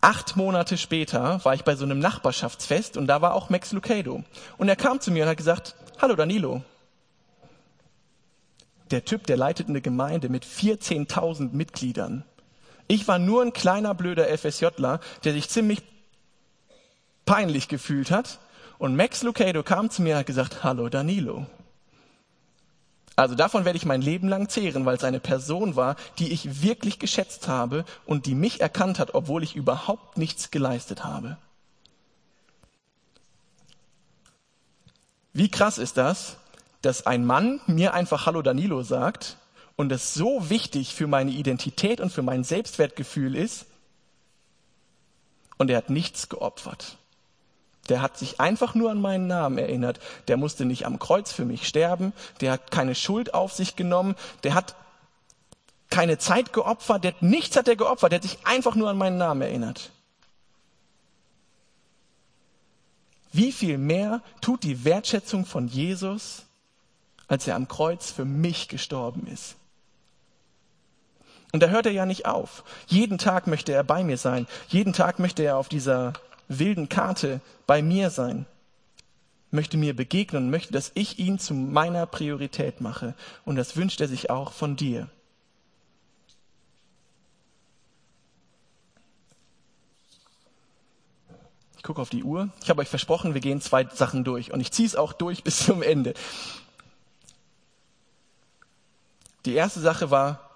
Acht 0.00 0.34
Monate 0.36 0.78
später 0.78 1.44
war 1.44 1.54
ich 1.54 1.64
bei 1.64 1.76
so 1.76 1.84
einem 1.84 1.98
Nachbarschaftsfest 1.98 2.96
und 2.96 3.06
da 3.06 3.20
war 3.20 3.34
auch 3.34 3.50
Max 3.50 3.72
Lucado. 3.72 4.24
Und 4.56 4.68
er 4.68 4.76
kam 4.76 5.00
zu 5.00 5.10
mir 5.10 5.24
und 5.24 5.28
hat 5.30 5.36
gesagt, 5.36 5.74
hallo 6.00 6.16
Danilo. 6.16 6.62
Der 8.90 9.04
Typ, 9.04 9.26
der 9.26 9.36
leitet 9.36 9.68
eine 9.68 9.82
Gemeinde 9.82 10.30
mit 10.30 10.44
14.000 10.46 11.52
Mitgliedern. 11.52 12.24
Ich 12.88 13.06
war 13.06 13.18
nur 13.18 13.42
ein 13.42 13.52
kleiner 13.52 13.94
blöder 13.94 14.26
FSJler, 14.36 15.00
der 15.22 15.32
sich 15.32 15.48
ziemlich 15.48 15.82
peinlich 17.26 17.68
gefühlt 17.68 18.10
hat. 18.10 18.40
Und 18.78 18.96
Max 18.96 19.22
Lucado 19.22 19.62
kam 19.62 19.90
zu 19.90 20.00
mir 20.02 20.14
und 20.14 20.20
hat 20.20 20.26
gesagt, 20.26 20.64
hallo 20.64 20.88
Danilo. 20.88 21.46
Also 23.20 23.34
davon 23.34 23.66
werde 23.66 23.76
ich 23.76 23.84
mein 23.84 24.00
Leben 24.00 24.28
lang 24.28 24.48
zehren, 24.48 24.86
weil 24.86 24.96
es 24.96 25.04
eine 25.04 25.20
Person 25.20 25.76
war, 25.76 25.96
die 26.18 26.32
ich 26.32 26.62
wirklich 26.62 26.98
geschätzt 26.98 27.48
habe 27.48 27.84
und 28.06 28.24
die 28.24 28.34
mich 28.34 28.62
erkannt 28.62 28.98
hat, 28.98 29.14
obwohl 29.14 29.42
ich 29.42 29.54
überhaupt 29.54 30.16
nichts 30.16 30.50
geleistet 30.50 31.04
habe. 31.04 31.36
Wie 35.34 35.50
krass 35.50 35.76
ist 35.76 35.98
das, 35.98 36.38
dass 36.80 37.04
ein 37.04 37.26
Mann 37.26 37.60
mir 37.66 37.92
einfach 37.92 38.24
Hallo 38.24 38.40
Danilo 38.40 38.82
sagt 38.82 39.36
und 39.76 39.92
es 39.92 40.14
so 40.14 40.48
wichtig 40.48 40.94
für 40.94 41.06
meine 41.06 41.32
Identität 41.32 42.00
und 42.00 42.10
für 42.10 42.22
mein 42.22 42.42
Selbstwertgefühl 42.42 43.36
ist 43.36 43.66
und 45.58 45.68
er 45.68 45.76
hat 45.76 45.90
nichts 45.90 46.30
geopfert. 46.30 46.96
Der 47.90 48.02
hat 48.02 48.16
sich 48.16 48.40
einfach 48.40 48.74
nur 48.74 48.90
an 48.90 49.00
meinen 49.00 49.26
Namen 49.26 49.58
erinnert. 49.58 49.98
Der 50.28 50.36
musste 50.36 50.64
nicht 50.64 50.86
am 50.86 51.00
Kreuz 51.00 51.32
für 51.32 51.44
mich 51.44 51.66
sterben. 51.66 52.12
Der 52.40 52.52
hat 52.52 52.70
keine 52.70 52.94
Schuld 52.94 53.34
auf 53.34 53.52
sich 53.52 53.74
genommen. 53.74 54.14
Der 54.44 54.54
hat 54.54 54.76
keine 55.90 56.16
Zeit 56.16 56.52
geopfert. 56.52 57.02
Der, 57.02 57.14
nichts 57.20 57.56
hat 57.56 57.66
er 57.66 57.74
geopfert. 57.74 58.12
Der 58.12 58.18
hat 58.18 58.22
sich 58.22 58.38
einfach 58.46 58.76
nur 58.76 58.88
an 58.88 58.96
meinen 58.96 59.18
Namen 59.18 59.42
erinnert. 59.42 59.90
Wie 63.32 63.50
viel 63.50 63.76
mehr 63.76 64.22
tut 64.40 64.62
die 64.62 64.84
Wertschätzung 64.84 65.44
von 65.44 65.66
Jesus, 65.66 66.44
als 67.26 67.46
er 67.46 67.56
am 67.56 67.68
Kreuz 67.68 68.10
für 68.10 68.24
mich 68.24 68.68
gestorben 68.68 69.26
ist? 69.26 69.56
Und 71.52 71.60
da 71.60 71.68
hört 71.68 71.86
er 71.86 71.92
ja 71.92 72.06
nicht 72.06 72.26
auf. 72.26 72.62
Jeden 72.86 73.18
Tag 73.18 73.48
möchte 73.48 73.72
er 73.72 73.82
bei 73.82 74.04
mir 74.04 74.16
sein. 74.16 74.46
Jeden 74.68 74.92
Tag 74.92 75.18
möchte 75.18 75.42
er 75.42 75.56
auf 75.56 75.68
dieser 75.68 76.12
wilden 76.50 76.88
Karte 76.88 77.40
bei 77.66 77.80
mir 77.80 78.10
sein, 78.10 78.44
möchte 79.50 79.76
mir 79.76 79.94
begegnen 79.94 80.50
möchte, 80.50 80.72
dass 80.72 80.92
ich 80.94 81.18
ihn 81.18 81.38
zu 81.38 81.54
meiner 81.54 82.06
Priorität 82.06 82.80
mache. 82.80 83.14
Und 83.44 83.56
das 83.56 83.76
wünscht 83.76 84.00
er 84.00 84.08
sich 84.08 84.30
auch 84.30 84.52
von 84.52 84.76
dir. 84.76 85.08
Ich 91.76 91.82
gucke 91.82 92.02
auf 92.02 92.10
die 92.10 92.24
Uhr. 92.24 92.50
Ich 92.62 92.68
habe 92.68 92.82
euch 92.82 92.88
versprochen, 92.88 93.32
wir 93.32 93.40
gehen 93.40 93.60
zwei 93.60 93.86
Sachen 93.86 94.22
durch. 94.22 94.52
Und 94.52 94.60
ich 94.60 94.70
ziehe 94.70 94.86
es 94.86 94.96
auch 94.96 95.12
durch 95.12 95.42
bis 95.44 95.64
zum 95.64 95.82
Ende. 95.82 96.14
Die 99.46 99.54
erste 99.54 99.80
Sache 99.80 100.10
war, 100.10 100.50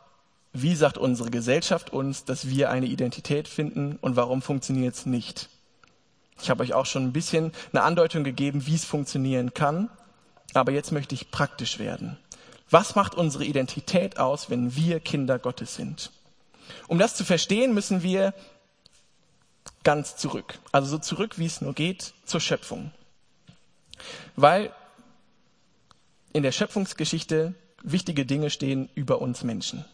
wie 0.53 0.77
sagt 0.77 0.99
unsere 0.99 1.31
Gesellschaft 1.31 1.91
uns, 1.91 2.25
dass 2.25 2.49
wir 2.49 2.71
eine 2.71 2.87
Identität 2.87 3.49
finden 3.49 3.97
und 4.01 4.17
warum 4.17 4.43
funktioniert 4.43 4.95
es 4.95 5.07
nicht? 5.07 5.49
Ich 6.41 6.51
habe 6.51 6.63
euch 6.63 6.75
auch 6.75 6.87
schon 6.87 7.05
ein 7.05 7.13
bisschen 7.13 7.53
eine 7.73 7.83
Andeutung 7.83 8.25
gegeben, 8.25 8.67
wie 8.67 8.75
es 8.75 8.85
funktionieren 8.85 9.55
kann. 9.55 9.91
Aber 10.53 10.73
jetzt 10.73 10.93
möchte 10.93 11.15
ich 11.15 11.31
praktisch 11.31 11.79
werden. 11.79 12.17
Was 12.71 12.95
macht 12.95 13.15
unsere 13.15 13.45
Identität 13.45 14.19
aus, 14.19 14.51
wenn 14.51 14.75
wir 14.77 15.01
Kinder 15.01 15.39
Gottes 15.39 15.75
sind? 15.75 16.11
Um 16.89 16.99
das 16.99 17.15
zu 17.15 17.25
verstehen, 17.25 17.75
müssen 17.75 18.03
wir 18.03 18.35
ganz 19.83 20.17
zurück. 20.17 20.59
Also 20.73 20.89
so 20.89 20.99
zurück, 20.99 21.39
wie 21.39 21.47
es 21.47 21.61
nur 21.61 21.75
geht, 21.75 22.15
zur 22.25 22.41
Schöpfung. 22.41 22.91
Weil 24.37 24.73
in 26.33 26.43
der 26.43 26.53
Schöpfungsgeschichte 26.53 27.55
wichtige 27.83 28.27
Dinge 28.27 28.51
stehen 28.51 28.89
über 28.95 29.21
uns 29.21 29.45
Menschen. 29.45 29.85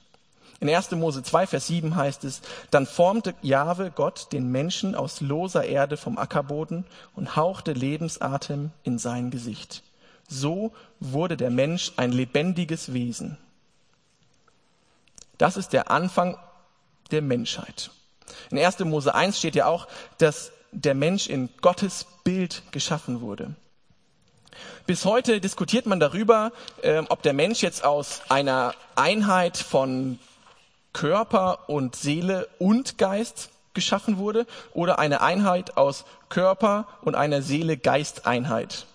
In 0.61 0.69
1. 0.69 0.91
Mose 0.93 1.23
2, 1.23 1.47
Vers 1.47 1.67
7 1.69 1.97
heißt 1.97 2.25
es, 2.25 2.43
dann 2.71 2.87
formte 2.87 3.35
Jahwe 3.41 3.91
Gott 3.91 4.31
den 4.33 4.53
Menschen 4.53 4.95
aus 4.95 5.23
loser 5.23 5.65
Erde 5.65 5.97
vom 5.97 6.19
Ackerboden 6.19 6.85
und 7.17 7.35
hauchte 7.35 7.73
Lebensatem 7.73 8.71
in 8.83 8.99
sein 8.99 9.31
Gesicht. 9.31 9.83
So 10.29 10.73
wurde 11.01 11.39
der 11.39 11.51
Mensch 11.51 11.93
ein 11.97 12.13
lebendiges 12.13 12.93
Wesen. 12.93 13.39
Das 15.39 15.57
ist 15.57 15.73
der 15.73 15.91
Anfang 15.91 16.37
der 17.11 17.23
Menschheit. 17.23 17.91
In 18.51 18.59
1. 18.59 18.81
Mose 18.81 19.15
1 19.15 19.39
steht 19.39 19.55
ja 19.55 19.65
auch, 19.65 19.89
dass 20.19 20.53
der 20.73 20.95
Mensch 20.95 21.27
in 21.29 21.49
Gottes 21.63 22.07
Bild 22.23 22.63
geschaffen 22.71 23.23
wurde. 23.23 23.55
Bis 24.87 25.07
heute 25.07 25.41
diskutiert 25.41 25.87
man 25.87 26.01
darüber, 26.01 26.53
ähm, 26.83 27.07
ob 27.09 27.23
der 27.23 27.33
Mensch 27.33 27.63
jetzt 27.63 27.83
aus 27.83 28.23
einer 28.29 28.75
Einheit 28.95 29.57
von 29.57 30.19
Körper 30.93 31.69
und 31.69 31.97
Seele 31.97 32.49
und 32.59 32.99
Geist 32.99 33.51
geschaffen 33.75 34.19
wurde 34.19 34.47
oder 34.73 34.99
eine 34.99 35.21
Einheit 35.21 35.77
aus 35.77 36.05
Körper 36.29 36.87
und 37.03 37.15
einer 37.15 37.43
Seele-Geist-Einheit. 37.43 38.87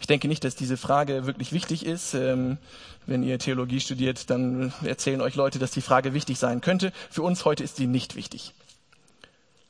Ich 0.00 0.06
denke 0.06 0.28
nicht, 0.28 0.44
dass 0.44 0.54
diese 0.54 0.76
Frage 0.76 1.26
wirklich 1.26 1.52
wichtig 1.52 1.84
ist. 1.84 2.14
Ähm, 2.14 2.58
wenn 3.06 3.22
ihr 3.22 3.38
Theologie 3.38 3.80
studiert, 3.80 4.30
dann 4.30 4.72
erzählen 4.84 5.22
euch 5.22 5.34
Leute, 5.34 5.58
dass 5.58 5.70
die 5.70 5.80
Frage 5.80 6.12
wichtig 6.12 6.38
sein 6.38 6.60
könnte. 6.60 6.92
Für 7.10 7.22
uns 7.22 7.44
heute 7.44 7.64
ist 7.64 7.76
sie 7.76 7.86
nicht 7.86 8.14
wichtig. 8.16 8.52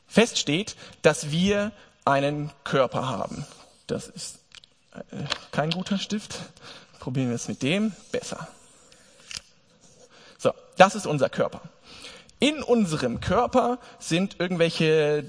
Fest 0.08 0.38
steht, 0.38 0.74
dass 1.02 1.30
wir 1.30 1.70
einen 2.04 2.50
Körper 2.64 3.08
haben. 3.08 3.46
Das 3.86 4.08
ist 4.08 4.40
äh, 4.94 5.24
kein 5.52 5.70
guter 5.70 5.98
Stift. 5.98 6.40
Probieren 6.98 7.28
wir 7.28 7.36
es 7.36 7.48
mit 7.48 7.62
dem. 7.62 7.92
Besser. 8.10 8.48
Das 10.78 10.94
ist 10.94 11.06
unser 11.06 11.28
Körper. 11.28 11.60
In 12.38 12.62
unserem 12.62 13.20
Körper 13.20 13.78
sind 13.98 14.36
irgendwelche 14.38 15.28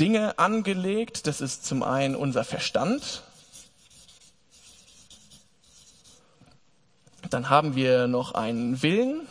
Dinge 0.00 0.38
angelegt. 0.38 1.26
Das 1.26 1.40
ist 1.40 1.64
zum 1.64 1.82
einen 1.82 2.16
unser 2.16 2.44
Verstand. 2.44 3.22
Dann 7.30 7.48
haben 7.48 7.76
wir 7.76 8.08
noch 8.08 8.34
einen 8.34 8.82
Willen. 8.82 9.28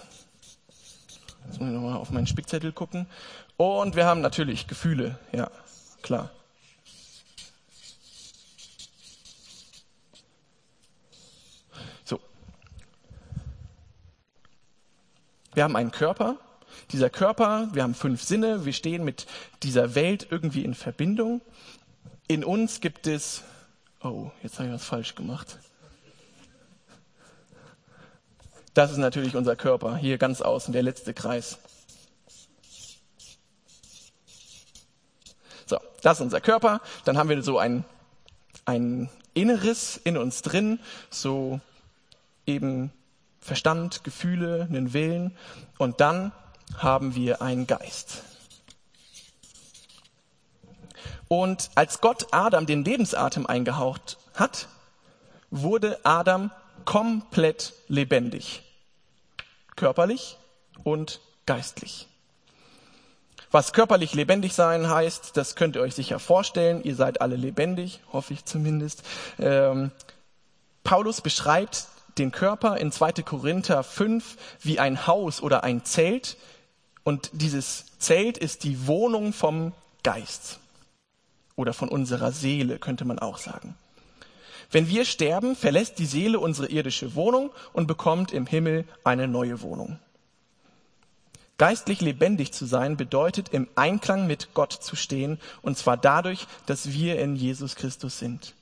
Jetzt 1.46 1.60
muss 1.60 1.70
ich 1.70 1.76
nochmal 1.76 1.98
auf 1.98 2.10
meinen 2.10 2.26
Spickzettel 2.26 2.72
gucken. 2.72 3.06
Und 3.58 3.96
wir 3.98 4.06
haben 4.06 4.22
natürlich 4.22 4.66
Gefühle. 4.68 5.20
Ja, 5.34 5.52
klar. 6.02 6.30
Wir 15.54 15.64
haben 15.64 15.76
einen 15.76 15.92
Körper, 15.92 16.38
dieser 16.92 17.10
Körper, 17.10 17.70
wir 17.74 17.84
haben 17.84 17.94
fünf 17.94 18.24
Sinne, 18.24 18.66
wir 18.66 18.74
stehen 18.74 19.04
mit 19.04 19.28
dieser 19.64 19.96
Welt 19.96 20.28
irgendwie 20.30 20.64
in 20.64 20.74
Verbindung. 20.74 21.42
In 22.28 22.46
uns 22.46 22.80
gibt 22.80 23.08
es, 23.08 23.44
oh, 24.02 24.32
jetzt 24.42 24.60
habe 24.60 24.70
ich 24.70 24.76
was 24.76 24.86
falsch 24.86 25.16
gemacht. 25.16 25.58
Das 28.74 28.92
ist 28.92 28.98
natürlich 28.98 29.36
unser 29.36 29.58
Körper, 29.58 29.98
hier 29.98 30.18
ganz 30.18 30.42
außen, 30.42 30.72
der 30.72 30.84
letzte 30.84 31.14
Kreis. 31.14 31.58
So, 35.66 35.78
das 36.02 36.18
ist 36.18 36.22
unser 36.22 36.40
Körper. 36.40 36.80
Dann 37.04 37.18
haben 37.18 37.28
wir 37.28 37.44
so 37.44 37.58
ein, 37.58 37.84
ein 38.64 39.10
Inneres 39.34 39.98
in 39.98 40.18
uns 40.18 40.42
drin, 40.42 40.80
so 41.10 41.60
eben 42.46 42.94
Verstand, 43.42 44.04
Gefühle, 44.04 44.68
einen 44.70 44.94
Willen. 44.94 45.36
Und 45.78 46.00
dann 46.00 46.32
haben 46.78 47.16
wir 47.16 47.42
einen 47.42 47.68
Geist. 47.68 48.24
Und 51.28 51.70
als 51.76 52.02
Gott 52.02 52.28
Adam 52.32 52.66
den 52.66 52.84
Lebensatem 52.84 53.48
eingehaucht 53.48 54.18
hat, 54.36 54.68
wurde 55.50 56.00
Adam 56.04 56.52
komplett 56.86 57.74
lebendig. 57.88 58.64
Körperlich 59.76 60.38
und 60.84 61.22
geistlich. 61.46 62.08
Was 63.52 63.74
körperlich 63.74 64.14
lebendig 64.14 64.54
sein 64.54 64.90
heißt, 64.90 65.36
das 65.36 65.56
könnt 65.56 65.76
ihr 65.76 65.82
euch 65.82 65.96
sicher 65.96 66.20
vorstellen. 66.20 66.84
Ihr 66.84 66.96
seid 66.96 67.20
alle 67.22 67.36
lebendig, 67.36 68.00
hoffe 68.14 68.34
ich 68.34 68.46
zumindest. 68.46 69.04
Ähm, 69.40 69.92
Paulus 70.84 71.22
beschreibt 71.22 71.88
den 72.18 72.32
Körper 72.32 72.78
in 72.78 72.92
2. 72.92 73.14
Korinther 73.24 73.84
5 73.84 74.38
wie 74.62 74.80
ein 74.80 75.08
Haus 75.08 75.42
oder 75.42 75.64
ein 75.64 75.86
Zelt. 75.86 76.38
Und 77.04 77.30
dieses 77.34 77.98
Zelt 78.00 78.38
ist 78.38 78.64
die 78.64 78.88
Wohnung 78.88 79.34
vom 79.34 79.74
Geist 80.04 80.60
oder 81.56 81.74
von 81.74 81.90
unserer 81.90 82.32
Seele, 82.32 82.80
könnte 82.80 83.06
man 83.06 83.20
auch 83.20 83.38
sagen. 83.38 83.76
Wenn 84.72 84.88
wir 84.88 85.04
sterben, 85.04 85.56
verlässt 85.56 86.00
die 86.00 86.06
Seele 86.06 86.40
unsere 86.40 86.68
irdische 86.70 87.16
Wohnung 87.16 87.52
und 87.74 87.88
bekommt 87.88 88.32
im 88.32 88.48
Himmel 88.48 88.86
eine 89.04 89.28
neue 89.28 89.62
Wohnung. 89.62 90.00
Geistlich 91.58 92.02
lebendig 92.02 92.54
zu 92.54 92.66
sein 92.66 92.98
bedeutet, 92.98 93.50
im 93.50 93.68
Einklang 93.76 94.26
mit 94.26 94.54
Gott 94.56 94.72
zu 94.74 94.96
stehen, 94.96 95.40
und 95.62 95.78
zwar 95.78 95.98
dadurch, 95.98 96.48
dass 96.66 96.92
wir 96.92 97.20
in 97.20 97.36
Jesus 97.36 97.76
Christus 97.76 98.18
sind. 98.18 98.56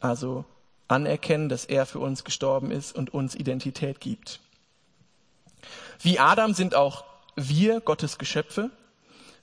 Also 0.00 0.44
anerkennen, 0.90 1.48
dass 1.48 1.64
er 1.64 1.86
für 1.86 1.98
uns 1.98 2.24
gestorben 2.24 2.70
ist 2.70 2.94
und 2.94 3.12
uns 3.12 3.34
Identität 3.34 4.00
gibt. 4.00 4.40
Wie 6.00 6.18
Adam 6.18 6.54
sind 6.54 6.74
auch 6.74 7.04
wir 7.36 7.80
Gottes 7.80 8.18
Geschöpfe 8.18 8.70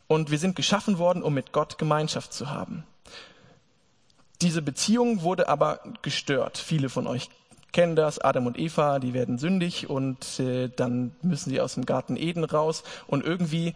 und 0.08 0.32
wir 0.32 0.39
sind 0.39 0.56
geschaffen 0.56 0.98
worden, 0.98 1.24
um 1.24 1.34
mit 1.34 1.52
Gott 1.52 1.78
Gemeinschaft 1.78 2.34
zu 2.34 2.50
haben. 2.50 2.84
Diese 4.41 4.62
Beziehung 4.62 5.24
wurde 5.24 5.50
aber 5.50 5.80
gestört. 6.02 6.58
Viele 6.58 6.89
von 6.89 7.08
euch 7.08 7.30
kennen 7.72 7.95
das, 7.95 8.20
Adam 8.20 8.48
und 8.48 8.58
Eva, 8.58 9.00
die 9.00 9.14
werden 9.14 9.38
sündig 9.38 9.89
und 9.89 10.39
äh, 10.39 10.70
dann 10.70 11.16
müssen 11.22 11.50
sie 11.50 11.62
aus 11.62 11.76
dem 11.76 11.86
Garten 11.86 12.18
Eden 12.18 12.43
raus 12.43 12.84
und 13.08 13.24
irgendwie 13.24 13.76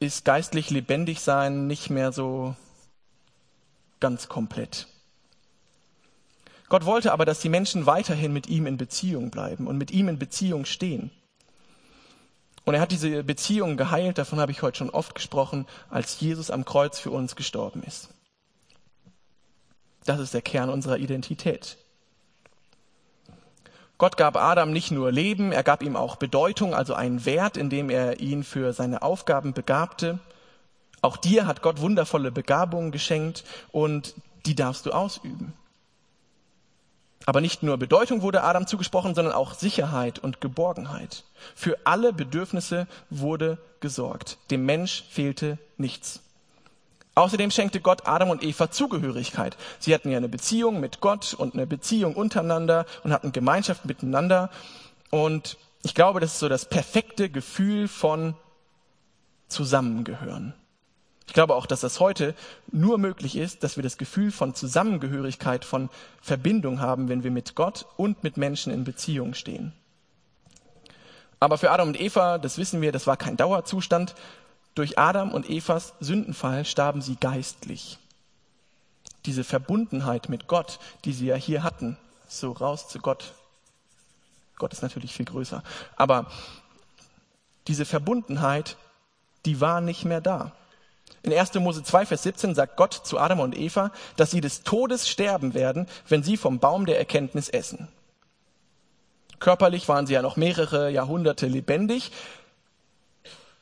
ist 0.00 0.24
geistlich 0.24 0.70
lebendig 0.70 1.20
sein 1.20 1.66
nicht 1.66 1.90
mehr 1.90 2.10
so 2.12 2.56
ganz 4.00 4.28
komplett. 4.28 4.88
Gott 6.70 6.86
wollte 6.86 7.12
aber, 7.12 7.24
dass 7.24 7.40
die 7.40 7.48
Menschen 7.48 7.84
weiterhin 7.84 8.32
mit 8.32 8.46
ihm 8.46 8.64
in 8.66 8.76
Beziehung 8.76 9.30
bleiben 9.30 9.66
und 9.66 9.76
mit 9.76 9.90
ihm 9.90 10.08
in 10.08 10.20
Beziehung 10.20 10.64
stehen. 10.64 11.10
Und 12.64 12.74
er 12.74 12.80
hat 12.80 12.92
diese 12.92 13.24
Beziehung 13.24 13.76
geheilt, 13.76 14.18
davon 14.18 14.38
habe 14.38 14.52
ich 14.52 14.62
heute 14.62 14.78
schon 14.78 14.90
oft 14.90 15.16
gesprochen, 15.16 15.66
als 15.90 16.20
Jesus 16.20 16.48
am 16.48 16.64
Kreuz 16.64 17.00
für 17.00 17.10
uns 17.10 17.34
gestorben 17.34 17.82
ist. 17.82 18.10
Das 20.04 20.20
ist 20.20 20.32
der 20.32 20.42
Kern 20.42 20.70
unserer 20.70 20.98
Identität. 20.98 21.76
Gott 23.98 24.16
gab 24.16 24.36
Adam 24.36 24.72
nicht 24.72 24.92
nur 24.92 25.10
Leben, 25.10 25.50
er 25.50 25.64
gab 25.64 25.82
ihm 25.82 25.96
auch 25.96 26.16
Bedeutung, 26.16 26.72
also 26.72 26.94
einen 26.94 27.24
Wert, 27.24 27.56
indem 27.56 27.90
er 27.90 28.20
ihn 28.20 28.44
für 28.44 28.72
seine 28.72 29.02
Aufgaben 29.02 29.54
begabte. 29.54 30.20
Auch 31.02 31.16
dir 31.16 31.48
hat 31.48 31.62
Gott 31.62 31.80
wundervolle 31.80 32.30
Begabungen 32.30 32.92
geschenkt 32.92 33.42
und 33.72 34.14
die 34.46 34.54
darfst 34.54 34.86
du 34.86 34.92
ausüben. 34.92 35.52
Aber 37.26 37.40
nicht 37.40 37.62
nur 37.62 37.76
Bedeutung 37.76 38.22
wurde 38.22 38.42
Adam 38.42 38.66
zugesprochen, 38.66 39.14
sondern 39.14 39.34
auch 39.34 39.54
Sicherheit 39.54 40.18
und 40.18 40.40
Geborgenheit. 40.40 41.24
Für 41.54 41.76
alle 41.84 42.12
Bedürfnisse 42.12 42.86
wurde 43.10 43.58
gesorgt. 43.80 44.38
Dem 44.50 44.64
Mensch 44.64 45.04
fehlte 45.10 45.58
nichts. 45.76 46.20
Außerdem 47.14 47.50
schenkte 47.50 47.80
Gott 47.80 48.06
Adam 48.06 48.30
und 48.30 48.42
Eva 48.42 48.70
Zugehörigkeit. 48.70 49.56
Sie 49.78 49.94
hatten 49.94 50.10
ja 50.10 50.16
eine 50.16 50.28
Beziehung 50.28 50.80
mit 50.80 51.00
Gott 51.00 51.34
und 51.34 51.54
eine 51.54 51.66
Beziehung 51.66 52.14
untereinander 52.14 52.86
und 53.04 53.12
hatten 53.12 53.32
Gemeinschaft 53.32 53.84
miteinander. 53.84 54.50
Und 55.10 55.58
ich 55.82 55.94
glaube, 55.94 56.20
das 56.20 56.34
ist 56.34 56.38
so 56.38 56.48
das 56.48 56.64
perfekte 56.64 57.28
Gefühl 57.28 57.88
von 57.88 58.34
Zusammengehören. 59.48 60.54
Ich 61.30 61.34
glaube 61.34 61.54
auch, 61.54 61.66
dass 61.66 61.78
das 61.78 62.00
heute 62.00 62.34
nur 62.72 62.98
möglich 62.98 63.36
ist, 63.36 63.62
dass 63.62 63.76
wir 63.76 63.84
das 63.84 63.98
Gefühl 63.98 64.32
von 64.32 64.52
Zusammengehörigkeit, 64.52 65.64
von 65.64 65.88
Verbindung 66.20 66.80
haben, 66.80 67.08
wenn 67.08 67.22
wir 67.22 67.30
mit 67.30 67.54
Gott 67.54 67.86
und 67.96 68.24
mit 68.24 68.36
Menschen 68.36 68.72
in 68.72 68.82
Beziehung 68.82 69.34
stehen. 69.34 69.72
Aber 71.38 71.56
für 71.56 71.70
Adam 71.70 71.86
und 71.86 72.00
Eva, 72.00 72.38
das 72.38 72.58
wissen 72.58 72.82
wir, 72.82 72.90
das 72.90 73.06
war 73.06 73.16
kein 73.16 73.36
Dauerzustand, 73.36 74.16
durch 74.74 74.98
Adam 74.98 75.30
und 75.30 75.48
Evas 75.48 75.94
Sündenfall 76.00 76.64
starben 76.64 77.00
sie 77.00 77.14
geistlich. 77.14 77.98
Diese 79.24 79.44
Verbundenheit 79.44 80.28
mit 80.28 80.48
Gott, 80.48 80.80
die 81.04 81.12
sie 81.12 81.26
ja 81.26 81.36
hier 81.36 81.62
hatten, 81.62 81.96
so 82.26 82.50
raus 82.50 82.88
zu 82.88 82.98
Gott. 82.98 83.34
Gott 84.58 84.72
ist 84.72 84.82
natürlich 84.82 85.14
viel 85.14 85.26
größer. 85.26 85.62
Aber 85.94 86.26
diese 87.68 87.84
Verbundenheit, 87.84 88.76
die 89.44 89.60
war 89.60 89.80
nicht 89.80 90.04
mehr 90.04 90.20
da. 90.20 90.56
In 91.22 91.32
1. 91.32 91.54
Mose 91.54 91.82
2, 91.82 92.06
Vers 92.06 92.22
17 92.22 92.54
sagt 92.54 92.76
Gott 92.76 92.94
zu 92.94 93.18
Adam 93.18 93.40
und 93.40 93.56
Eva, 93.56 93.92
dass 94.16 94.30
sie 94.30 94.40
des 94.40 94.62
Todes 94.62 95.08
sterben 95.08 95.54
werden, 95.54 95.86
wenn 96.08 96.22
sie 96.22 96.36
vom 96.36 96.58
Baum 96.58 96.86
der 96.86 96.98
Erkenntnis 96.98 97.48
essen. 97.48 97.88
Körperlich 99.38 99.88
waren 99.88 100.06
sie 100.06 100.14
ja 100.14 100.22
noch 100.22 100.36
mehrere 100.36 100.90
Jahrhunderte 100.90 101.46
lebendig, 101.46 102.12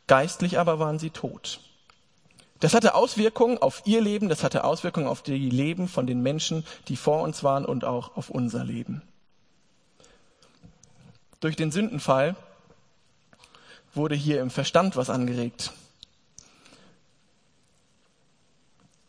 Geistlich 0.08 0.58
aber 0.58 0.80
waren 0.80 0.98
sie 0.98 1.10
tot. 1.10 1.60
Das 2.60 2.74
hatte 2.74 2.94
Auswirkungen 2.94 3.58
auf 3.58 3.82
ihr 3.84 4.00
Leben, 4.00 4.28
das 4.28 4.42
hatte 4.42 4.64
Auswirkungen 4.64 5.06
auf 5.06 5.22
die 5.22 5.50
Leben 5.50 5.86
von 5.86 6.08
den 6.08 6.22
Menschen, 6.22 6.64
die 6.88 6.96
vor 6.96 7.22
uns 7.22 7.44
waren 7.44 7.64
und 7.64 7.84
auch 7.84 8.16
auf 8.16 8.30
unser 8.30 8.64
Leben. 8.64 9.02
Durch 11.40 11.54
den 11.54 11.70
Sündenfall 11.70 12.34
wurde 13.94 14.16
hier 14.16 14.40
im 14.40 14.50
Verstand 14.50 14.96
was 14.96 15.10
angeregt. 15.10 15.72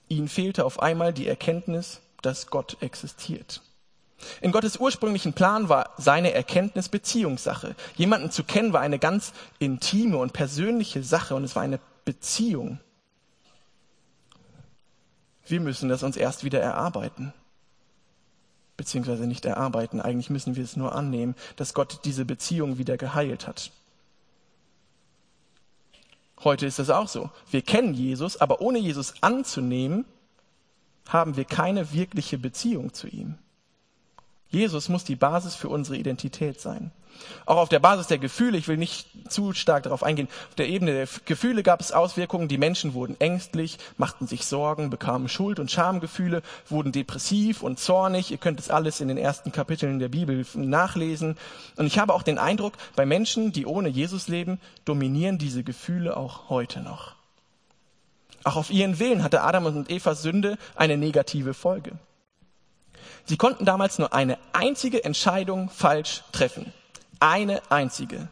Ihnen 0.09 0.27
fehlte 0.27 0.65
auf 0.65 0.81
einmal 0.81 1.13
die 1.13 1.27
Erkenntnis, 1.27 2.01
dass 2.21 2.47
Gott 2.47 2.77
existiert. 2.81 3.61
In 4.41 4.51
Gottes 4.51 4.77
ursprünglichen 4.77 5.33
Plan 5.33 5.69
war 5.69 5.91
seine 5.97 6.33
Erkenntnis 6.33 6.89
Beziehungssache. 6.89 7.75
Jemanden 7.95 8.31
zu 8.31 8.43
kennen 8.43 8.73
war 8.73 8.81
eine 8.81 8.99
ganz 8.99 9.31
intime 9.59 10.17
und 10.17 10.33
persönliche 10.33 11.03
Sache 11.03 11.35
und 11.35 11.45
es 11.45 11.55
war 11.55 11.63
eine 11.63 11.79
Beziehung. 12.03 12.79
Wir 15.45 15.61
müssen 15.61 15.89
das 15.89 16.03
uns 16.03 16.17
erst 16.17 16.43
wieder 16.43 16.59
erarbeiten. 16.59 17.33
Beziehungsweise 18.77 19.25
nicht 19.25 19.45
erarbeiten, 19.45 19.99
eigentlich 19.99 20.29
müssen 20.29 20.55
wir 20.55 20.63
es 20.63 20.77
nur 20.77 20.95
annehmen, 20.95 21.35
dass 21.55 21.73
Gott 21.73 22.01
diese 22.05 22.25
Beziehung 22.25 22.77
wieder 22.77 22.97
geheilt 22.97 23.47
hat. 23.47 23.71
Heute 26.43 26.65
ist 26.65 26.79
das 26.79 26.89
auch 26.89 27.07
so. 27.07 27.29
Wir 27.49 27.61
kennen 27.61 27.93
Jesus, 27.93 28.37
aber 28.37 28.61
ohne 28.61 28.79
Jesus 28.79 29.13
anzunehmen, 29.21 30.05
haben 31.07 31.35
wir 31.35 31.45
keine 31.45 31.91
wirkliche 31.91 32.37
Beziehung 32.37 32.93
zu 32.93 33.07
ihm. 33.07 33.37
Jesus 34.49 34.89
muss 34.89 35.03
die 35.03 35.15
Basis 35.15 35.55
für 35.55 35.69
unsere 35.69 35.97
Identität 35.97 36.59
sein. 36.59 36.91
Auch 37.45 37.57
auf 37.57 37.69
der 37.69 37.79
Basis 37.79 38.07
der 38.07 38.17
Gefühle, 38.17 38.57
ich 38.57 38.67
will 38.67 38.77
nicht 38.77 39.07
zu 39.29 39.53
stark 39.53 39.83
darauf 39.83 40.03
eingehen, 40.03 40.27
auf 40.49 40.55
der 40.55 40.69
Ebene 40.69 40.93
der 40.93 41.07
Gefühle 41.25 41.63
gab 41.63 41.81
es 41.81 41.91
Auswirkungen, 41.91 42.47
die 42.47 42.57
Menschen 42.57 42.93
wurden 42.93 43.19
ängstlich, 43.19 43.77
machten 43.97 44.27
sich 44.27 44.45
Sorgen, 44.45 44.89
bekamen 44.89 45.27
Schuld- 45.27 45.59
und 45.59 45.69
Schamgefühle, 45.69 46.41
wurden 46.67 46.91
depressiv 46.91 47.61
und 47.61 47.79
zornig. 47.79 48.31
Ihr 48.31 48.37
könnt 48.37 48.59
es 48.59 48.69
alles 48.69 49.01
in 49.01 49.07
den 49.07 49.17
ersten 49.17 49.51
Kapiteln 49.51 49.99
der 49.99 50.09
Bibel 50.09 50.45
nachlesen. 50.55 51.37
Und 51.75 51.85
ich 51.85 51.99
habe 51.99 52.13
auch 52.13 52.23
den 52.23 52.37
Eindruck, 52.37 52.73
bei 52.95 53.05
Menschen, 53.05 53.51
die 53.51 53.65
ohne 53.65 53.89
Jesus 53.89 54.27
leben, 54.27 54.59
dominieren 54.85 55.37
diese 55.37 55.63
Gefühle 55.63 56.15
auch 56.15 56.49
heute 56.49 56.81
noch. 56.81 57.15
Auch 58.43 58.55
auf 58.55 58.69
ihren 58.69 58.99
Willen 58.99 59.23
hatte 59.23 59.41
Adam 59.41 59.65
und 59.65 59.89
Evas 59.89 60.21
Sünde 60.21 60.57
eine 60.75 60.97
negative 60.97 61.53
Folge. 61.53 61.99
Sie 63.29 63.37
konnten 63.37 63.63
damals 63.63 63.99
nur 63.99 64.11
eine 64.11 64.39
einzige 64.53 65.03
Entscheidung 65.03 65.69
falsch 65.69 66.23
treffen. 66.31 66.73
Eine 67.19 67.61
einzige. 67.69 68.27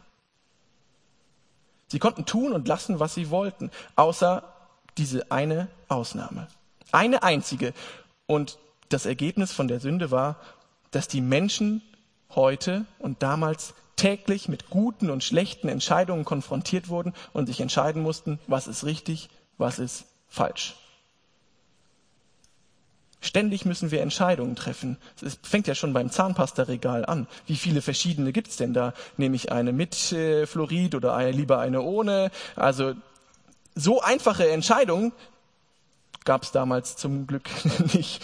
Sie 1.88 2.00
konnten 2.00 2.26
tun 2.26 2.52
und 2.52 2.68
lassen, 2.68 3.00
was 3.00 3.14
sie 3.14 3.30
wollten, 3.30 3.70
außer 3.96 4.42
diese 4.98 5.30
eine 5.32 5.68
Ausnahme. 5.88 6.48
Eine 6.92 7.22
einzige. 7.22 7.76
Und 8.26 8.58
das 8.90 9.06
Ergebnis 9.06 9.52
von 9.52 9.68
der 9.68 9.80
Sünde 9.80 10.10
war, 10.10 10.38
dass 10.90 11.08
die 11.08 11.22
Menschen 11.22 11.84
heute 12.34 12.88
und 12.98 13.22
damals 13.22 13.76
täglich 13.98 14.50
mit 14.50 14.72
guten 14.72 15.12
und 15.12 15.24
schlechten 15.24 15.70
Entscheidungen 15.70 16.26
konfrontiert 16.26 16.90
wurden 16.90 17.14
und 17.34 17.46
sich 17.46 17.62
entscheiden 17.62 18.02
mussten, 18.02 18.40
was 18.48 18.66
ist 18.66 18.84
richtig, 18.84 19.30
was 19.60 19.78
ist 19.78 20.06
falsch. 20.28 20.74
Ständig 23.20 23.66
müssen 23.66 23.90
wir 23.92 24.02
Entscheidungen 24.02 24.56
treffen. 24.56 24.98
Es 25.22 25.40
fängt 25.42 25.68
ja 25.68 25.74
schon 25.74 25.92
beim 25.92 26.12
Zahnpastaregal 26.12 27.06
an. 27.06 27.28
Wie 27.48 27.56
viele 27.56 27.82
verschiedene 27.82 28.32
gibt's 28.32 28.58
denn 28.58 28.74
da? 28.74 28.94
Nehme 29.18 29.36
ich 29.36 29.52
eine 29.52 29.74
mit 29.74 30.12
äh, 30.12 30.46
Fluorid 30.46 30.94
oder 30.94 31.16
eine, 31.16 31.32
lieber 31.32 31.60
eine 31.60 31.82
ohne? 31.82 32.30
Also 32.56 32.94
so 33.74 34.02
einfache 34.02 34.50
Entscheidungen 34.50 35.14
gab's 36.26 36.52
damals 36.52 36.96
zum 36.96 37.26
Glück 37.26 37.50
nicht. 37.94 38.22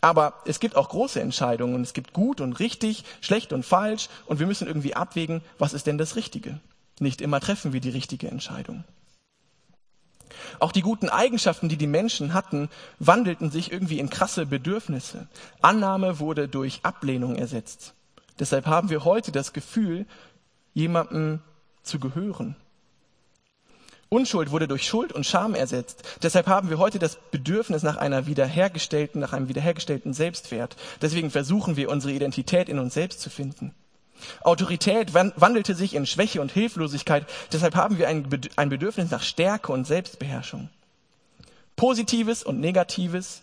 Aber 0.00 0.34
es 0.46 0.58
gibt 0.58 0.74
auch 0.74 0.88
große 0.88 1.20
Entscheidungen 1.20 1.80
es 1.82 1.92
gibt 1.92 2.12
gut 2.12 2.40
und 2.40 2.58
richtig, 2.58 3.04
schlecht 3.20 3.52
und 3.52 3.64
falsch 3.64 4.08
und 4.26 4.40
wir 4.40 4.48
müssen 4.48 4.66
irgendwie 4.66 4.96
abwägen, 4.96 5.42
was 5.58 5.72
ist 5.74 5.86
denn 5.86 5.98
das 5.98 6.16
Richtige. 6.16 6.58
Nicht 6.98 7.20
immer 7.20 7.40
treffen 7.40 7.72
wir 7.72 7.80
die 7.80 7.90
richtige 7.90 8.28
Entscheidung. 8.28 8.82
Auch 10.58 10.72
die 10.72 10.82
guten 10.82 11.08
Eigenschaften, 11.08 11.68
die 11.68 11.76
die 11.76 11.86
Menschen 11.86 12.34
hatten, 12.34 12.68
wandelten 12.98 13.50
sich 13.50 13.72
irgendwie 13.72 13.98
in 13.98 14.10
krasse 14.10 14.46
Bedürfnisse. 14.46 15.28
Annahme 15.60 16.18
wurde 16.18 16.48
durch 16.48 16.80
Ablehnung 16.82 17.36
ersetzt. 17.36 17.94
Deshalb 18.38 18.66
haben 18.66 18.90
wir 18.90 19.04
heute 19.04 19.32
das 19.32 19.52
Gefühl, 19.52 20.06
jemandem 20.74 21.40
zu 21.82 21.98
gehören. 21.98 22.56
Unschuld 24.08 24.50
wurde 24.50 24.68
durch 24.68 24.86
Schuld 24.86 25.12
und 25.12 25.24
Scham 25.24 25.54
ersetzt. 25.54 26.02
Deshalb 26.22 26.46
haben 26.46 26.68
wir 26.68 26.76
heute 26.78 26.98
das 26.98 27.16
Bedürfnis 27.30 27.82
nach 27.82 27.96
einer 27.96 28.26
wiederhergestellten, 28.26 29.20
nach 29.20 29.32
einem 29.32 29.48
wiederhergestellten 29.48 30.12
Selbstwert. 30.12 30.76
Deswegen 31.00 31.30
versuchen 31.30 31.76
wir, 31.76 31.88
unsere 31.88 32.12
Identität 32.12 32.68
in 32.68 32.78
uns 32.78 32.92
selbst 32.92 33.20
zu 33.20 33.30
finden. 33.30 33.74
Autorität 34.42 35.14
wandelte 35.14 35.74
sich 35.74 35.94
in 35.94 36.06
Schwäche 36.06 36.40
und 36.40 36.52
Hilflosigkeit. 36.52 37.26
Deshalb 37.52 37.74
haben 37.74 37.98
wir 37.98 38.08
ein 38.08 38.68
Bedürfnis 38.68 39.10
nach 39.10 39.22
Stärke 39.22 39.72
und 39.72 39.86
Selbstbeherrschung. 39.86 40.68
Positives 41.76 42.42
und 42.42 42.60
Negatives 42.60 43.42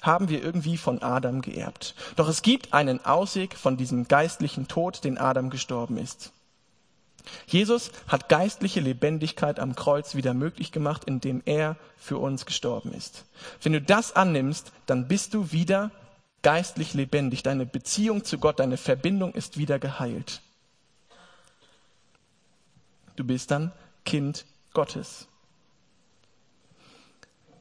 haben 0.00 0.28
wir 0.28 0.42
irgendwie 0.42 0.76
von 0.76 1.02
Adam 1.02 1.40
geerbt. 1.40 1.94
Doch 2.16 2.28
es 2.28 2.42
gibt 2.42 2.74
einen 2.74 3.04
Ausweg 3.04 3.56
von 3.56 3.76
diesem 3.76 4.06
geistlichen 4.06 4.68
Tod, 4.68 5.02
den 5.02 5.18
Adam 5.18 5.50
gestorben 5.50 5.96
ist. 5.96 6.32
Jesus 7.46 7.90
hat 8.06 8.28
geistliche 8.28 8.80
Lebendigkeit 8.80 9.58
am 9.58 9.74
Kreuz 9.74 10.14
wieder 10.14 10.34
möglich 10.34 10.72
gemacht, 10.72 11.04
indem 11.04 11.42
er 11.46 11.76
für 11.96 12.18
uns 12.18 12.44
gestorben 12.44 12.92
ist. 12.92 13.24
Wenn 13.62 13.72
du 13.72 13.80
das 13.80 14.14
annimmst, 14.14 14.72
dann 14.84 15.08
bist 15.08 15.32
du 15.32 15.50
wieder 15.50 15.90
geistlich 16.44 16.94
lebendig. 16.94 17.42
Deine 17.42 17.66
Beziehung 17.66 18.22
zu 18.22 18.38
Gott, 18.38 18.60
deine 18.60 18.76
Verbindung 18.76 19.32
ist 19.32 19.58
wieder 19.58 19.80
geheilt. 19.80 20.40
Du 23.16 23.24
bist 23.24 23.50
dann 23.50 23.72
Kind 24.04 24.44
Gottes. 24.72 25.26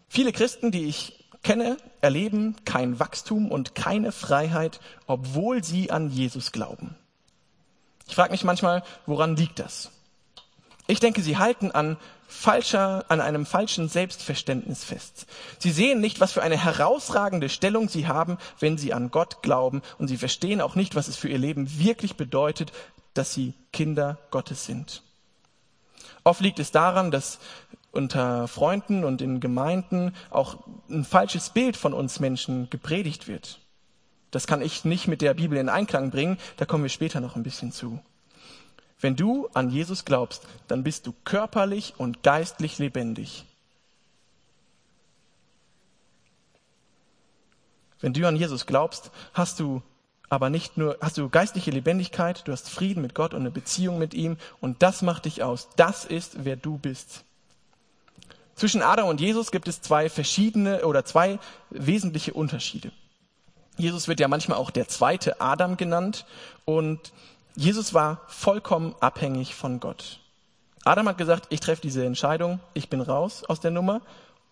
Viele 0.07 0.31
Christen, 0.31 0.71
die 0.71 0.85
ich 0.85 1.25
kenne, 1.41 1.77
erleben 2.01 2.55
kein 2.65 2.99
Wachstum 2.99 3.51
und 3.51 3.73
keine 3.73 4.11
Freiheit, 4.11 4.79
obwohl 5.07 5.63
sie 5.63 5.89
an 5.89 6.09
Jesus 6.09 6.51
glauben. 6.51 6.95
Ich 8.07 8.15
frage 8.15 8.31
mich 8.31 8.43
manchmal, 8.43 8.83
woran 9.05 9.35
liegt 9.35 9.59
das? 9.59 9.91
Ich 10.87 10.99
denke, 10.99 11.21
sie 11.21 11.37
halten 11.37 11.71
an 11.71 11.97
falscher, 12.27 13.05
an 13.07 13.21
einem 13.21 13.45
falschen 13.45 13.87
Selbstverständnis 13.87 14.83
fest. 14.83 15.27
Sie 15.59 15.71
sehen 15.71 16.01
nicht, 16.01 16.19
was 16.19 16.33
für 16.33 16.41
eine 16.41 16.61
herausragende 16.61 17.47
Stellung 17.47 17.87
sie 17.87 18.07
haben, 18.07 18.37
wenn 18.59 18.77
sie 18.77 18.93
an 18.93 19.11
Gott 19.11 19.41
glauben, 19.41 19.81
und 19.97 20.07
sie 20.07 20.17
verstehen 20.17 20.59
auch 20.59 20.75
nicht, 20.75 20.95
was 20.95 21.07
es 21.07 21.15
für 21.15 21.29
ihr 21.29 21.37
Leben 21.37 21.79
wirklich 21.79 22.15
bedeutet, 22.15 22.73
dass 23.13 23.33
sie 23.33 23.53
Kinder 23.71 24.17
Gottes 24.31 24.65
sind. 24.65 25.03
Oft 26.23 26.41
liegt 26.41 26.59
es 26.59 26.71
daran, 26.71 27.11
dass 27.11 27.39
unter 27.91 28.47
Freunden 28.47 29.03
und 29.03 29.21
in 29.21 29.39
Gemeinden 29.39 30.15
auch 30.31 30.57
ein 30.89 31.05
falsches 31.05 31.51
Bild 31.51 31.77
von 31.77 31.93
uns 31.93 32.19
Menschen 32.19 32.69
gepredigt 32.69 33.27
wird. 33.27 33.59
Das 34.31 34.47
kann 34.47 34.63
ich 34.63 34.83
nicht 34.83 35.07
mit 35.07 35.21
der 35.21 35.35
Bibel 35.35 35.57
in 35.59 35.69
Einklang 35.69 36.09
bringen, 36.09 36.39
da 36.57 36.65
kommen 36.65 36.83
wir 36.83 36.89
später 36.89 37.19
noch 37.19 37.35
ein 37.35 37.43
bisschen 37.43 37.71
zu. 37.71 38.01
Wenn 39.03 39.17
du 39.17 39.49
an 39.53 39.69
Jesus 39.69 40.05
glaubst, 40.05 40.43
dann 40.69 40.85
bist 40.85 41.05
du 41.07 41.13
körperlich 41.25 41.95
und 41.97 42.23
geistlich 42.23 42.79
lebendig. 42.79 43.43
Wenn 47.99 48.13
du 48.13 48.25
an 48.25 48.37
Jesus 48.37 48.65
glaubst, 48.65 49.11
hast 49.33 49.59
du 49.59 49.81
aber 50.29 50.49
nicht 50.49 50.77
nur, 50.77 50.97
hast 51.01 51.17
du 51.17 51.27
geistliche 51.27 51.69
Lebendigkeit, 51.69 52.47
du 52.47 52.53
hast 52.53 52.69
Frieden 52.69 53.01
mit 53.01 53.13
Gott 53.13 53.33
und 53.33 53.41
eine 53.41 53.51
Beziehung 53.51 53.99
mit 53.99 54.13
ihm 54.13 54.37
und 54.61 54.81
das 54.81 55.01
macht 55.01 55.25
dich 55.25 55.43
aus. 55.43 55.67
Das 55.75 56.05
ist, 56.05 56.45
wer 56.45 56.55
du 56.55 56.77
bist. 56.77 57.25
Zwischen 58.55 58.81
Adam 58.81 59.09
und 59.09 59.19
Jesus 59.19 59.51
gibt 59.51 59.67
es 59.67 59.81
zwei 59.81 60.09
verschiedene 60.09 60.85
oder 60.85 61.03
zwei 61.03 61.39
wesentliche 61.71 62.31
Unterschiede. 62.31 62.93
Jesus 63.75 64.07
wird 64.07 64.21
ja 64.21 64.29
manchmal 64.29 64.59
auch 64.59 64.71
der 64.71 64.87
zweite 64.87 65.41
Adam 65.41 65.75
genannt 65.75 66.25
und 66.63 67.11
Jesus 67.55 67.93
war 67.93 68.21
vollkommen 68.27 68.95
abhängig 68.99 69.55
von 69.55 69.79
Gott. 69.79 70.19
Adam 70.83 71.07
hat 71.07 71.17
gesagt, 71.17 71.47
ich 71.49 71.59
treffe 71.59 71.81
diese 71.81 72.05
Entscheidung, 72.05 72.59
ich 72.73 72.89
bin 72.89 72.99
raus 72.99 73.43
aus 73.47 73.59
der 73.59 73.71
Nummer, 73.71 74.01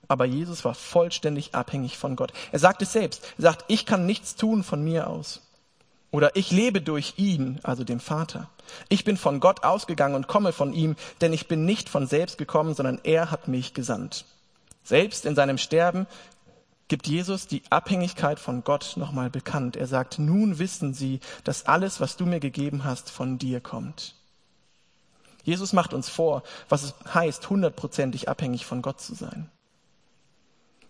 aber 0.07 0.25
Jesus 0.25 0.63
war 0.63 0.73
vollständig 0.73 1.55
abhängig 1.55 1.97
von 1.97 2.15
Gott. 2.15 2.31
Er 2.51 2.59
sagt 2.59 2.81
es 2.81 2.93
selbst, 2.93 3.33
er 3.37 3.43
sagt, 3.43 3.65
ich 3.67 3.85
kann 3.85 4.05
nichts 4.05 4.35
tun 4.35 4.63
von 4.63 4.83
mir 4.83 5.07
aus. 5.07 5.41
Oder 6.11 6.35
ich 6.35 6.51
lebe 6.51 6.81
durch 6.81 7.13
ihn, 7.17 7.59
also 7.63 7.83
dem 7.85 8.01
Vater. 8.01 8.49
Ich 8.89 9.05
bin 9.05 9.15
von 9.15 9.39
Gott 9.39 9.63
ausgegangen 9.63 10.15
und 10.15 10.27
komme 10.27 10.51
von 10.51 10.73
ihm, 10.73 10.95
denn 11.21 11.31
ich 11.31 11.47
bin 11.47 11.65
nicht 11.65 11.87
von 11.87 12.05
selbst 12.05 12.37
gekommen, 12.37 12.75
sondern 12.75 12.99
er 13.03 13.31
hat 13.31 13.47
mich 13.47 13.73
gesandt. 13.73 14.25
Selbst 14.83 15.25
in 15.25 15.35
seinem 15.35 15.57
Sterben 15.57 16.07
gibt 16.91 17.07
Jesus 17.07 17.47
die 17.47 17.63
Abhängigkeit 17.69 18.37
von 18.37 18.65
Gott 18.65 18.95
nochmal 18.97 19.29
bekannt. 19.29 19.77
Er 19.77 19.87
sagt, 19.87 20.19
nun 20.19 20.59
wissen 20.59 20.93
sie, 20.93 21.21
dass 21.45 21.65
alles, 21.65 22.01
was 22.01 22.17
du 22.17 22.25
mir 22.25 22.41
gegeben 22.41 22.83
hast, 22.83 23.09
von 23.09 23.37
dir 23.37 23.61
kommt. 23.61 24.15
Jesus 25.45 25.71
macht 25.71 25.93
uns 25.93 26.09
vor, 26.09 26.43
was 26.67 26.83
es 26.83 26.93
heißt, 27.13 27.49
hundertprozentig 27.49 28.27
abhängig 28.27 28.65
von 28.65 28.81
Gott 28.81 28.99
zu 28.99 29.15
sein. 29.15 29.49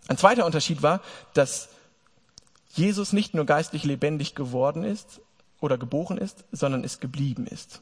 Ein 0.08 0.18
zweiter 0.18 0.44
Unterschied 0.44 0.82
war, 0.82 1.02
dass 1.34 1.68
Jesus 2.74 3.12
nicht 3.12 3.34
nur 3.34 3.46
geistlich 3.46 3.84
lebendig 3.84 4.34
geworden 4.34 4.82
ist 4.82 5.20
oder 5.60 5.78
geboren 5.78 6.18
ist, 6.18 6.42
sondern 6.50 6.82
es 6.82 6.98
geblieben 6.98 7.46
ist. 7.46 7.80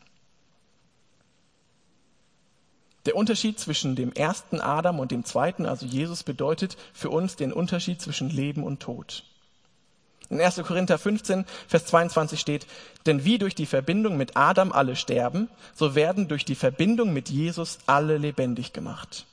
Der 3.06 3.16
Unterschied 3.16 3.58
zwischen 3.58 3.96
dem 3.96 4.12
ersten 4.12 4.60
Adam 4.60 5.00
und 5.00 5.10
dem 5.10 5.24
zweiten, 5.24 5.64
also 5.64 5.86
Jesus, 5.86 6.22
bedeutet 6.22 6.76
für 6.92 7.10
uns 7.10 7.36
den 7.36 7.52
Unterschied 7.52 8.00
zwischen 8.00 8.28
Leben 8.28 8.62
und 8.62 8.80
Tod. 8.80 9.24
In 10.28 10.40
1. 10.40 10.62
Korinther 10.62 10.98
15, 10.98 11.44
Vers 11.66 11.86
22 11.86 12.38
steht, 12.38 12.66
denn 13.06 13.24
wie 13.24 13.38
durch 13.38 13.54
die 13.54 13.66
Verbindung 13.66 14.16
mit 14.16 14.36
Adam 14.36 14.70
alle 14.70 14.94
sterben, 14.94 15.48
so 15.74 15.94
werden 15.94 16.28
durch 16.28 16.44
die 16.44 16.54
Verbindung 16.54 17.12
mit 17.12 17.30
Jesus 17.30 17.78
alle 17.86 18.16
lebendig 18.16 18.72
gemacht. 18.72 19.26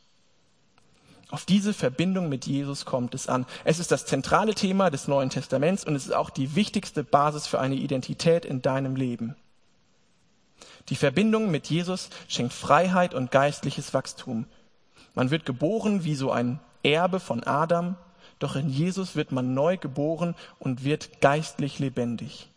Auf 1.29 1.45
diese 1.45 1.73
Verbindung 1.73 2.29
mit 2.29 2.47
Jesus 2.47 2.85
kommt 2.85 3.13
es 3.13 3.27
an. 3.27 3.45
Es 3.65 3.79
ist 3.79 3.91
das 3.91 4.05
zentrale 4.05 4.55
Thema 4.55 4.89
des 4.89 5.07
Neuen 5.09 5.29
Testaments 5.29 5.83
und 5.83 5.93
es 5.93 6.05
ist 6.05 6.15
auch 6.15 6.29
die 6.29 6.55
wichtigste 6.55 7.03
Basis 7.03 7.47
für 7.47 7.59
eine 7.59 7.75
Identität 7.75 8.45
in 8.45 8.61
deinem 8.61 8.95
Leben. 8.95 9.35
Die 10.89 10.95
Verbindung 10.95 11.51
mit 11.51 11.67
Jesus 11.67 12.09
schenkt 12.27 12.53
Freiheit 12.53 13.13
und 13.13 13.31
geistliches 13.31 13.93
Wachstum. 13.93 14.45
Man 15.15 15.31
wird 15.31 15.45
geboren 15.45 16.03
wie 16.03 16.15
so 16.15 16.31
ein 16.31 16.59
Erbe 16.83 17.19
von 17.19 17.43
Adam, 17.43 17.95
doch 18.39 18.55
in 18.55 18.69
Jesus 18.69 19.15
wird 19.15 19.31
man 19.31 19.53
neu 19.53 19.77
geboren 19.77 20.35
und 20.59 20.83
wird 20.83 21.21
geistlich 21.21 21.79
lebendig. 21.79 22.49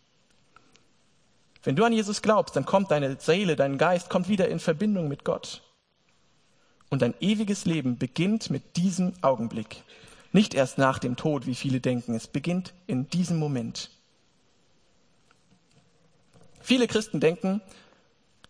Wenn 1.63 1.77
du 1.77 1.85
an 1.85 1.93
Jesus 1.93 2.23
glaubst, 2.23 2.57
dann 2.57 2.65
kommt 2.65 2.91
deine 2.91 3.19
Seele, 3.21 3.57
dein 3.57 3.79
Geist 3.79 4.09
kommt 4.09 4.29
wieder 4.29 4.49
in 4.49 4.61
Verbindung 4.61 5.09
mit 5.09 5.25
Gott. 5.25 5.63
Und 6.89 7.03
dein 7.03 7.15
ewiges 7.21 7.67
Leben 7.67 7.99
beginnt 7.99 8.51
mit 8.51 8.77
diesem 8.77 9.13
Augenblick. 9.23 9.83
Nicht 10.33 10.55
erst 10.55 10.79
nach 10.79 10.99
dem 10.99 11.17
Tod, 11.17 11.47
wie 11.47 11.55
viele 11.55 11.81
denken. 11.81 12.15
Es 12.15 12.27
beginnt 12.27 12.73
in 12.87 13.09
diesem 13.11 13.39
Moment. 13.39 13.91
Viele 16.61 16.87
Christen 16.87 17.21
denken, 17.21 17.61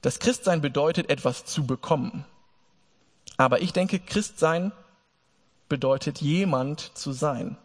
das 0.03 0.19
Christsein 0.19 0.61
bedeutet, 0.61 1.11
etwas 1.11 1.45
zu 1.45 1.67
bekommen. 1.67 2.25
Aber 3.37 3.61
ich 3.63 3.73
denke, 3.73 3.99
Christsein 3.99 4.73
bedeutet, 5.69 6.21
jemand 6.21 6.91
zu 6.95 7.13
sein. 7.13 7.57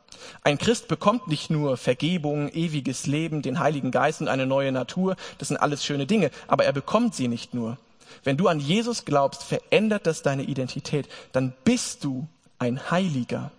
Ein 0.43 0.57
Christ 0.57 0.87
bekommt 0.87 1.27
nicht 1.27 1.49
nur 1.49 1.75
Vergebung, 1.75 2.49
ewiges 2.49 3.05
Leben, 3.05 3.41
den 3.41 3.59
Heiligen 3.59 3.91
Geist 3.91 4.21
und 4.21 4.29
eine 4.29 4.45
neue 4.45 4.71
Natur. 4.71 5.15
Das 5.37 5.49
sind 5.49 5.57
alles 5.57 5.83
schöne 5.83 6.05
Dinge. 6.05 6.31
Aber 6.47 6.63
er 6.63 6.71
bekommt 6.71 7.15
sie 7.15 7.27
nicht 7.27 7.53
nur. 7.53 7.77
Wenn 8.23 8.37
du 8.37 8.47
an 8.47 8.59
Jesus 8.59 9.05
glaubst, 9.05 9.43
verändert 9.43 10.07
das 10.07 10.21
deine 10.21 10.43
Identität. 10.43 11.09
Dann 11.33 11.53
bist 11.63 12.03
du 12.03 12.27
ein 12.59 12.91
Heiliger, 12.91 13.51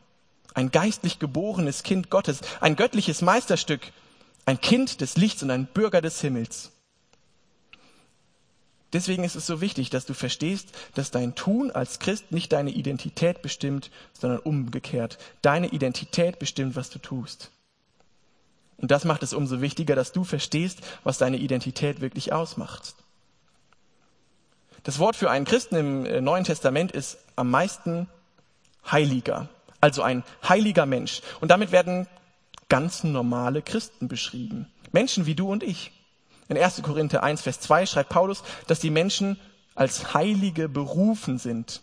ein 0.54 0.70
geistlich 0.70 1.18
geborenes 1.18 1.82
Kind 1.82 2.08
Gottes, 2.08 2.40
ein 2.60 2.76
göttliches 2.76 3.20
Meisterstück, 3.20 3.92
ein 4.46 4.60
Kind 4.60 5.00
des 5.00 5.16
Lichts 5.16 5.42
und 5.42 5.50
ein 5.50 5.66
Bürger 5.66 6.00
des 6.00 6.20
Himmels. 6.20 6.72
Deswegen 8.96 9.24
ist 9.24 9.36
es 9.36 9.44
so 9.44 9.60
wichtig, 9.60 9.90
dass 9.90 10.06
du 10.06 10.14
verstehst, 10.14 10.70
dass 10.94 11.10
dein 11.10 11.34
Tun 11.34 11.70
als 11.70 11.98
Christ 11.98 12.32
nicht 12.32 12.50
deine 12.50 12.70
Identität 12.70 13.42
bestimmt, 13.42 13.90
sondern 14.14 14.38
umgekehrt. 14.38 15.18
Deine 15.42 15.66
Identität 15.66 16.38
bestimmt, 16.38 16.76
was 16.76 16.88
du 16.88 16.98
tust. 16.98 17.50
Und 18.78 18.90
das 18.90 19.04
macht 19.04 19.22
es 19.22 19.34
umso 19.34 19.60
wichtiger, 19.60 19.96
dass 19.96 20.12
du 20.12 20.24
verstehst, 20.24 20.78
was 21.04 21.18
deine 21.18 21.36
Identität 21.36 22.00
wirklich 22.00 22.32
ausmacht. 22.32 22.94
Das 24.82 24.98
Wort 24.98 25.14
für 25.14 25.28
einen 25.28 25.44
Christen 25.44 25.76
im 25.76 26.06
äh, 26.06 26.22
Neuen 26.22 26.44
Testament 26.44 26.90
ist 26.90 27.18
am 27.36 27.50
meisten 27.50 28.08
Heiliger, 28.90 29.50
also 29.82 30.00
ein 30.00 30.24
heiliger 30.42 30.86
Mensch. 30.86 31.20
Und 31.42 31.50
damit 31.50 31.70
werden 31.70 32.06
ganz 32.70 33.04
normale 33.04 33.60
Christen 33.60 34.08
beschrieben. 34.08 34.72
Menschen 34.90 35.26
wie 35.26 35.34
du 35.34 35.52
und 35.52 35.62
ich. 35.62 35.92
In 36.48 36.56
1. 36.56 36.82
Korinther 36.82 37.22
1, 37.22 37.42
Vers 37.42 37.60
2 37.60 37.86
schreibt 37.86 38.10
Paulus, 38.10 38.42
dass 38.66 38.80
die 38.80 38.90
Menschen 38.90 39.38
als 39.74 40.14
Heilige 40.14 40.68
berufen 40.68 41.38
sind. 41.38 41.82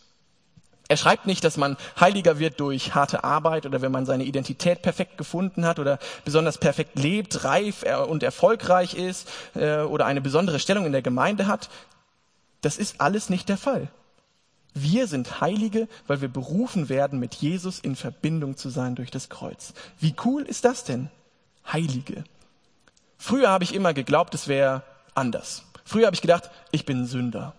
Er 0.90 0.98
schreibt 0.98 1.26
nicht, 1.26 1.44
dass 1.44 1.58
man 1.58 1.78
heiliger 2.00 2.40
wird 2.40 2.60
durch 2.60 2.94
harte 2.94 3.24
Arbeit 3.24 3.66
oder 3.66 3.82
wenn 3.82 3.92
man 3.92 4.06
seine 4.06 4.26
Identität 4.26 4.82
perfekt 4.82 5.18
gefunden 5.18 5.66
hat 5.66 5.80
oder 5.80 5.98
besonders 6.26 6.58
perfekt 6.58 7.00
lebt, 7.00 7.46
reif 7.46 7.84
und 8.08 8.22
erfolgreich 8.22 8.94
ist 8.94 9.30
äh, 9.56 9.82
oder 9.82 10.06
eine 10.06 10.22
besondere 10.22 10.60
Stellung 10.60 10.86
in 10.86 10.92
der 10.92 11.02
Gemeinde 11.02 11.48
hat. 11.48 11.70
Das 12.62 12.78
ist 12.78 13.00
alles 13.00 13.30
nicht 13.30 13.50
der 13.50 13.58
Fall. 13.58 13.90
Wir 14.74 15.08
sind 15.08 15.40
Heilige, 15.40 15.88
weil 16.08 16.22
wir 16.22 16.30
berufen 16.30 16.90
werden, 16.90 17.20
mit 17.20 17.36
Jesus 17.36 17.80
in 17.80 17.96
Verbindung 17.96 18.58
zu 18.58 18.70
sein 18.70 18.96
durch 18.96 19.12
das 19.12 19.30
Kreuz. 19.30 19.74
Wie 20.00 20.16
cool 20.26 20.44
ist 20.44 20.66
das 20.66 20.84
denn? 20.84 21.10
Heilige. 21.72 22.24
Früher 23.26 23.50
habe 23.50 23.64
ich 23.64 23.74
immer 23.74 23.94
geglaubt, 23.94 24.36
es 24.36 24.50
wäre 24.50 24.84
anders. 25.16 25.64
Früher 25.86 26.08
habe 26.08 26.14
ich 26.14 26.22
gedacht, 26.22 26.52
ich 26.72 26.86
bin 26.86 27.06
Sünder. 27.06 27.56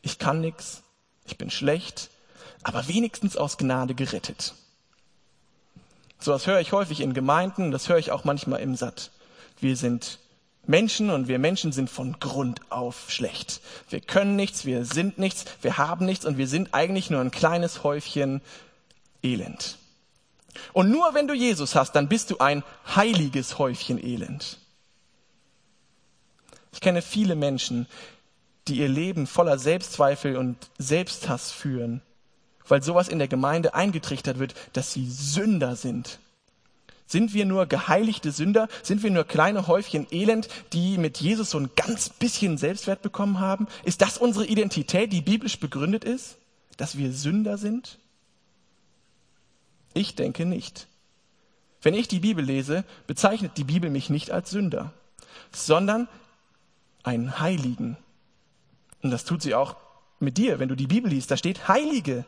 Ich 0.00 0.18
kann 0.18 0.40
nichts, 0.40 0.82
ich 1.26 1.36
bin 1.36 1.50
schlecht, 1.50 2.08
aber 2.62 2.88
wenigstens 2.88 3.36
aus 3.36 3.58
Gnade 3.58 3.94
gerettet. 3.94 4.54
So 6.18 6.32
was 6.32 6.46
höre 6.46 6.60
ich 6.60 6.72
häufig 6.72 7.02
in 7.02 7.12
Gemeinden, 7.12 7.72
das 7.72 7.90
höre 7.90 7.98
ich 7.98 8.10
auch 8.10 8.24
manchmal 8.24 8.60
im 8.60 8.74
Satt. 8.74 9.10
Wir 9.60 9.76
sind 9.76 10.18
Menschen 10.64 11.10
und 11.10 11.28
wir 11.28 11.38
Menschen 11.38 11.72
sind 11.72 11.90
von 11.90 12.18
Grund 12.18 12.62
auf 12.72 13.10
schlecht. 13.10 13.60
Wir 13.90 14.00
können 14.00 14.34
nichts, 14.34 14.64
wir 14.64 14.86
sind 14.86 15.18
nichts, 15.18 15.44
wir 15.60 15.76
haben 15.76 16.06
nichts 16.06 16.24
und 16.24 16.38
wir 16.38 16.48
sind 16.48 16.72
eigentlich 16.72 17.10
nur 17.10 17.20
ein 17.20 17.30
kleines 17.30 17.84
Häufchen 17.84 18.40
Elend. 19.22 19.76
Und 20.72 20.90
nur 20.90 21.14
wenn 21.14 21.28
du 21.28 21.34
Jesus 21.34 21.74
hast, 21.74 21.92
dann 21.92 22.08
bist 22.08 22.30
du 22.30 22.38
ein 22.38 22.62
heiliges 22.94 23.58
Häufchen 23.58 24.02
Elend. 24.02 24.58
Ich 26.72 26.80
kenne 26.80 27.02
viele 27.02 27.36
Menschen, 27.36 27.86
die 28.68 28.78
ihr 28.78 28.88
Leben 28.88 29.26
voller 29.26 29.58
Selbstzweifel 29.58 30.36
und 30.36 30.56
Selbsthass 30.78 31.50
führen, 31.50 32.02
weil 32.68 32.82
sowas 32.82 33.08
in 33.08 33.18
der 33.18 33.28
Gemeinde 33.28 33.74
eingetrichtert 33.74 34.38
wird, 34.38 34.54
dass 34.72 34.92
sie 34.92 35.08
Sünder 35.08 35.76
sind. 35.76 36.18
Sind 37.06 37.34
wir 37.34 37.46
nur 37.46 37.66
geheiligte 37.66 38.32
Sünder? 38.32 38.68
Sind 38.82 39.04
wir 39.04 39.12
nur 39.12 39.24
kleine 39.24 39.68
Häufchen 39.68 40.08
Elend, 40.10 40.48
die 40.72 40.98
mit 40.98 41.18
Jesus 41.18 41.50
so 41.50 41.58
ein 41.58 41.70
ganz 41.76 42.08
bisschen 42.08 42.58
Selbstwert 42.58 43.00
bekommen 43.00 43.38
haben? 43.38 43.68
Ist 43.84 44.02
das 44.02 44.18
unsere 44.18 44.44
Identität, 44.44 45.12
die 45.12 45.20
biblisch 45.20 45.60
begründet 45.60 46.02
ist? 46.02 46.36
Dass 46.76 46.98
wir 46.98 47.12
Sünder 47.12 47.58
sind? 47.58 47.98
Ich 49.96 50.14
denke 50.14 50.44
nicht. 50.44 50.88
Wenn 51.80 51.94
ich 51.94 52.06
die 52.06 52.20
Bibel 52.20 52.44
lese, 52.44 52.84
bezeichnet 53.06 53.52
die 53.56 53.64
Bibel 53.64 53.88
mich 53.88 54.10
nicht 54.10 54.30
als 54.30 54.50
Sünder, 54.50 54.92
sondern 55.52 56.06
einen 57.02 57.40
Heiligen. 57.40 57.96
Und 59.00 59.10
das 59.10 59.24
tut 59.24 59.40
sie 59.40 59.54
auch 59.54 59.76
mit 60.20 60.36
dir, 60.36 60.58
wenn 60.58 60.68
du 60.68 60.74
die 60.74 60.86
Bibel 60.86 61.10
liest. 61.10 61.30
Da 61.30 61.38
steht 61.38 61.66
Heilige. 61.66 62.26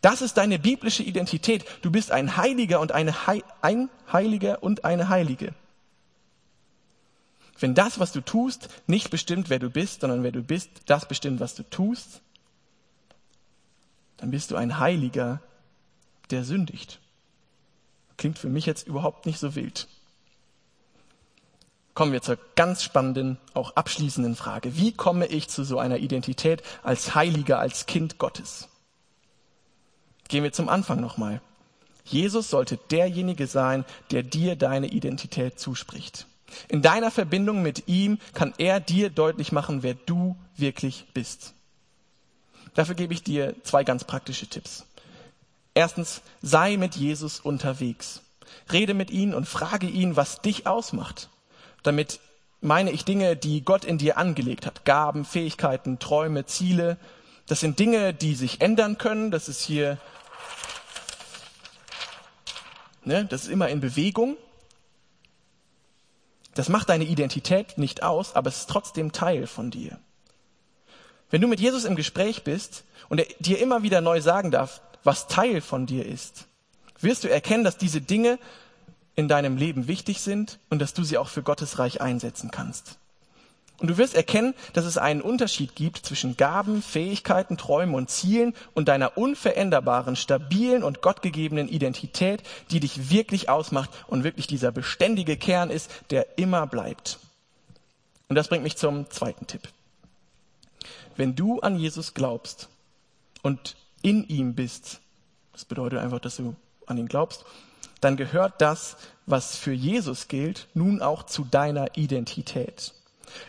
Das 0.00 0.22
ist 0.22 0.38
deine 0.38 0.58
biblische 0.58 1.02
Identität. 1.02 1.66
Du 1.82 1.90
bist 1.90 2.12
ein 2.12 2.38
Heiliger 2.38 2.80
und 2.80 2.92
eine 2.92 3.12
He 3.26 3.44
ein 3.60 3.90
Heiliger 4.10 4.62
und 4.62 4.86
eine 4.86 5.10
Heilige. 5.10 5.52
Wenn 7.60 7.74
das, 7.74 8.00
was 8.00 8.12
du 8.12 8.22
tust, 8.22 8.70
nicht 8.86 9.10
bestimmt, 9.10 9.50
wer 9.50 9.58
du 9.58 9.68
bist, 9.68 10.00
sondern 10.00 10.22
wer 10.22 10.32
du 10.32 10.42
bist, 10.42 10.70
das 10.86 11.06
bestimmt, 11.08 11.40
was 11.40 11.54
du 11.54 11.62
tust, 11.64 12.22
dann 14.16 14.30
bist 14.30 14.50
du 14.50 14.56
ein 14.56 14.78
Heiliger, 14.78 15.42
der 16.30 16.44
sündigt. 16.44 17.00
Klingt 18.16 18.38
für 18.38 18.48
mich 18.48 18.66
jetzt 18.66 18.86
überhaupt 18.86 19.26
nicht 19.26 19.38
so 19.38 19.54
wild. 19.54 19.88
Kommen 21.94 22.12
wir 22.12 22.22
zur 22.22 22.38
ganz 22.54 22.82
spannenden, 22.82 23.38
auch 23.54 23.74
abschließenden 23.74 24.36
Frage. 24.36 24.76
Wie 24.76 24.92
komme 24.92 25.26
ich 25.26 25.48
zu 25.48 25.64
so 25.64 25.78
einer 25.78 25.98
Identität 25.98 26.62
als 26.82 27.14
Heiliger, 27.14 27.58
als 27.58 27.86
Kind 27.86 28.18
Gottes? 28.18 28.68
Gehen 30.28 30.44
wir 30.44 30.52
zum 30.52 30.68
Anfang 30.68 31.00
nochmal. 31.00 31.40
Jesus 32.04 32.50
sollte 32.50 32.76
derjenige 32.90 33.46
sein, 33.46 33.84
der 34.10 34.22
dir 34.22 34.56
deine 34.56 34.88
Identität 34.88 35.58
zuspricht. 35.58 36.26
In 36.68 36.82
deiner 36.82 37.10
Verbindung 37.10 37.62
mit 37.62 37.88
ihm 37.88 38.18
kann 38.32 38.54
er 38.58 38.80
dir 38.80 39.10
deutlich 39.10 39.52
machen, 39.52 39.82
wer 39.82 39.94
du 39.94 40.36
wirklich 40.56 41.06
bist. 41.14 41.54
Dafür 42.74 42.94
gebe 42.94 43.12
ich 43.12 43.22
dir 43.22 43.54
zwei 43.64 43.84
ganz 43.84 44.04
praktische 44.04 44.46
Tipps. 44.46 44.86
Erstens, 45.78 46.22
sei 46.42 46.76
mit 46.76 46.96
Jesus 46.96 47.38
unterwegs. 47.38 48.22
Rede 48.72 48.94
mit 48.94 49.12
ihm 49.12 49.32
und 49.32 49.46
frage 49.46 49.86
ihn, 49.86 50.16
was 50.16 50.42
dich 50.42 50.66
ausmacht. 50.66 51.28
Damit 51.84 52.18
meine 52.60 52.90
ich 52.90 53.04
Dinge, 53.04 53.36
die 53.36 53.64
Gott 53.64 53.84
in 53.84 53.96
dir 53.96 54.18
angelegt 54.18 54.66
hat. 54.66 54.84
Gaben, 54.84 55.24
Fähigkeiten, 55.24 56.00
Träume, 56.00 56.46
Ziele. 56.46 56.96
Das 57.46 57.60
sind 57.60 57.78
Dinge, 57.78 58.12
die 58.12 58.34
sich 58.34 58.60
ändern 58.60 58.98
können. 58.98 59.30
Das 59.30 59.48
ist 59.48 59.62
hier 59.62 59.98
Ne? 63.04 63.24
Das 63.26 63.44
ist 63.44 63.48
immer 63.48 63.68
in 63.68 63.80
Bewegung. 63.80 64.36
Das 66.54 66.68
macht 66.68 66.88
deine 66.88 67.04
Identität 67.04 67.78
nicht 67.78 68.02
aus, 68.02 68.34
aber 68.34 68.48
es 68.48 68.58
ist 68.58 68.68
trotzdem 68.68 69.12
Teil 69.12 69.46
von 69.46 69.70
dir. 69.70 70.00
Wenn 71.30 71.40
du 71.40 71.46
mit 71.46 71.60
Jesus 71.60 71.84
im 71.84 71.94
Gespräch 71.94 72.42
bist 72.42 72.82
und 73.08 73.20
er 73.20 73.26
dir 73.38 73.60
immer 73.60 73.84
wieder 73.84 74.00
neu 74.00 74.20
sagen 74.20 74.50
darf, 74.50 74.82
was 75.04 75.28
Teil 75.28 75.60
von 75.60 75.86
dir 75.86 76.06
ist, 76.06 76.46
wirst 77.00 77.24
du 77.24 77.28
erkennen, 77.28 77.64
dass 77.64 77.78
diese 77.78 78.00
Dinge 78.00 78.38
in 79.14 79.28
deinem 79.28 79.56
Leben 79.56 79.88
wichtig 79.88 80.20
sind 80.20 80.58
und 80.70 80.80
dass 80.80 80.94
du 80.94 81.02
sie 81.02 81.18
auch 81.18 81.28
für 81.28 81.42
Gottes 81.42 81.78
Reich 81.78 82.00
einsetzen 82.00 82.50
kannst. 82.50 82.98
Und 83.80 83.88
du 83.88 83.96
wirst 83.96 84.14
erkennen, 84.14 84.54
dass 84.72 84.84
es 84.84 84.98
einen 84.98 85.22
Unterschied 85.22 85.76
gibt 85.76 86.04
zwischen 86.04 86.36
Gaben, 86.36 86.82
Fähigkeiten, 86.82 87.56
Träumen 87.56 87.94
und 87.94 88.10
Zielen 88.10 88.54
und 88.74 88.88
deiner 88.88 89.16
unveränderbaren, 89.16 90.16
stabilen 90.16 90.82
und 90.82 91.00
gottgegebenen 91.00 91.68
Identität, 91.68 92.42
die 92.72 92.80
dich 92.80 93.10
wirklich 93.10 93.48
ausmacht 93.48 93.90
und 94.08 94.24
wirklich 94.24 94.48
dieser 94.48 94.72
beständige 94.72 95.36
Kern 95.36 95.70
ist, 95.70 95.90
der 96.10 96.38
immer 96.38 96.66
bleibt. 96.66 97.20
Und 98.28 98.34
das 98.34 98.48
bringt 98.48 98.64
mich 98.64 98.76
zum 98.76 99.08
zweiten 99.10 99.46
Tipp. 99.46 99.68
Wenn 101.16 101.36
du 101.36 101.60
an 101.60 101.78
Jesus 101.78 102.14
glaubst 102.14 102.68
und 103.42 103.76
in 104.02 104.26
ihm 104.28 104.54
bist, 104.54 105.00
das 105.52 105.64
bedeutet 105.64 105.98
einfach, 105.98 106.20
dass 106.20 106.36
du 106.36 106.54
an 106.86 106.98
ihn 106.98 107.08
glaubst, 107.08 107.44
dann 108.00 108.16
gehört 108.16 108.60
das, 108.60 108.96
was 109.26 109.56
für 109.56 109.72
Jesus 109.72 110.28
gilt, 110.28 110.68
nun 110.74 111.02
auch 111.02 111.24
zu 111.24 111.44
deiner 111.44 111.96
Identität. 111.96 112.94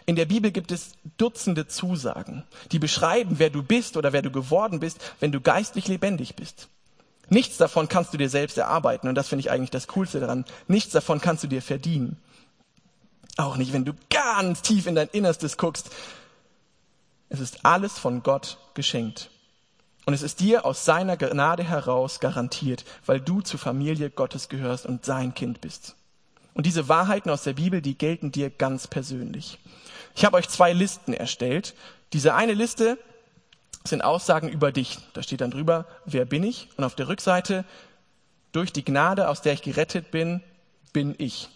In 0.05 0.15
der 0.15 0.25
Bibel 0.25 0.51
gibt 0.51 0.71
es 0.71 0.93
Dutzende 1.17 1.67
Zusagen, 1.67 2.43
die 2.71 2.79
beschreiben, 2.79 3.39
wer 3.39 3.49
du 3.49 3.63
bist 3.63 3.95
oder 3.95 4.11
wer 4.11 4.21
du 4.21 4.31
geworden 4.31 4.79
bist, 4.79 4.99
wenn 5.19 5.31
du 5.31 5.39
geistlich 5.39 5.87
lebendig 5.87 6.35
bist. 6.35 6.67
Nichts 7.29 7.57
davon 7.57 7.87
kannst 7.87 8.13
du 8.13 8.17
dir 8.17 8.29
selbst 8.29 8.57
erarbeiten 8.57 9.07
und 9.07 9.15
das 9.15 9.27
finde 9.29 9.41
ich 9.41 9.51
eigentlich 9.51 9.69
das 9.69 9.87
Coolste 9.87 10.19
daran. 10.19 10.45
Nichts 10.67 10.91
davon 10.91 11.21
kannst 11.21 11.43
du 11.43 11.47
dir 11.47 11.61
verdienen. 11.61 12.17
Auch 13.37 13.55
nicht, 13.55 13.71
wenn 13.71 13.85
du 13.85 13.93
ganz 14.09 14.61
tief 14.61 14.87
in 14.87 14.95
dein 14.95 15.09
Innerstes 15.09 15.57
guckst. 15.57 15.91
Es 17.29 17.39
ist 17.39 17.63
alles 17.63 17.97
von 17.97 18.23
Gott 18.23 18.57
geschenkt. 18.73 19.29
Und 20.09 20.15
es 20.15 20.23
ist 20.23 20.39
dir 20.39 20.65
aus 20.65 20.85
seiner 20.85 21.17
Gnade 21.17 21.63
heraus 21.63 22.19
garantiert, 22.19 22.83
weil 23.05 23.21
du 23.21 23.41
zur 23.41 23.59
Familie 23.59 24.09
Gottes 24.09 24.49
gehörst 24.49 24.87
und 24.87 25.05
sein 25.05 25.35
Kind 25.35 25.61
bist. 25.61 25.95
Und 26.55 26.65
diese 26.65 26.89
Wahrheiten 26.89 27.29
aus 27.29 27.43
der 27.43 27.53
Bibel, 27.53 27.79
die 27.79 27.95
gelten 27.95 28.31
dir 28.31 28.49
ganz 28.49 28.87
persönlich. 28.87 29.59
Ich 30.15 30.25
habe 30.25 30.37
euch 30.37 30.49
zwei 30.49 30.73
Listen 30.73 31.13
erstellt. 31.13 31.75
Diese 32.11 32.33
eine 32.33 32.53
Liste 32.53 32.97
sind 33.83 34.03
Aussagen 34.03 34.49
über 34.49 34.71
dich. 34.71 34.97
Da 35.13 35.21
steht 35.21 35.41
dann 35.41 35.51
drüber, 35.51 35.85
wer 36.05 36.25
bin 36.25 36.41
ich? 36.41 36.69
Und 36.75 36.85
auf 36.85 36.95
der 36.95 37.07
Rückseite, 37.07 37.63
durch 38.51 38.73
die 38.73 38.83
Gnade, 38.83 39.29
aus 39.29 39.43
der 39.43 39.53
ich 39.53 39.61
gerettet 39.61 40.09
bin, 40.09 40.41
bin 40.91 41.13
ich. 41.19 41.49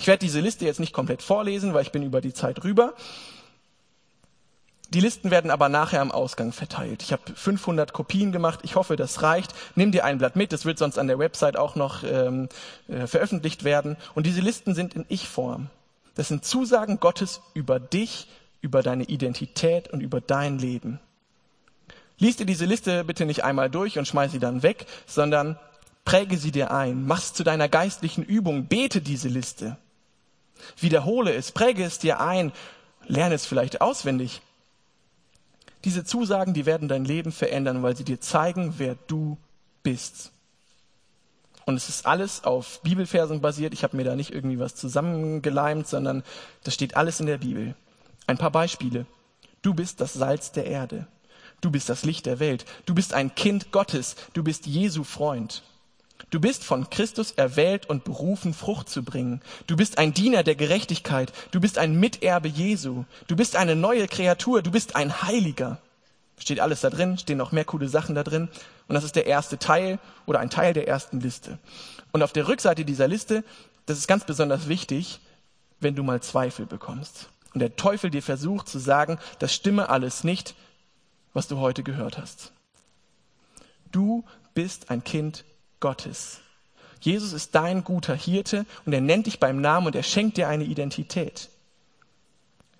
Ich 0.00 0.08
werde 0.08 0.18
diese 0.18 0.40
Liste 0.40 0.64
jetzt 0.64 0.80
nicht 0.80 0.94
komplett 0.94 1.22
vorlesen, 1.22 1.74
weil 1.74 1.82
ich 1.82 1.92
bin 1.92 2.02
über 2.02 2.20
die 2.20 2.34
Zeit 2.34 2.64
rüber. 2.64 2.94
Die 4.94 5.00
Listen 5.00 5.32
werden 5.32 5.50
aber 5.50 5.68
nachher 5.68 6.00
am 6.00 6.12
Ausgang 6.12 6.52
verteilt. 6.52 7.02
Ich 7.02 7.12
habe 7.12 7.22
500 7.34 7.92
Kopien 7.92 8.30
gemacht. 8.30 8.60
Ich 8.62 8.76
hoffe, 8.76 8.94
das 8.94 9.22
reicht. 9.22 9.52
Nimm 9.74 9.90
dir 9.90 10.04
ein 10.04 10.18
Blatt 10.18 10.36
mit. 10.36 10.52
Das 10.52 10.64
wird 10.64 10.78
sonst 10.78 10.98
an 10.98 11.08
der 11.08 11.18
Website 11.18 11.56
auch 11.56 11.74
noch 11.74 12.04
ähm, 12.04 12.48
äh, 12.86 13.08
veröffentlicht 13.08 13.64
werden. 13.64 13.96
Und 14.14 14.24
diese 14.24 14.40
Listen 14.40 14.72
sind 14.72 14.94
in 14.94 15.04
Ich-Form. 15.08 15.68
Das 16.14 16.28
sind 16.28 16.44
Zusagen 16.44 17.00
Gottes 17.00 17.40
über 17.54 17.80
dich, 17.80 18.28
über 18.60 18.84
deine 18.84 19.02
Identität 19.04 19.92
und 19.92 20.00
über 20.00 20.20
dein 20.20 20.60
Leben. 20.60 21.00
Lies 22.18 22.36
dir 22.36 22.46
diese 22.46 22.64
Liste 22.64 23.02
bitte 23.02 23.26
nicht 23.26 23.42
einmal 23.42 23.68
durch 23.68 23.98
und 23.98 24.06
schmeiß 24.06 24.30
sie 24.30 24.38
dann 24.38 24.62
weg, 24.62 24.86
sondern 25.06 25.58
Präge 26.04 26.36
sie 26.36 26.52
dir 26.52 26.70
ein, 26.70 27.06
mach's 27.06 27.32
zu 27.32 27.44
deiner 27.44 27.68
geistlichen 27.68 28.22
Übung, 28.22 28.66
bete 28.66 29.00
diese 29.00 29.28
Liste. 29.28 29.76
Wiederhole 30.78 31.32
es, 31.34 31.50
präge 31.50 31.82
es 31.82 31.98
dir 31.98 32.20
ein, 32.20 32.52
lerne 33.08 33.34
es 33.34 33.46
vielleicht 33.46 33.80
auswendig. 33.80 34.42
Diese 35.84 36.04
Zusagen, 36.04 36.54
die 36.54 36.66
werden 36.66 36.88
dein 36.88 37.04
Leben 37.04 37.30
verändern, 37.30 37.82
weil 37.82 37.96
sie 37.96 38.04
dir 38.04 38.20
zeigen, 38.20 38.74
wer 38.78 38.96
du 39.06 39.36
bist. 39.82 40.32
Und 41.66 41.76
es 41.76 41.88
ist 41.88 42.06
alles 42.06 42.44
auf 42.44 42.80
Bibelversen 42.82 43.40
basiert. 43.40 43.72
Ich 43.72 43.84
habe 43.84 43.96
mir 43.96 44.04
da 44.04 44.16
nicht 44.16 44.32
irgendwie 44.34 44.58
was 44.58 44.74
zusammengeleimt, 44.74 45.86
sondern 45.86 46.22
das 46.62 46.74
steht 46.74 46.96
alles 46.96 47.20
in 47.20 47.26
der 47.26 47.38
Bibel. 47.38 47.74
Ein 48.26 48.38
paar 48.38 48.50
Beispiele. 48.50 49.06
Du 49.62 49.74
bist 49.74 50.00
das 50.00 50.14
Salz 50.14 50.52
der 50.52 50.66
Erde. 50.66 51.06
Du 51.60 51.70
bist 51.70 51.88
das 51.88 52.04
Licht 52.04 52.26
der 52.26 52.38
Welt. 52.38 52.66
Du 52.84 52.94
bist 52.94 53.14
ein 53.14 53.34
Kind 53.34 53.72
Gottes. 53.72 54.16
Du 54.34 54.42
bist 54.42 54.66
Jesu 54.66 55.04
Freund. 55.04 55.62
Du 56.30 56.40
bist 56.40 56.64
von 56.64 56.90
Christus 56.90 57.32
erwählt 57.32 57.88
und 57.88 58.04
berufen, 58.04 58.54
Frucht 58.54 58.88
zu 58.88 59.02
bringen. 59.02 59.40
Du 59.66 59.76
bist 59.76 59.98
ein 59.98 60.14
Diener 60.14 60.42
der 60.42 60.54
Gerechtigkeit. 60.54 61.32
Du 61.50 61.60
bist 61.60 61.78
ein 61.78 61.98
Miterbe 61.98 62.48
Jesu. 62.48 63.04
Du 63.26 63.36
bist 63.36 63.56
eine 63.56 63.76
neue 63.76 64.08
Kreatur. 64.08 64.62
Du 64.62 64.70
bist 64.70 64.96
ein 64.96 65.22
Heiliger. 65.22 65.78
Steht 66.38 66.60
alles 66.60 66.80
da 66.80 66.90
drin, 66.90 67.18
stehen 67.18 67.38
noch 67.38 67.52
mehr 67.52 67.64
coole 67.64 67.88
Sachen 67.88 68.14
da 68.14 68.24
drin. 68.24 68.48
Und 68.88 68.94
das 68.94 69.04
ist 69.04 69.16
der 69.16 69.26
erste 69.26 69.58
Teil 69.58 69.98
oder 70.26 70.40
ein 70.40 70.50
Teil 70.50 70.72
der 70.72 70.88
ersten 70.88 71.20
Liste. 71.20 71.58
Und 72.12 72.22
auf 72.22 72.32
der 72.32 72.48
Rückseite 72.48 72.84
dieser 72.84 73.08
Liste, 73.08 73.44
das 73.86 73.98
ist 73.98 74.08
ganz 74.08 74.24
besonders 74.24 74.68
wichtig, 74.68 75.20
wenn 75.80 75.94
du 75.94 76.02
mal 76.02 76.20
Zweifel 76.20 76.66
bekommst. 76.66 77.28
Und 77.52 77.60
der 77.60 77.76
Teufel 77.76 78.10
dir 78.10 78.22
versucht 78.22 78.68
zu 78.68 78.78
sagen, 78.78 79.18
das 79.38 79.54
stimme 79.54 79.88
alles 79.88 80.24
nicht, 80.24 80.54
was 81.32 81.46
du 81.46 81.58
heute 81.58 81.82
gehört 81.82 82.18
hast. 82.18 82.52
Du 83.92 84.24
bist 84.54 84.90
ein 84.90 85.04
Kind 85.04 85.44
Gottes. 85.84 86.40
Jesus 86.98 87.34
ist 87.34 87.54
dein 87.54 87.84
guter 87.84 88.14
Hirte 88.14 88.64
und 88.86 88.94
er 88.94 89.02
nennt 89.02 89.26
dich 89.26 89.38
beim 89.38 89.60
Namen 89.60 89.88
und 89.88 89.94
er 89.94 90.02
schenkt 90.02 90.38
dir 90.38 90.48
eine 90.48 90.64
Identität. 90.64 91.50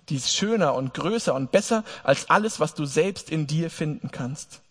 Die 0.09 0.17
ist 0.17 0.35
schöner 0.35 0.75
und 0.75 0.95
größer 0.95 1.35
und 1.35 1.53
besser 1.53 1.85
als 2.03 2.31
alles, 2.31 2.61
was 2.61 2.73
du 2.73 2.87
selbst 2.87 3.29
in 3.29 3.47
dir 3.47 3.69
finden 3.69 4.11
kannst. 4.11 4.63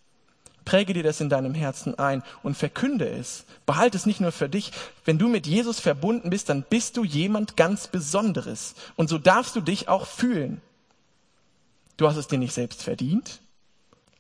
Präge 0.65 0.95
dir 0.95 1.03
das 1.03 1.21
in 1.21 1.29
deinem 1.29 1.53
Herzen 1.53 1.99
ein 1.99 2.23
und 2.41 2.57
verkünde 2.57 3.07
es. 3.07 3.45
Behalte 3.67 3.97
es 3.97 4.07
nicht 4.07 4.19
nur 4.19 4.31
für 4.31 4.49
dich. 4.49 4.71
Wenn 5.05 5.19
du 5.19 5.27
mit 5.27 5.45
Jesus 5.45 5.79
verbunden 5.79 6.31
bist, 6.31 6.49
dann 6.49 6.63
bist 6.67 6.97
du 6.97 7.03
jemand 7.03 7.55
ganz 7.55 7.85
Besonderes. 7.85 8.73
Und 8.95 9.09
so 9.09 9.19
darfst 9.19 9.55
du 9.55 9.61
dich 9.61 9.89
auch 9.89 10.07
fühlen. 10.07 10.59
Du 11.97 12.07
hast 12.07 12.17
es 12.17 12.27
dir 12.27 12.39
nicht 12.39 12.55
selbst 12.55 12.81
verdient 12.81 13.42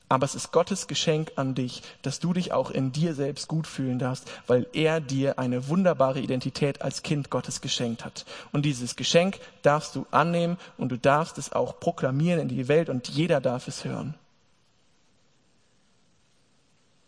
aber 0.09 0.25
es 0.25 0.35
ist 0.35 0.51
Gottes 0.51 0.87
Geschenk 0.87 1.31
an 1.37 1.55
dich, 1.55 1.81
dass 2.01 2.19
du 2.19 2.33
dich 2.33 2.51
auch 2.51 2.69
in 2.69 2.91
dir 2.91 3.15
selbst 3.15 3.47
gut 3.47 3.65
fühlen 3.65 3.99
darfst, 3.99 4.29
weil 4.47 4.67
er 4.73 5.01
dir 5.01 5.39
eine 5.39 5.67
wunderbare 5.69 6.19
Identität 6.19 6.81
als 6.81 7.03
Kind 7.03 7.29
Gottes 7.29 7.61
geschenkt 7.61 8.05
hat. 8.05 8.25
Und 8.51 8.63
dieses 8.63 8.95
Geschenk 8.95 9.39
darfst 9.63 9.95
du 9.95 10.05
annehmen 10.11 10.57
und 10.77 10.89
du 10.89 10.97
darfst 10.97 11.37
es 11.37 11.51
auch 11.51 11.79
proklamieren 11.79 12.39
in 12.39 12.47
die 12.47 12.67
Welt 12.67 12.89
und 12.89 13.07
jeder 13.09 13.41
darf 13.41 13.67
es 13.67 13.85
hören. 13.85 14.15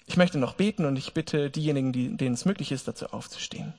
Ich 0.08 0.18
möchte 0.18 0.38
noch 0.38 0.54
beten 0.54 0.86
und 0.86 0.96
ich 0.98 1.14
bitte 1.14 1.50
diejenigen, 1.50 2.18
denen 2.18 2.34
es 2.36 2.46
möglich 2.46 2.72
ist, 2.72 2.88
dazu 2.88 3.08
aufzustehen. 3.08 3.74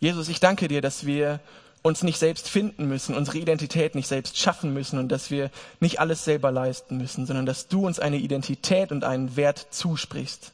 Jesus, 0.00 0.28
ich 0.28 0.38
danke 0.38 0.68
dir, 0.68 0.80
dass 0.80 1.06
wir 1.06 1.40
uns 1.82 2.02
nicht 2.02 2.18
selbst 2.18 2.48
finden 2.48 2.88
müssen, 2.88 3.14
unsere 3.14 3.38
Identität 3.38 3.94
nicht 3.94 4.08
selbst 4.08 4.38
schaffen 4.38 4.74
müssen 4.74 4.98
und 4.98 5.10
dass 5.10 5.30
wir 5.30 5.50
nicht 5.80 6.00
alles 6.00 6.24
selber 6.24 6.50
leisten 6.50 6.98
müssen, 6.98 7.26
sondern 7.26 7.46
dass 7.46 7.68
du 7.68 7.86
uns 7.86 7.98
eine 7.98 8.16
Identität 8.16 8.92
und 8.92 9.04
einen 9.04 9.36
Wert 9.36 9.68
zusprichst. 9.70 10.52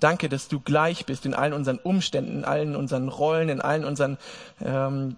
Danke, 0.00 0.28
dass 0.28 0.48
du 0.48 0.60
gleich 0.60 1.06
bist 1.06 1.24
in 1.24 1.34
allen 1.34 1.54
unseren 1.54 1.78
Umständen, 1.78 2.38
in 2.38 2.44
allen 2.44 2.76
unseren 2.76 3.08
Rollen, 3.08 3.48
in 3.48 3.60
allen 3.60 3.84
unseren 3.84 4.18
ähm, 4.62 5.16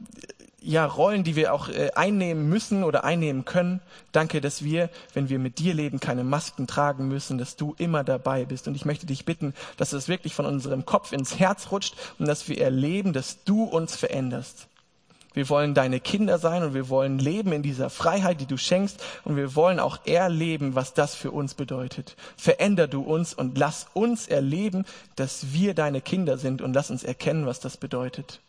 ja, 0.61 0.87
Rollen, 0.87 1.25
die 1.25 1.37
wir 1.37 1.53
auch 1.53 1.69
äh, 1.69 1.91
einnehmen 1.95 2.49
müssen 2.49 2.85
oder 2.85 3.05
einnehmen 3.05 3.45
können. 3.45 3.81
Danke, 4.13 4.41
dass 4.41 4.63
wir, 4.63 4.91
wenn 5.15 5.29
wir 5.29 5.39
mit 5.39 5.59
dir 5.59 5.75
leben, 5.75 5.99
keine 5.99 6.25
Masken 6.25 6.67
tragen 6.67 7.09
müssen, 7.09 7.39
dass 7.39 7.57
du 7.57 7.75
immer 7.79 8.05
dabei 8.05 8.45
bist. 8.45 8.69
Und 8.69 8.75
ich 8.75 8.85
möchte 8.85 9.07
dich 9.07 9.25
bitten, 9.25 9.55
dass 9.77 9.93
es 9.93 10.09
wirklich 10.09 10.35
von 10.35 10.47
unserem 10.47 10.85
Kopf 10.85 11.13
ins 11.13 11.39
Herz 11.39 11.71
rutscht 11.71 11.95
und 12.19 12.27
dass 12.27 12.49
wir 12.49 12.61
erleben, 12.61 13.13
dass 13.13 13.43
du 13.45 13.65
uns 13.65 13.97
veränderst. 13.97 14.68
Wir 15.39 15.49
wollen 15.51 15.73
deine 15.73 16.01
Kinder 16.01 16.39
sein 16.39 16.65
und 16.65 16.75
wir 16.75 16.89
wollen 16.89 17.21
leben 17.21 17.53
in 17.53 17.63
dieser 17.63 17.91
Freiheit, 17.91 18.41
die 18.41 18.47
du 18.47 18.57
schenkst 18.57 19.01
und 19.23 19.37
wir 19.37 19.55
wollen 19.55 19.79
auch 19.79 20.05
erleben, 20.05 20.75
was 20.75 20.95
das 20.95 21.15
für 21.15 21.31
uns 21.31 21.55
bedeutet. 21.55 22.17
Veränder 22.37 22.89
du 22.89 23.03
uns 23.03 23.35
und 23.35 23.57
lass 23.57 23.87
uns 23.95 24.27
erleben, 24.27 24.85
dass 25.15 25.53
wir 25.53 25.75
deine 25.75 26.01
Kinder 26.01 26.39
sind 26.39 26.61
und 26.61 26.73
lass 26.73 26.91
uns 26.91 27.05
erkennen, 27.05 27.47
was 27.47 27.61
das 27.61 27.77
bedeutet. 27.77 28.41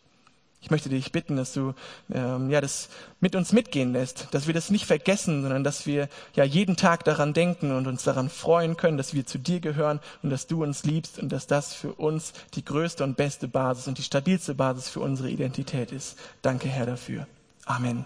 Ich 0.62 0.70
möchte 0.70 0.90
dich 0.90 1.10
bitten, 1.10 1.36
dass 1.36 1.54
du 1.54 1.74
ähm, 2.12 2.50
ja 2.50 2.60
das 2.60 2.90
mit 3.20 3.34
uns 3.34 3.52
mitgehen 3.52 3.92
lässt, 3.92 4.28
dass 4.32 4.46
wir 4.46 4.52
das 4.52 4.70
nicht 4.70 4.84
vergessen, 4.84 5.42
sondern 5.42 5.64
dass 5.64 5.86
wir 5.86 6.08
ja 6.34 6.44
jeden 6.44 6.76
Tag 6.76 7.04
daran 7.04 7.32
denken 7.32 7.72
und 7.72 7.86
uns 7.86 8.04
daran 8.04 8.28
freuen 8.28 8.76
können, 8.76 8.98
dass 8.98 9.14
wir 9.14 9.24
zu 9.24 9.38
dir 9.38 9.60
gehören 9.60 10.00
und 10.22 10.28
dass 10.30 10.46
du 10.46 10.62
uns 10.62 10.84
liebst 10.84 11.18
und 11.18 11.30
dass 11.32 11.46
das 11.46 11.72
für 11.72 11.94
uns 11.94 12.34
die 12.54 12.64
größte 12.64 13.02
und 13.04 13.16
beste 13.16 13.48
Basis 13.48 13.88
und 13.88 13.96
die 13.96 14.02
stabilste 14.02 14.54
Basis 14.54 14.88
für 14.90 15.00
unsere 15.00 15.30
Identität 15.30 15.92
ist. 15.92 16.18
Danke, 16.42 16.68
Herr, 16.68 16.86
dafür. 16.86 17.26
Amen. 17.64 18.04